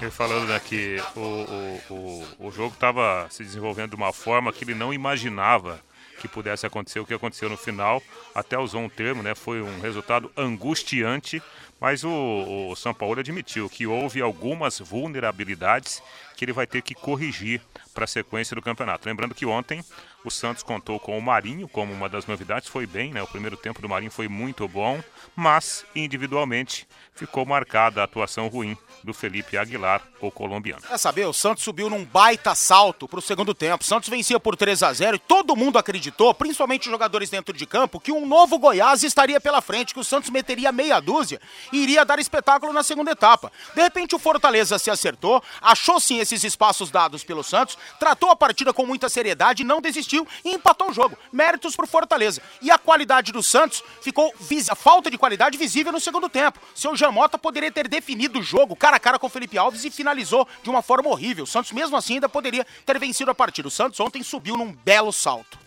Ele 0.00 0.10
falando 0.10 0.46
né, 0.46 0.60
que 0.60 1.00
o, 1.14 1.20
o, 1.20 2.24
o, 2.40 2.48
o 2.48 2.50
jogo 2.50 2.74
estava 2.74 3.26
se 3.30 3.42
desenvolvendo 3.42 3.90
de 3.90 3.96
uma 3.96 4.12
forma 4.12 4.52
que 4.52 4.64
ele 4.64 4.74
não 4.74 4.92
imaginava 4.92 5.80
que 6.20 6.28
pudesse 6.28 6.66
acontecer 6.66 7.00
o 7.00 7.06
que 7.06 7.14
aconteceu 7.14 7.48
no 7.48 7.56
final. 7.56 8.02
Até 8.34 8.58
usou 8.58 8.80
um 8.80 8.88
termo, 8.88 9.22
né? 9.22 9.34
Foi 9.34 9.62
um 9.62 9.80
resultado 9.80 10.30
angustiante, 10.36 11.42
mas 11.80 12.04
o, 12.04 12.68
o 12.70 12.76
São 12.76 12.94
Paulo 12.94 13.20
admitiu 13.20 13.68
que 13.68 13.86
houve 13.86 14.20
algumas 14.20 14.78
vulnerabilidades 14.78 16.02
que 16.36 16.44
ele 16.44 16.52
vai 16.52 16.66
ter 16.66 16.82
que 16.82 16.94
corrigir 16.94 17.60
para 17.94 18.04
a 18.04 18.08
sequência 18.08 18.54
do 18.54 18.60
campeonato. 18.60 19.08
Lembrando 19.08 19.34
que 19.34 19.46
ontem 19.46 19.82
o 20.22 20.30
Santos 20.30 20.62
contou 20.62 20.98
com 20.98 21.16
o 21.16 21.22
Marinho 21.22 21.68
como 21.68 21.92
uma 21.92 22.08
das 22.08 22.26
novidades, 22.26 22.68
foi 22.68 22.86
bem, 22.86 23.12
né? 23.12 23.22
O 23.22 23.26
primeiro 23.26 23.56
tempo 23.56 23.80
do 23.80 23.88
Marinho 23.88 24.10
foi 24.10 24.28
muito 24.28 24.66
bom, 24.66 25.00
mas 25.34 25.84
individualmente 25.94 26.86
ficou 27.14 27.46
marcada 27.46 28.00
a 28.00 28.04
atuação 28.04 28.48
ruim 28.48 28.76
do 29.02 29.14
Felipe 29.14 29.56
Aguilar, 29.56 30.02
o 30.20 30.30
colombiano. 30.30 30.82
Quer 30.82 30.98
saber? 30.98 31.26
O 31.26 31.32
Santos 31.32 31.62
subiu 31.62 31.88
num 31.88 32.04
baita 32.04 32.54
salto 32.54 33.06
pro 33.08 33.22
segundo 33.22 33.54
tempo. 33.54 33.84
O 33.84 33.86
Santos 33.86 34.08
vencia 34.08 34.38
por 34.38 34.56
3 34.56 34.82
a 34.82 34.92
0 34.92 35.16
e 35.16 35.20
todo 35.20 35.56
mundo 35.56 35.78
acreditou, 35.78 36.34
principalmente 36.34 36.86
os 36.86 36.90
jogadores 36.90 37.30
dentro 37.30 37.56
de 37.56 37.64
campo, 37.64 38.00
que 38.00 38.12
um 38.12 38.26
novo 38.26 38.58
Goiás 38.58 39.02
estaria 39.04 39.40
pela 39.40 39.62
frente, 39.62 39.94
que 39.94 40.00
o 40.00 40.04
Santos 40.04 40.28
meteria 40.28 40.72
meia 40.72 41.00
dúzia 41.00 41.40
iria 41.72 42.04
dar 42.04 42.18
espetáculo 42.18 42.72
na 42.72 42.82
segunda 42.82 43.10
etapa. 43.10 43.52
De 43.74 43.82
repente 43.82 44.14
o 44.14 44.18
Fortaleza 44.18 44.78
se 44.78 44.90
acertou, 44.90 45.42
achou 45.60 46.00
sim 46.00 46.18
esses 46.18 46.44
espaços 46.44 46.90
dados 46.90 47.24
pelo 47.24 47.42
Santos, 47.42 47.76
tratou 47.98 48.30
a 48.30 48.36
partida 48.36 48.72
com 48.72 48.86
muita 48.86 49.08
seriedade, 49.08 49.64
não 49.64 49.80
desistiu 49.80 50.26
e 50.44 50.54
empatou 50.54 50.90
o 50.90 50.92
jogo. 50.92 51.16
Méritos 51.32 51.76
pro 51.76 51.86
Fortaleza. 51.86 52.42
E 52.60 52.70
a 52.70 52.78
qualidade 52.78 53.32
do 53.32 53.42
Santos 53.42 53.82
ficou 54.00 54.34
a 54.70 54.74
falta 54.74 55.10
de 55.10 55.18
qualidade 55.18 55.58
visível 55.58 55.92
no 55.92 56.00
segundo 56.00 56.28
tempo. 56.28 56.58
Seu 56.74 56.96
Jamota 56.96 57.38
poderia 57.38 57.70
ter 57.70 57.88
definido 57.88 58.38
o 58.38 58.42
jogo 58.42 58.76
cara 58.76 58.96
a 58.96 59.00
cara 59.00 59.18
com 59.18 59.26
o 59.26 59.30
Felipe 59.30 59.58
Alves 59.58 59.84
e 59.84 59.90
finalizou 59.90 60.46
de 60.62 60.70
uma 60.70 60.82
forma 60.82 61.08
horrível. 61.08 61.44
O 61.44 61.46
Santos 61.46 61.72
mesmo 61.72 61.96
assim 61.96 62.14
ainda 62.14 62.28
poderia 62.28 62.66
ter 62.84 62.98
vencido 62.98 63.30
a 63.30 63.34
partida. 63.34 63.68
O 63.68 63.70
Santos 63.70 64.00
ontem 64.00 64.22
subiu 64.22 64.56
num 64.56 64.72
belo 64.72 65.12
salto. 65.12 65.58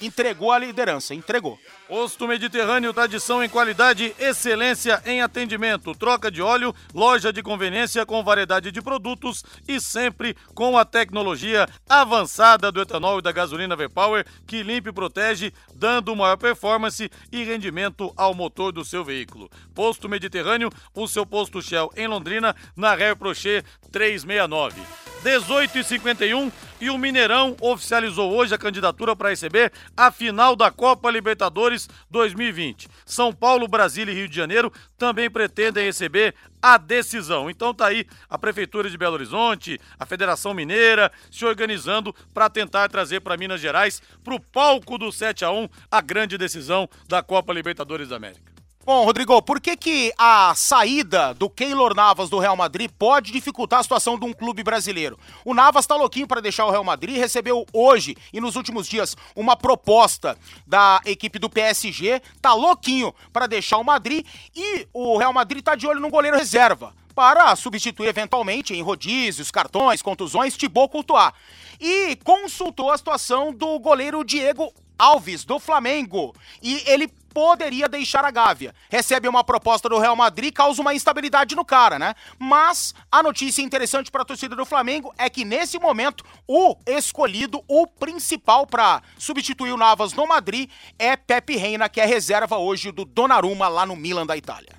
Entregou 0.00 0.52
a 0.52 0.58
liderança, 0.58 1.14
entregou. 1.14 1.58
Posto 1.86 2.26
Mediterrâneo, 2.26 2.94
tradição 2.94 3.44
em 3.44 3.48
qualidade, 3.48 4.14
excelência 4.18 5.02
em 5.04 5.20
atendimento, 5.20 5.94
troca 5.94 6.30
de 6.30 6.40
óleo, 6.40 6.74
loja 6.94 7.30
de 7.30 7.42
conveniência 7.42 8.06
com 8.06 8.24
variedade 8.24 8.72
de 8.72 8.80
produtos 8.80 9.44
e 9.68 9.78
sempre 9.78 10.34
com 10.54 10.78
a 10.78 10.84
tecnologia 10.86 11.68
avançada 11.86 12.72
do 12.72 12.80
etanol 12.80 13.18
e 13.18 13.22
da 13.22 13.32
gasolina 13.32 13.76
V-Power 13.76 14.24
que 14.46 14.62
limpa 14.62 14.88
e 14.88 14.92
protege, 14.92 15.52
dando 15.74 16.16
maior 16.16 16.38
performance 16.38 17.10
e 17.30 17.44
rendimento 17.44 18.10
ao 18.16 18.32
motor 18.32 18.72
do 18.72 18.82
seu 18.82 19.04
veículo. 19.04 19.50
Posto 19.74 20.08
Mediterrâneo, 20.08 20.70
o 20.94 21.06
seu 21.06 21.26
posto 21.26 21.60
Shell 21.60 21.92
em 21.96 22.06
Londrina, 22.06 22.56
na 22.74 22.94
Ré 22.94 23.14
Prochet 23.14 23.62
369. 23.92 24.80
18 25.24 25.78
e 25.78 25.84
51 25.84 26.52
e 26.82 26.90
o 26.90 26.98
Mineirão 26.98 27.56
oficializou 27.58 28.30
hoje 28.34 28.54
a 28.54 28.58
candidatura 28.58 29.16
para 29.16 29.30
receber 29.30 29.72
a 29.96 30.12
final 30.12 30.54
da 30.54 30.70
Copa 30.70 31.10
Libertadores 31.10 31.83
2020. 32.10 32.88
São 33.04 33.32
Paulo, 33.32 33.68
Brasília 33.68 34.12
e 34.12 34.14
Rio 34.14 34.28
de 34.28 34.36
Janeiro 34.36 34.72
também 34.96 35.30
pretendem 35.30 35.84
receber 35.84 36.34
a 36.62 36.78
decisão. 36.78 37.50
Então 37.50 37.74
tá 37.74 37.86
aí 37.86 38.06
a 38.28 38.38
Prefeitura 38.38 38.88
de 38.88 38.96
Belo 38.96 39.14
Horizonte, 39.14 39.80
a 39.98 40.06
Federação 40.06 40.54
Mineira 40.54 41.12
se 41.30 41.44
organizando 41.44 42.14
para 42.32 42.48
tentar 42.48 42.88
trazer 42.88 43.20
para 43.20 43.36
Minas 43.36 43.60
Gerais, 43.60 44.00
para 44.22 44.34
o 44.34 44.40
palco 44.40 44.96
do 44.96 45.12
7 45.12 45.44
a 45.44 45.50
1 45.50 45.68
a 45.90 46.00
grande 46.00 46.38
decisão 46.38 46.88
da 47.08 47.22
Copa 47.22 47.52
Libertadores 47.52 48.08
da 48.08 48.16
América. 48.16 48.53
Bom, 48.86 49.02
Rodrigo, 49.06 49.40
por 49.40 49.62
que, 49.62 49.78
que 49.78 50.12
a 50.18 50.54
saída 50.54 51.32
do 51.32 51.48
Keylor 51.48 51.94
Navas 51.94 52.28
do 52.28 52.38
Real 52.38 52.54
Madrid 52.54 52.90
pode 52.98 53.32
dificultar 53.32 53.80
a 53.80 53.82
situação 53.82 54.18
de 54.18 54.26
um 54.26 54.32
clube 54.34 54.62
brasileiro? 54.62 55.18
O 55.42 55.54
Navas 55.54 55.86
tá 55.86 55.96
louquinho 55.96 56.26
para 56.26 56.42
deixar 56.42 56.66
o 56.66 56.70
Real 56.70 56.84
Madrid, 56.84 57.16
recebeu 57.16 57.64
hoje 57.72 58.14
e 58.30 58.42
nos 58.42 58.56
últimos 58.56 58.86
dias 58.86 59.16
uma 59.34 59.56
proposta 59.56 60.36
da 60.66 61.00
equipe 61.06 61.38
do 61.38 61.48
PSG, 61.48 62.20
tá 62.42 62.52
louquinho 62.52 63.14
para 63.32 63.46
deixar 63.46 63.78
o 63.78 63.84
Madrid 63.84 64.26
e 64.54 64.86
o 64.92 65.16
Real 65.16 65.32
Madrid 65.32 65.64
tá 65.64 65.74
de 65.74 65.86
olho 65.86 66.00
no 66.00 66.10
goleiro 66.10 66.36
reserva 66.36 66.92
para 67.14 67.56
substituir 67.56 68.08
eventualmente 68.08 68.74
em 68.74 68.82
rodízios, 68.82 69.50
cartões, 69.50 70.02
contusões, 70.02 70.58
Thibaut 70.58 70.92
Courtois. 70.92 71.32
E 71.80 72.16
consultou 72.16 72.90
a 72.90 72.98
situação 72.98 73.50
do 73.50 73.78
goleiro 73.78 74.22
Diego 74.22 74.70
Alves, 74.98 75.42
do 75.42 75.58
Flamengo. 75.58 76.34
E 76.62 76.82
ele 76.86 77.08
poderia 77.34 77.88
deixar 77.88 78.24
a 78.24 78.30
Gávea. 78.30 78.72
Recebe 78.88 79.28
uma 79.28 79.42
proposta 79.42 79.88
do 79.88 79.98
Real 79.98 80.14
Madrid, 80.14 80.54
causa 80.54 80.80
uma 80.80 80.94
instabilidade 80.94 81.56
no 81.56 81.64
cara, 81.64 81.98
né? 81.98 82.14
Mas 82.38 82.94
a 83.10 83.22
notícia 83.22 83.60
interessante 83.60 84.10
para 84.10 84.22
a 84.22 84.24
torcida 84.24 84.54
do 84.54 84.64
Flamengo 84.64 85.12
é 85.18 85.28
que 85.28 85.44
nesse 85.44 85.78
momento 85.78 86.24
o 86.46 86.76
escolhido, 86.86 87.62
o 87.66 87.86
principal 87.86 88.66
para 88.66 89.02
substituir 89.18 89.72
o 89.72 89.76
Navas 89.76 90.12
no 90.12 90.28
Madrid 90.28 90.70
é 90.98 91.16
Pepe 91.16 91.56
Reina, 91.56 91.88
que 91.88 92.00
é 92.00 92.06
reserva 92.06 92.56
hoje 92.56 92.92
do 92.92 93.04
Donnarumma 93.04 93.66
lá 93.66 93.84
no 93.84 93.96
Milan 93.96 94.24
da 94.24 94.36
Itália. 94.36 94.73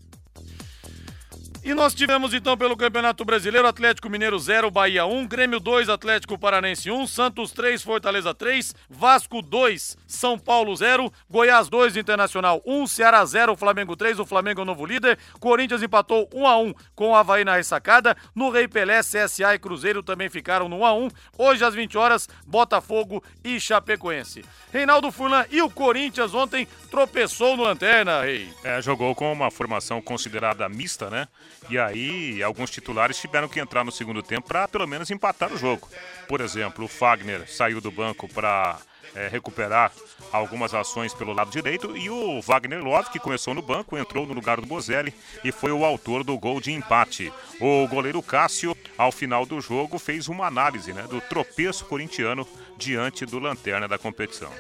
E 1.66 1.74
nós 1.74 1.96
tivemos 1.96 2.32
então 2.32 2.56
pelo 2.56 2.78
Campeonato 2.78 3.26
Brasileiro 3.26 3.68
Atlético 3.68 4.08
Mineiro 4.08 4.38
0, 4.38 4.70
Bahia 4.70 5.08
1, 5.08 5.26
Grêmio 5.26 5.60
2, 5.60 5.90
Atlético 5.90 6.38
Paranense 6.38 6.92
1, 6.92 7.08
Santos 7.08 7.52
3, 7.54 7.82
Fortaleza 7.82 8.36
3, 8.36 8.76
Vasco 8.88 9.42
2, 9.42 9.98
São 10.06 10.38
Paulo 10.38 10.76
0, 10.76 11.12
Goiás 11.28 11.68
2, 11.68 11.98
Internacional 11.98 12.62
1, 12.68 12.86
Ceará 12.86 13.26
0, 13.26 13.56
Flamengo 13.56 13.96
3, 13.96 14.20
o 14.20 14.26
Flamengo 14.28 14.60
é 14.60 14.62
o 14.62 14.66
novo 14.66 14.86
líder, 14.86 15.18
Corinthians 15.40 15.82
empatou 15.82 16.30
1 16.32 16.46
a 16.46 16.56
1 16.56 16.74
com 16.94 17.10
o 17.10 17.16
Havaí 17.16 17.44
na 17.44 17.56
ressacada, 17.56 18.16
no 18.36 18.52
Rei 18.52 18.68
Pelé, 18.68 19.00
CSA 19.00 19.56
e 19.56 19.58
Cruzeiro 19.58 20.04
também 20.04 20.30
ficaram 20.30 20.70
no 20.70 20.82
1 20.82 20.86
a 20.86 20.94
1. 20.94 21.10
Hoje 21.36 21.66
às 21.66 21.74
20 21.74 21.98
horas, 21.98 22.30
Botafogo 22.46 23.24
e 23.44 23.60
Chapecoense. 23.60 24.46
Reinaldo 24.72 25.12
Furlan 25.12 25.44
e 25.50 25.64
o 25.64 25.70
Corinthians 25.72 26.36
ontem 26.36 26.68
tropeçou 26.92 27.58
no 27.58 27.64
Lanterna, 27.64 28.22
Rei. 28.22 28.54
É, 28.64 28.80
jogou 28.84 29.16
com 29.16 29.34
uma 29.34 29.50
formação 29.50 30.00
considerada 30.00 30.70
mista, 30.70 31.10
né? 31.10 31.28
E 31.70 31.78
aí, 31.78 32.44
alguns 32.44 32.70
titulares 32.70 33.18
tiveram 33.18 33.48
que 33.48 33.60
entrar 33.60 33.84
no 33.84 33.92
segundo 33.92 34.22
tempo 34.22 34.48
para 34.48 34.68
pelo 34.68 34.88
menos 34.88 35.10
empatar 35.10 35.52
o 35.52 35.58
jogo. 35.58 35.90
Por 36.28 36.42
exemplo, 36.42 36.86
o 36.86 36.88
Fagner 36.88 37.50
saiu 37.50 37.82
do 37.82 37.92
banco 37.92 38.28
para 38.28 38.78
é, 39.16 39.28
recuperar 39.28 39.92
algumas 40.32 40.74
ações 40.74 41.14
pelo 41.14 41.34
lado 41.34 41.50
direito 41.50 41.96
e 41.96 42.10
o 42.10 42.42
Wagner 42.42 42.84
Love, 42.84 43.10
que 43.10 43.20
começou 43.20 43.54
no 43.54 43.62
banco, 43.62 43.98
entrou 43.98 44.28
no 44.28 44.34
lugar 44.34 44.60
do 44.60 44.68
Bozelli 44.68 45.14
e 45.44 45.52
foi 45.52 45.72
o 45.72 45.86
autor 45.86 46.24
do 46.24 46.38
gol 46.38 46.60
de 46.60 46.72
empate. 46.72 47.32
O 47.60 47.88
goleiro 47.88 48.22
Cássio, 48.22 48.76
ao 48.98 49.12
final 49.12 49.46
do 49.46 49.62
jogo, 49.62 49.98
fez 49.98 50.28
uma 50.28 50.46
análise 50.46 50.92
né, 50.92 51.06
do 51.10 51.22
tropeço 51.22 51.86
corintiano 51.86 52.46
diante 52.78 53.26
do 53.26 53.40
Lanterna 53.40 53.88
da 53.88 53.98
competição. 53.98 54.52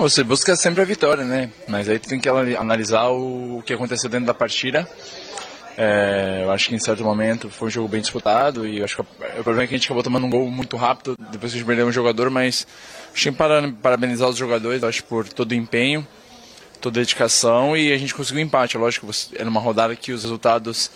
Você 0.00 0.22
busca 0.22 0.54
sempre 0.54 0.82
a 0.82 0.84
vitória, 0.84 1.24
né? 1.24 1.50
Mas 1.66 1.88
aí 1.88 1.98
tem 1.98 2.20
que 2.20 2.28
analisar 2.28 3.08
o 3.08 3.62
que 3.66 3.72
aconteceu 3.72 4.08
dentro 4.08 4.26
da 4.26 4.34
partida. 4.34 4.88
É, 5.76 6.40
eu 6.42 6.50
acho 6.50 6.68
que 6.68 6.74
em 6.74 6.78
certo 6.78 7.04
momento 7.04 7.50
foi 7.50 7.68
um 7.68 7.70
jogo 7.70 7.86
bem 7.86 8.00
disputado 8.00 8.66
e 8.66 8.82
acho 8.82 8.96
que 8.96 9.02
o 9.02 9.04
problema 9.42 9.64
é 9.64 9.66
que 9.66 9.74
a 9.74 9.76
gente 9.76 9.86
acabou 9.86 10.02
tomando 10.02 10.26
um 10.26 10.30
gol 10.30 10.50
muito 10.50 10.74
rápido 10.74 11.14
depois 11.30 11.52
que 11.52 11.58
a 11.58 11.60
gente 11.60 11.66
perdeu 11.66 11.86
um 11.86 11.92
jogador, 11.92 12.30
mas 12.30 12.66
acho 13.12 13.30
que 13.30 13.36
parabenizar 13.82 14.28
os 14.28 14.36
jogadores, 14.36 14.82
acho 14.82 15.04
por 15.04 15.28
todo 15.28 15.52
o 15.52 15.54
empenho, 15.54 16.06
toda 16.80 16.98
a 16.98 17.02
dedicação 17.02 17.76
e 17.76 17.92
a 17.92 17.98
gente 17.98 18.14
conseguiu 18.14 18.42
um 18.42 18.46
empate. 18.46 18.78
Lógico, 18.78 19.06
era 19.34 19.48
uma 19.48 19.60
rodada 19.60 19.94
que 19.94 20.12
os 20.12 20.22
resultados 20.22 20.90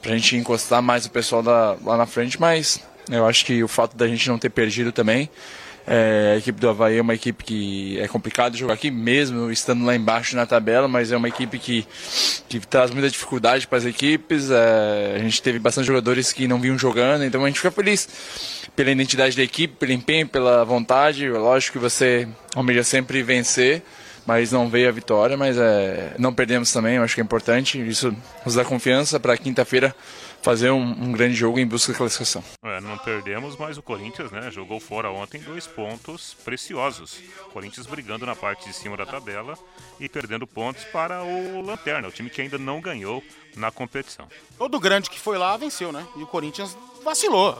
pra 0.00 0.12
gente 0.16 0.34
encostar 0.36 0.80
mais 0.80 1.04
o 1.04 1.10
pessoal 1.10 1.42
da, 1.42 1.76
lá 1.84 1.98
na 1.98 2.06
frente, 2.06 2.40
mas 2.40 2.82
eu 3.10 3.26
acho 3.26 3.44
que 3.44 3.62
o 3.62 3.68
fato 3.68 3.96
da 3.96 4.08
gente 4.08 4.28
não 4.28 4.38
ter 4.38 4.48
perdido 4.48 4.92
também 4.92 5.28
É, 5.86 6.32
a 6.34 6.38
equipe 6.38 6.60
do 6.60 6.68
Havaí 6.68 6.98
é 6.98 7.02
uma 7.02 7.14
equipe 7.14 7.42
que 7.42 7.98
é 7.98 8.06
complicado 8.06 8.56
jogar 8.56 8.74
aqui, 8.74 8.90
mesmo 8.90 9.50
estando 9.50 9.84
lá 9.84 9.94
embaixo 9.94 10.36
na 10.36 10.46
tabela, 10.46 10.86
mas 10.86 11.10
é 11.10 11.16
uma 11.16 11.28
equipe 11.28 11.58
que, 11.58 11.86
que 12.48 12.60
traz 12.60 12.90
muita 12.90 13.10
dificuldade 13.10 13.66
para 13.66 13.78
as 13.78 13.84
equipes. 13.84 14.50
É, 14.50 15.14
a 15.16 15.18
gente 15.18 15.42
teve 15.42 15.58
bastante 15.58 15.86
jogadores 15.86 16.32
que 16.32 16.46
não 16.46 16.60
vinham 16.60 16.78
jogando, 16.78 17.24
então 17.24 17.44
a 17.44 17.48
gente 17.48 17.56
fica 17.56 17.70
feliz 17.70 18.08
pela 18.76 18.90
identidade 18.90 19.36
da 19.36 19.42
equipe, 19.42 19.74
pelo 19.76 19.92
empenho, 19.92 20.28
pela 20.28 20.64
vontade. 20.64 21.28
Lógico 21.28 21.78
que 21.78 21.82
você 21.82 22.28
almeja 22.54 22.84
sempre 22.84 23.22
vencer, 23.22 23.82
mas 24.24 24.52
não 24.52 24.68
veio 24.68 24.88
a 24.88 24.92
vitória, 24.92 25.36
mas 25.36 25.58
é, 25.58 26.14
não 26.16 26.32
perdemos 26.32 26.72
também, 26.72 26.96
eu 26.96 27.02
acho 27.02 27.14
que 27.14 27.20
é 27.20 27.24
importante. 27.24 27.80
Isso 27.80 28.14
nos 28.46 28.54
dá 28.54 28.64
confiança 28.64 29.18
para 29.18 29.36
quinta-feira 29.36 29.94
fazer 30.42 30.70
um, 30.70 30.82
um, 30.82 31.12
grande 31.12 31.34
jogo 31.34 31.58
em 31.58 31.66
busca 31.66 31.92
da 31.92 31.98
classificação. 31.98 32.44
É, 32.62 32.80
não 32.80 32.98
perdemos, 32.98 33.56
mas 33.56 33.78
o 33.78 33.82
Corinthians 33.82 34.30
né, 34.30 34.50
jogou 34.50 34.80
fora 34.80 35.10
ontem 35.10 35.40
dois 35.40 35.66
pontos 35.66 36.34
preciosos. 36.44 37.20
O 37.46 37.50
Corinthians 37.50 37.86
brigando 37.86 38.26
na 38.26 38.34
parte 38.34 38.68
de 38.68 38.74
cima 38.74 38.96
da 38.96 39.06
tabela 39.06 39.56
e 40.00 40.08
perdendo 40.08 40.46
pontos 40.46 40.84
para 40.84 41.22
o 41.22 41.62
Lanterna, 41.62 42.08
o 42.08 42.12
time 42.12 42.28
que 42.28 42.42
ainda 42.42 42.58
não 42.58 42.80
ganhou 42.80 43.22
na 43.56 43.70
competição. 43.70 44.26
Todo 44.58 44.80
grande 44.80 45.08
que 45.08 45.20
foi 45.20 45.38
lá 45.38 45.56
venceu, 45.56 45.92
né? 45.92 46.06
E 46.16 46.22
o 46.22 46.26
Corinthians 46.26 46.76
vacilou. 47.04 47.56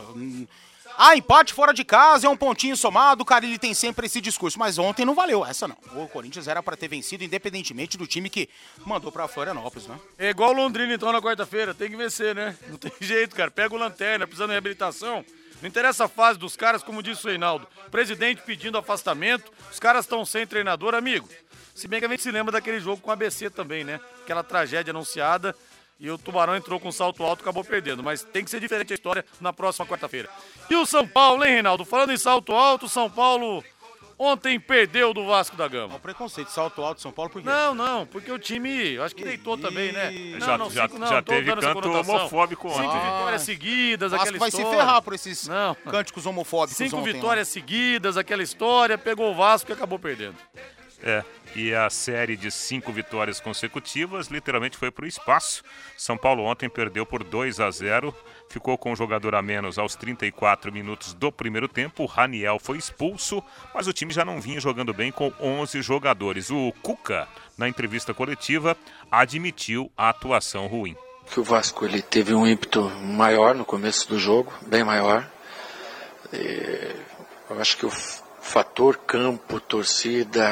Ah, 0.97 1.17
empate 1.17 1.53
fora 1.53 1.73
de 1.73 1.83
casa 1.83 2.27
é 2.27 2.29
um 2.29 2.37
pontinho 2.37 2.77
somado, 2.77 3.23
o 3.23 3.25
Carilli 3.25 3.57
tem 3.57 3.73
sempre 3.73 4.05
esse 4.05 4.21
discurso, 4.21 4.59
mas 4.59 4.77
ontem 4.77 5.05
não 5.05 5.15
valeu 5.15 5.45
essa 5.45 5.67
não. 5.67 5.77
O 5.95 6.07
Corinthians 6.07 6.47
era 6.47 6.61
para 6.61 6.77
ter 6.77 6.87
vencido 6.87 7.23
independentemente 7.23 7.97
do 7.97 8.05
time 8.05 8.29
que 8.29 8.47
mandou 8.85 9.11
para 9.11 9.27
Florianópolis, 9.27 9.87
né? 9.87 9.99
É 10.17 10.29
igual 10.29 10.51
o 10.51 10.53
Londrina 10.53 10.93
então 10.93 11.11
na 11.11 11.21
quarta-feira, 11.21 11.73
tem 11.73 11.89
que 11.89 11.97
vencer, 11.97 12.35
né? 12.35 12.55
Não 12.69 12.77
tem 12.77 12.91
jeito, 12.99 13.35
cara. 13.35 13.49
Pega 13.49 13.73
o 13.73 13.77
Lanterna, 13.77 14.27
precisando 14.27 14.49
de 14.49 14.53
reabilitação. 14.53 15.25
Não 15.61 15.67
interessa 15.67 16.05
a 16.05 16.07
fase 16.07 16.37
dos 16.37 16.55
caras, 16.55 16.83
como 16.83 17.01
disse 17.01 17.25
o 17.25 17.29
Reinaldo. 17.29 17.67
Presidente 17.89 18.41
pedindo 18.41 18.77
afastamento, 18.77 19.51
os 19.71 19.79
caras 19.79 20.05
estão 20.05 20.25
sem 20.25 20.45
treinador, 20.45 20.93
amigo. 20.93 21.27
Se 21.73 21.87
bem 21.87 21.99
que 21.99 22.05
a 22.05 22.09
gente 22.09 22.21
se 22.21 22.31
lembra 22.31 22.51
daquele 22.51 22.79
jogo 22.79 23.01
com 23.01 23.09
a 23.09 23.13
ABC 23.13 23.49
também, 23.49 23.83
né? 23.83 23.99
Aquela 24.21 24.43
tragédia 24.43 24.91
anunciada 24.91 25.55
e 26.03 26.11
o 26.11 26.17
Tubarão 26.17 26.53
entrou 26.53 26.81
com 26.81 26.91
salto 26.91 27.23
alto 27.23 27.39
e 27.39 27.43
acabou 27.43 27.63
perdendo. 27.63 28.03
Mas 28.03 28.23
tem 28.23 28.43
que 28.43 28.51
ser 28.51 28.59
diferente 28.59 28.91
a 28.91 28.95
história 28.95 29.23
na 29.39 29.53
próxima 29.53 29.85
quarta-feira. 29.85 30.29
E 30.69 30.75
o 30.75 30.85
São 30.85 31.07
Paulo, 31.07 31.45
hein, 31.45 31.53
Reinaldo? 31.53 31.85
Falando 31.85 32.11
em 32.11 32.17
salto 32.17 32.51
alto, 32.51 32.89
São 32.89 33.09
Paulo 33.09 33.63
ontem 34.19 34.59
perdeu 34.59 35.13
do 35.13 35.25
Vasco 35.25 35.55
da 35.55 35.65
Gama. 35.65 35.95
O 35.95 35.99
preconceito, 35.99 36.49
salto 36.49 36.81
alto 36.83 36.99
São 36.99 37.13
Paulo, 37.13 37.31
por 37.31 37.41
quê? 37.41 37.47
Não, 37.47 37.73
não, 37.73 38.05
porque 38.05 38.29
o 38.29 38.37
time, 38.37 38.97
acho 38.97 39.15
que 39.15 39.23
deitou 39.23 39.57
também, 39.57 39.93
né? 39.93 40.11
Não, 40.11 40.39
já, 40.39 40.57
não, 40.57 40.69
já, 40.69 40.87
cinco, 40.87 40.99
não, 40.99 41.07
já 41.07 41.21
teve 41.21 41.55
canto 41.55 41.89
homofóbico 41.89 42.67
ontem. 42.67 42.81
Cinco 42.81 42.99
vitórias 42.99 43.41
seguidas, 43.43 44.11
Vasco 44.11 44.23
aquela 44.23 44.39
vai 44.39 44.49
história. 44.49 44.69
se 44.69 44.75
ferrar 44.75 45.01
por 45.01 45.13
esses 45.13 45.47
não. 45.47 45.75
cânticos 45.89 46.25
homofóbicos 46.25 46.77
Cinco 46.77 46.97
ontem, 46.97 47.13
vitórias 47.13 47.47
seguidas, 47.47 48.17
aquela 48.17 48.43
história, 48.43 48.97
pegou 48.97 49.31
o 49.31 49.35
Vasco 49.35 49.71
e 49.71 49.73
acabou 49.73 49.97
perdendo. 49.97 50.35
É, 51.05 51.21
e 51.53 51.73
a 51.75 51.89
série 51.89 52.37
de 52.37 52.49
cinco 52.49 52.91
vitórias 52.93 53.41
consecutivas 53.41 54.27
literalmente 54.27 54.77
foi 54.77 54.89
para 54.89 55.03
o 55.03 55.07
espaço. 55.07 55.61
São 55.97 56.17
Paulo 56.17 56.43
ontem 56.43 56.69
perdeu 56.69 57.05
por 57.05 57.25
2 57.25 57.59
a 57.59 57.69
0, 57.69 58.15
ficou 58.49 58.77
com 58.77 58.93
um 58.93 58.95
jogador 58.95 59.35
a 59.35 59.41
menos 59.41 59.77
aos 59.77 59.95
34 59.95 60.71
minutos 60.71 61.13
do 61.13 61.29
primeiro 61.29 61.67
tempo. 61.67 62.03
O 62.03 62.05
Raniel 62.05 62.57
foi 62.57 62.77
expulso, 62.77 63.43
mas 63.75 63.85
o 63.85 63.93
time 63.93 64.13
já 64.13 64.23
não 64.23 64.39
vinha 64.39 64.61
jogando 64.61 64.93
bem 64.93 65.11
com 65.11 65.31
11 65.41 65.81
jogadores. 65.81 66.49
O 66.49 66.73
Cuca, 66.81 67.27
na 67.57 67.67
entrevista 67.67 68.13
coletiva, 68.13 68.77
admitiu 69.11 69.91
a 69.97 70.07
atuação 70.07 70.67
ruim. 70.67 70.95
Que 71.29 71.39
o 71.39 71.43
Vasco 71.43 71.85
ele 71.85 72.01
teve 72.01 72.33
um 72.33 72.47
ímpeto 72.47 72.89
maior 73.01 73.53
no 73.53 73.65
começo 73.65 74.07
do 74.07 74.17
jogo, 74.17 74.53
bem 74.65 74.85
maior. 74.85 75.29
E 76.31 76.95
eu 77.49 77.59
acho 77.59 77.77
que 77.77 77.85
o 77.85 77.91
fator 78.43 78.97
campo, 78.97 79.59
torcida, 79.59 80.43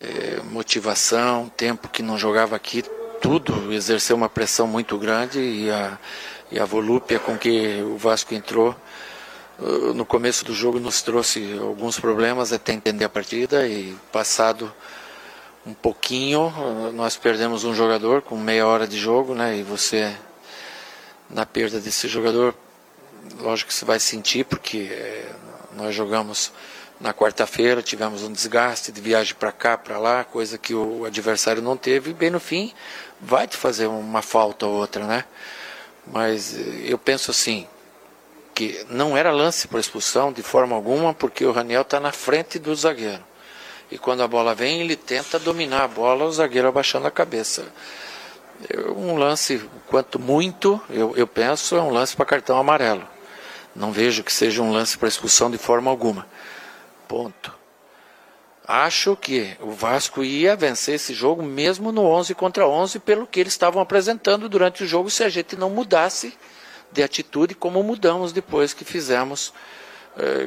é, 0.00 0.40
motivação, 0.44 1.48
tempo 1.54 1.88
que 1.88 2.02
não 2.02 2.16
jogava 2.16 2.54
aqui, 2.54 2.82
tudo 3.20 3.72
exerceu 3.72 4.16
uma 4.16 4.28
pressão 4.28 4.66
muito 4.66 4.96
grande 4.96 5.40
e 5.40 5.70
a, 5.70 5.98
e 6.52 6.58
a 6.58 6.64
volúpia 6.64 7.18
com 7.18 7.36
que 7.36 7.82
o 7.82 7.98
Vasco 7.98 8.32
entrou 8.32 8.74
uh, 9.58 9.92
no 9.92 10.06
começo 10.06 10.44
do 10.44 10.54
jogo 10.54 10.78
nos 10.78 11.02
trouxe 11.02 11.58
alguns 11.60 11.98
problemas 11.98 12.52
até 12.52 12.72
entender 12.72 13.04
a 13.04 13.08
partida 13.08 13.66
e 13.66 13.96
passado 14.12 14.72
um 15.66 15.74
pouquinho 15.74 16.46
uh, 16.46 16.92
nós 16.92 17.16
perdemos 17.16 17.64
um 17.64 17.74
jogador 17.74 18.22
com 18.22 18.36
meia 18.36 18.66
hora 18.68 18.86
de 18.86 18.96
jogo, 18.96 19.34
né? 19.34 19.56
E 19.58 19.64
você 19.64 20.16
na 21.28 21.44
perda 21.44 21.80
desse 21.80 22.06
jogador, 22.06 22.54
lógico 23.40 23.68
que 23.68 23.74
você 23.74 23.84
vai 23.84 23.98
sentir 23.98 24.44
porque 24.44 24.90
nós 25.78 25.94
jogamos 25.94 26.52
na 27.00 27.14
quarta-feira, 27.14 27.80
tivemos 27.80 28.22
um 28.24 28.32
desgaste 28.32 28.90
de 28.90 29.00
viagem 29.00 29.34
para 29.34 29.52
cá, 29.52 29.78
para 29.78 29.98
lá, 29.98 30.24
coisa 30.24 30.58
que 30.58 30.74
o 30.74 31.04
adversário 31.04 31.62
não 31.62 31.76
teve, 31.76 32.10
e 32.10 32.14
bem 32.14 32.30
no 32.30 32.40
fim 32.40 32.72
vai 33.20 33.46
te 33.46 33.56
fazer 33.56 33.86
uma 33.86 34.20
falta 34.20 34.66
ou 34.66 34.74
outra, 34.74 35.06
né? 35.06 35.24
Mas 36.06 36.56
eu 36.84 36.98
penso 36.98 37.30
assim, 37.30 37.66
que 38.54 38.84
não 38.90 39.16
era 39.16 39.30
lance 39.30 39.68
por 39.68 39.78
expulsão 39.78 40.32
de 40.32 40.42
forma 40.42 40.74
alguma, 40.74 41.14
porque 41.14 41.44
o 41.44 41.52
Raniel 41.52 41.82
está 41.82 42.00
na 42.00 42.10
frente 42.10 42.58
do 42.58 42.74
zagueiro. 42.74 43.22
E 43.90 43.96
quando 43.96 44.22
a 44.22 44.28
bola 44.28 44.54
vem, 44.54 44.80
ele 44.80 44.96
tenta 44.96 45.38
dominar 45.38 45.84
a 45.84 45.88
bola, 45.88 46.24
o 46.24 46.32
zagueiro 46.32 46.66
abaixando 46.66 47.06
a 47.06 47.10
cabeça. 47.10 47.64
Um 48.96 49.16
lance, 49.16 49.62
quanto 49.86 50.18
muito, 50.18 50.80
eu, 50.90 51.14
eu 51.16 51.26
penso, 51.26 51.76
é 51.76 51.80
um 51.80 51.90
lance 51.90 52.16
para 52.16 52.26
cartão 52.26 52.58
amarelo. 52.58 53.06
Não 53.78 53.92
vejo 53.92 54.24
que 54.24 54.32
seja 54.32 54.60
um 54.60 54.72
lance 54.72 54.98
para 54.98 55.06
expulsão 55.06 55.48
de 55.48 55.56
forma 55.56 55.88
alguma. 55.88 56.26
Ponto. 57.06 57.56
Acho 58.66 59.16
que 59.16 59.56
o 59.60 59.70
Vasco 59.70 60.24
ia 60.24 60.56
vencer 60.56 60.96
esse 60.96 61.14
jogo 61.14 61.42
mesmo 61.42 61.92
no 61.92 62.02
11 62.02 62.34
contra 62.34 62.66
11 62.66 62.98
pelo 62.98 63.26
que 63.26 63.38
eles 63.38 63.52
estavam 63.52 63.80
apresentando 63.80 64.48
durante 64.48 64.82
o 64.82 64.86
jogo 64.86 65.08
se 65.08 65.22
a 65.22 65.28
gente 65.28 65.56
não 65.56 65.70
mudasse 65.70 66.36
de 66.90 67.02
atitude 67.02 67.54
como 67.54 67.82
mudamos 67.82 68.32
depois 68.32 68.74
que 68.74 68.84
fizemos 68.84 69.54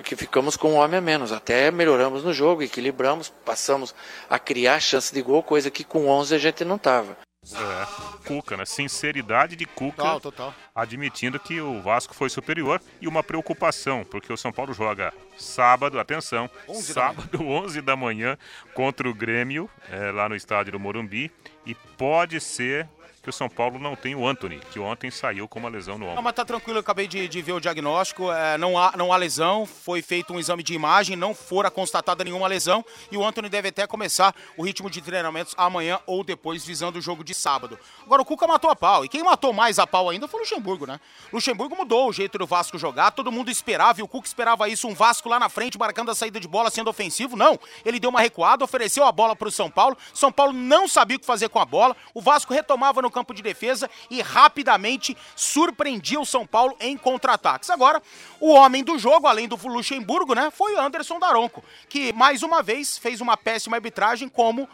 que 0.04 0.18
ficamos 0.18 0.58
com 0.58 0.74
um 0.74 0.76
homem 0.76 0.98
a 0.98 1.02
menos. 1.02 1.32
Até 1.32 1.72
melhoramos 1.72 2.24
no 2.24 2.34
jogo, 2.34 2.62
equilibramos, 2.62 3.30
passamos 3.46 3.96
a 4.30 4.38
criar 4.38 4.80
chance 4.82 5.14
de 5.14 5.22
gol, 5.22 5.42
coisa 5.42 5.72
que 5.72 5.86
com 5.86 6.10
11 6.10 6.36
a 6.36 6.38
gente 6.38 6.66
não 6.66 6.76
estava. 6.76 7.18
É, 7.56 8.28
Cuca, 8.28 8.58
né? 8.58 8.66
Sinceridade 8.66 9.56
de 9.56 9.66
Cuca. 9.66 9.98
Total, 9.98 10.20
total. 10.22 10.56
Admitindo 10.74 11.40
que 11.40 11.60
o 11.60 11.82
Vasco 11.82 12.14
foi 12.14 12.30
superior 12.30 12.82
e 13.00 13.08
uma 13.08 13.24
preocupação, 13.24 14.04
porque 14.04 14.32
o 14.32 14.38
São 14.38 14.52
Paulo 14.52 14.74
joga 14.74 15.14
sábado, 15.38 16.00
atenção, 16.00 16.50
11 16.68 16.94
sábado, 16.94 17.38
da 17.38 17.44
11 17.44 17.82
da 17.82 17.96
manhã, 17.96 18.38
contra 18.74 19.10
o 19.10 19.14
Grêmio, 19.14 19.70
é, 19.90 20.12
lá 20.12 20.30
no 20.30 20.36
estádio 20.36 20.74
do 20.74 20.80
Morumbi. 20.80 21.32
E 21.66 21.76
pode 21.76 22.40
ser 22.40 22.88
que 23.22 23.30
o 23.30 23.34
São 23.34 23.48
Paulo 23.48 23.78
não 23.78 23.96
tem 23.96 24.16
o 24.16 24.28
Anthony, 24.28 24.60
que 24.72 24.80
ontem 24.80 25.12
saiu 25.12 25.48
com 25.48 25.60
uma 25.60 25.70
lesão 25.70 25.96
no 25.98 26.06
Não, 26.06 26.12
ombro. 26.14 26.24
mas 26.24 26.34
tá 26.34 26.44
tranquilo, 26.44 26.78
eu 26.78 26.82
acabei 26.82 27.08
de, 27.08 27.28
de 27.28 27.42
ver 27.42 27.54
o 27.54 27.60
diagnóstico. 27.60 28.32
é, 28.32 28.58
não, 28.58 28.78
há, 28.78 28.94
não 28.98 29.14
há 29.14 29.18
lesão, 29.18 29.66
foi 29.66 30.02
feito 30.02 30.34
um 30.34 30.40
exame 30.40 30.64
de 30.64 30.74
imagem, 30.74 31.16
não 31.16 31.36
fora 31.36 31.70
constatada 31.70 32.24
nenhuma 32.24 32.48
lesão. 32.48 32.84
E 33.12 33.18
o 33.18 33.24
Anthony 33.24 33.48
deve 33.48 33.68
até 33.70 33.86
começar 33.86 34.34
o 34.58 34.64
ritmo 34.64 34.90
de 34.90 35.02
treinamentos 35.02 35.54
amanhã 35.58 36.00
ou 36.08 36.24
depois, 36.24 36.66
visando 36.66 36.98
o 36.98 37.02
jogo 37.02 37.24
de 37.24 37.34
sábado. 37.36 37.78
Agora, 38.04 38.24
o 38.24 38.26
Cuca 38.26 38.48
matou 38.48 38.72
a 38.72 38.76
pau. 38.76 39.06
E 39.06 39.10
quem 39.10 39.22
matou 39.24 39.54
mais 39.54 39.78
a 39.78 39.86
pau 39.86 40.10
ainda 40.10 40.28
foi 40.28 40.40
o 40.40 40.44
Luxemburgo, 40.44 40.88
né? 40.88 41.00
Luxemburgo 41.32 41.76
mudou 41.76 42.10
o 42.10 42.14
jeito 42.14 42.40
do 42.40 42.48
Vasco 42.48 42.78
jogar, 42.80 43.12
todo 43.12 43.32
mundo 43.32 43.52
esperava, 43.52 44.00
e 44.00 44.04
o 44.04 44.08
Cuca 44.08 44.26
esperava 44.28 44.68
isso, 44.68 44.88
um 44.88 44.96
Vasco 44.96 45.30
lá 45.30 45.40
na 45.40 45.48
frente, 45.50 45.78
marcando 45.78 46.10
a 46.10 46.16
saída 46.16 46.40
de 46.40 46.48
bola, 46.48 46.72
sendo 46.72 46.90
ofensivo. 46.90 47.36
Não, 47.36 47.60
ele 47.86 48.00
deu 48.00 48.10
uma 48.10 48.22
recuada, 48.22 48.64
ofereceu 48.64 49.06
a 49.06 49.12
bola 49.12 49.36
pro 49.36 49.52
São 49.52 49.70
Paulo. 49.70 49.96
São 50.12 50.32
Paulo 50.32 50.54
não 50.54 50.88
sabia 50.88 51.18
o 51.18 51.20
que 51.20 51.26
fazer 51.26 51.50
com 51.50 51.60
a 51.60 51.66
bola. 51.66 51.96
O 52.16 52.22
Vasco 52.22 52.52
retomava 52.54 53.00
no 53.02 53.11
campo 53.12 53.34
de 53.34 53.42
defesa 53.42 53.90
e 54.10 54.22
rapidamente 54.22 55.16
surpreendia 55.36 56.20
o 56.20 56.26
São 56.26 56.46
Paulo 56.46 56.76
em 56.80 56.98
contra-ataques. 56.98 57.70
Agora, 57.70 58.02
o 58.40 58.52
homem 58.54 58.84
do 58.84 58.98
jogo, 58.98 59.28
além 59.28 59.48
do 59.48 59.56
Luxemburgo, 59.68 60.34
né, 60.34 60.52
foi 60.52 60.74
o 60.76 60.80
Anderson 60.82 61.20
Daronco, 61.20 61.64
que 61.90 62.14
mais 62.14 62.44
uma 62.44 62.62
vez 62.64 62.98
fez 62.98 63.22
uma 63.22 63.36
péssima 63.38 63.78
arbitragem 63.78 64.30
como 64.30 64.68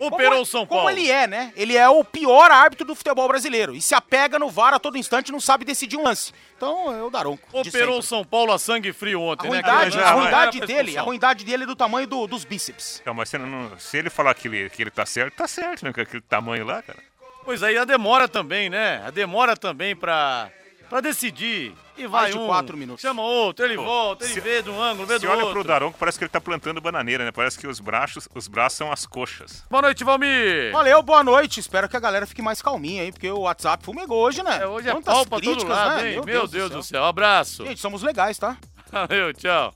Operou 0.00 0.30
como, 0.30 0.42
o 0.42 0.46
São 0.46 0.64
Como 0.64 0.82
Paulo. 0.82 0.96
ele 0.96 1.10
é, 1.10 1.26
né? 1.26 1.52
Ele 1.56 1.76
é 1.76 1.88
o 1.88 2.04
pior 2.04 2.52
árbitro 2.52 2.86
do 2.86 2.94
futebol 2.94 3.26
brasileiro 3.26 3.74
e 3.74 3.82
se 3.82 3.96
apega 3.96 4.38
no 4.38 4.48
VAR 4.48 4.72
a 4.72 4.78
todo 4.78 4.96
instante, 4.96 5.32
não 5.32 5.40
sabe 5.40 5.64
decidir 5.64 5.96
um 5.96 6.04
lance. 6.04 6.32
Então, 6.56 6.94
é 6.96 7.02
o 7.02 7.10
Daronco. 7.10 7.42
Operou 7.52 7.98
o. 7.98 8.02
São 8.02 8.24
Paulo 8.24 8.52
a 8.52 8.60
sangue 8.60 8.92
frio 8.92 9.18
A 9.20 9.32
ontem, 9.32 9.50
né? 9.50 9.56
ruindade, 9.56 9.98
a 9.98 10.10
ruindade 10.12 10.58
pra 10.58 10.66
dele, 10.68 10.96
a 10.96 11.02
ruindade 11.02 11.44
dele 11.44 11.64
é 11.64 11.66
do 11.66 11.74
tamanho 11.74 12.06
do- 12.06 12.28
dos 12.28 12.44
bíceps. 12.44 13.00
Então, 13.02 13.12
mas 13.12 13.28
se, 13.28 13.38
não- 13.38 13.76
se 13.76 13.96
ele 13.98 14.08
falar 14.08 14.34
que 14.34 14.46
ele, 14.46 14.70
que 14.70 14.80
ele 14.84 14.90
tá 14.92 15.04
certo, 15.04 15.34
tá 15.34 15.48
certo, 15.48 15.84
né? 15.84 15.92
Com 15.92 16.00
aquele 16.00 16.22
tamanho 16.22 16.64
lá, 16.64 16.80
cara. 16.80 17.00
Pois 17.48 17.62
aí 17.62 17.78
a 17.78 17.84
demora 17.86 18.28
também, 18.28 18.68
né? 18.68 19.02
A 19.06 19.10
demora 19.10 19.56
também 19.56 19.96
pra, 19.96 20.50
pra 20.90 21.00
decidir. 21.00 21.72
E 21.96 22.06
vai 22.06 22.24
Mais 22.24 22.34
de 22.34 22.38
um, 22.38 22.46
quatro 22.46 22.76
minutos. 22.76 23.00
chama 23.00 23.22
outro, 23.22 23.64
ele 23.64 23.74
Pô, 23.74 23.84
volta, 23.84 24.26
ele 24.26 24.34
se- 24.34 24.40
vê 24.40 24.60
de 24.60 24.68
um 24.68 24.78
ângulo, 24.78 25.06
vê 25.06 25.14
Se 25.18 25.24
do 25.24 25.30
olha 25.32 25.38
outro. 25.44 25.52
pro 25.54 25.64
Daronco, 25.64 25.96
parece 25.98 26.18
que 26.18 26.24
ele 26.24 26.28
tá 26.30 26.42
plantando 26.42 26.78
bananeira, 26.78 27.24
né? 27.24 27.32
Parece 27.32 27.58
que 27.58 27.66
os 27.66 27.80
braços, 27.80 28.28
os 28.34 28.48
braços 28.48 28.76
são 28.76 28.92
as 28.92 29.06
coxas. 29.06 29.64
Boa 29.70 29.80
noite, 29.80 30.04
Valmir. 30.04 30.72
Valeu, 30.72 31.02
boa 31.02 31.24
noite. 31.24 31.58
Espero 31.58 31.88
que 31.88 31.96
a 31.96 32.00
galera 32.00 32.26
fique 32.26 32.42
mais 32.42 32.60
calminha 32.60 33.02
aí, 33.02 33.10
porque 33.10 33.30
o 33.30 33.40
WhatsApp 33.40 33.82
fumegou 33.82 34.22
hoje, 34.22 34.42
né? 34.42 34.58
É, 34.60 34.66
hoje 34.66 34.90
é 34.90 34.92
Tantas 34.92 35.14
pau 35.14 35.24
pra 35.26 35.40
todo 35.40 35.50
críticas, 35.52 35.74
lado, 35.74 36.02
né? 36.02 36.12
hein? 36.12 36.20
Meu, 36.26 36.46
Deus, 36.46 36.70
do 36.70 36.82
céu. 36.82 37.02
Abraço. 37.06 37.64
Gente, 37.64 37.80
somos 37.80 38.02
legais, 38.02 38.36
tá? 38.38 38.58
Valeu, 38.92 39.32
tchau. 39.32 39.72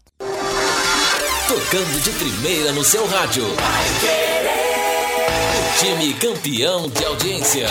tocando 1.48 2.00
de 2.02 2.10
primeira 2.12 2.70
no 2.72 2.84
seu 2.84 3.06
rádio. 3.06 3.44
Time 5.78 6.14
campeão 6.14 6.88
de 6.88 7.04
audiência. 7.04 7.66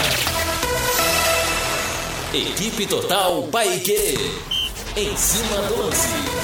Equipe 2.34 2.86
Total 2.88 3.44
Paique. 3.44 4.18
Em 4.96 5.16
cima 5.16 5.62
do 5.64 5.82
lance. 5.82 6.41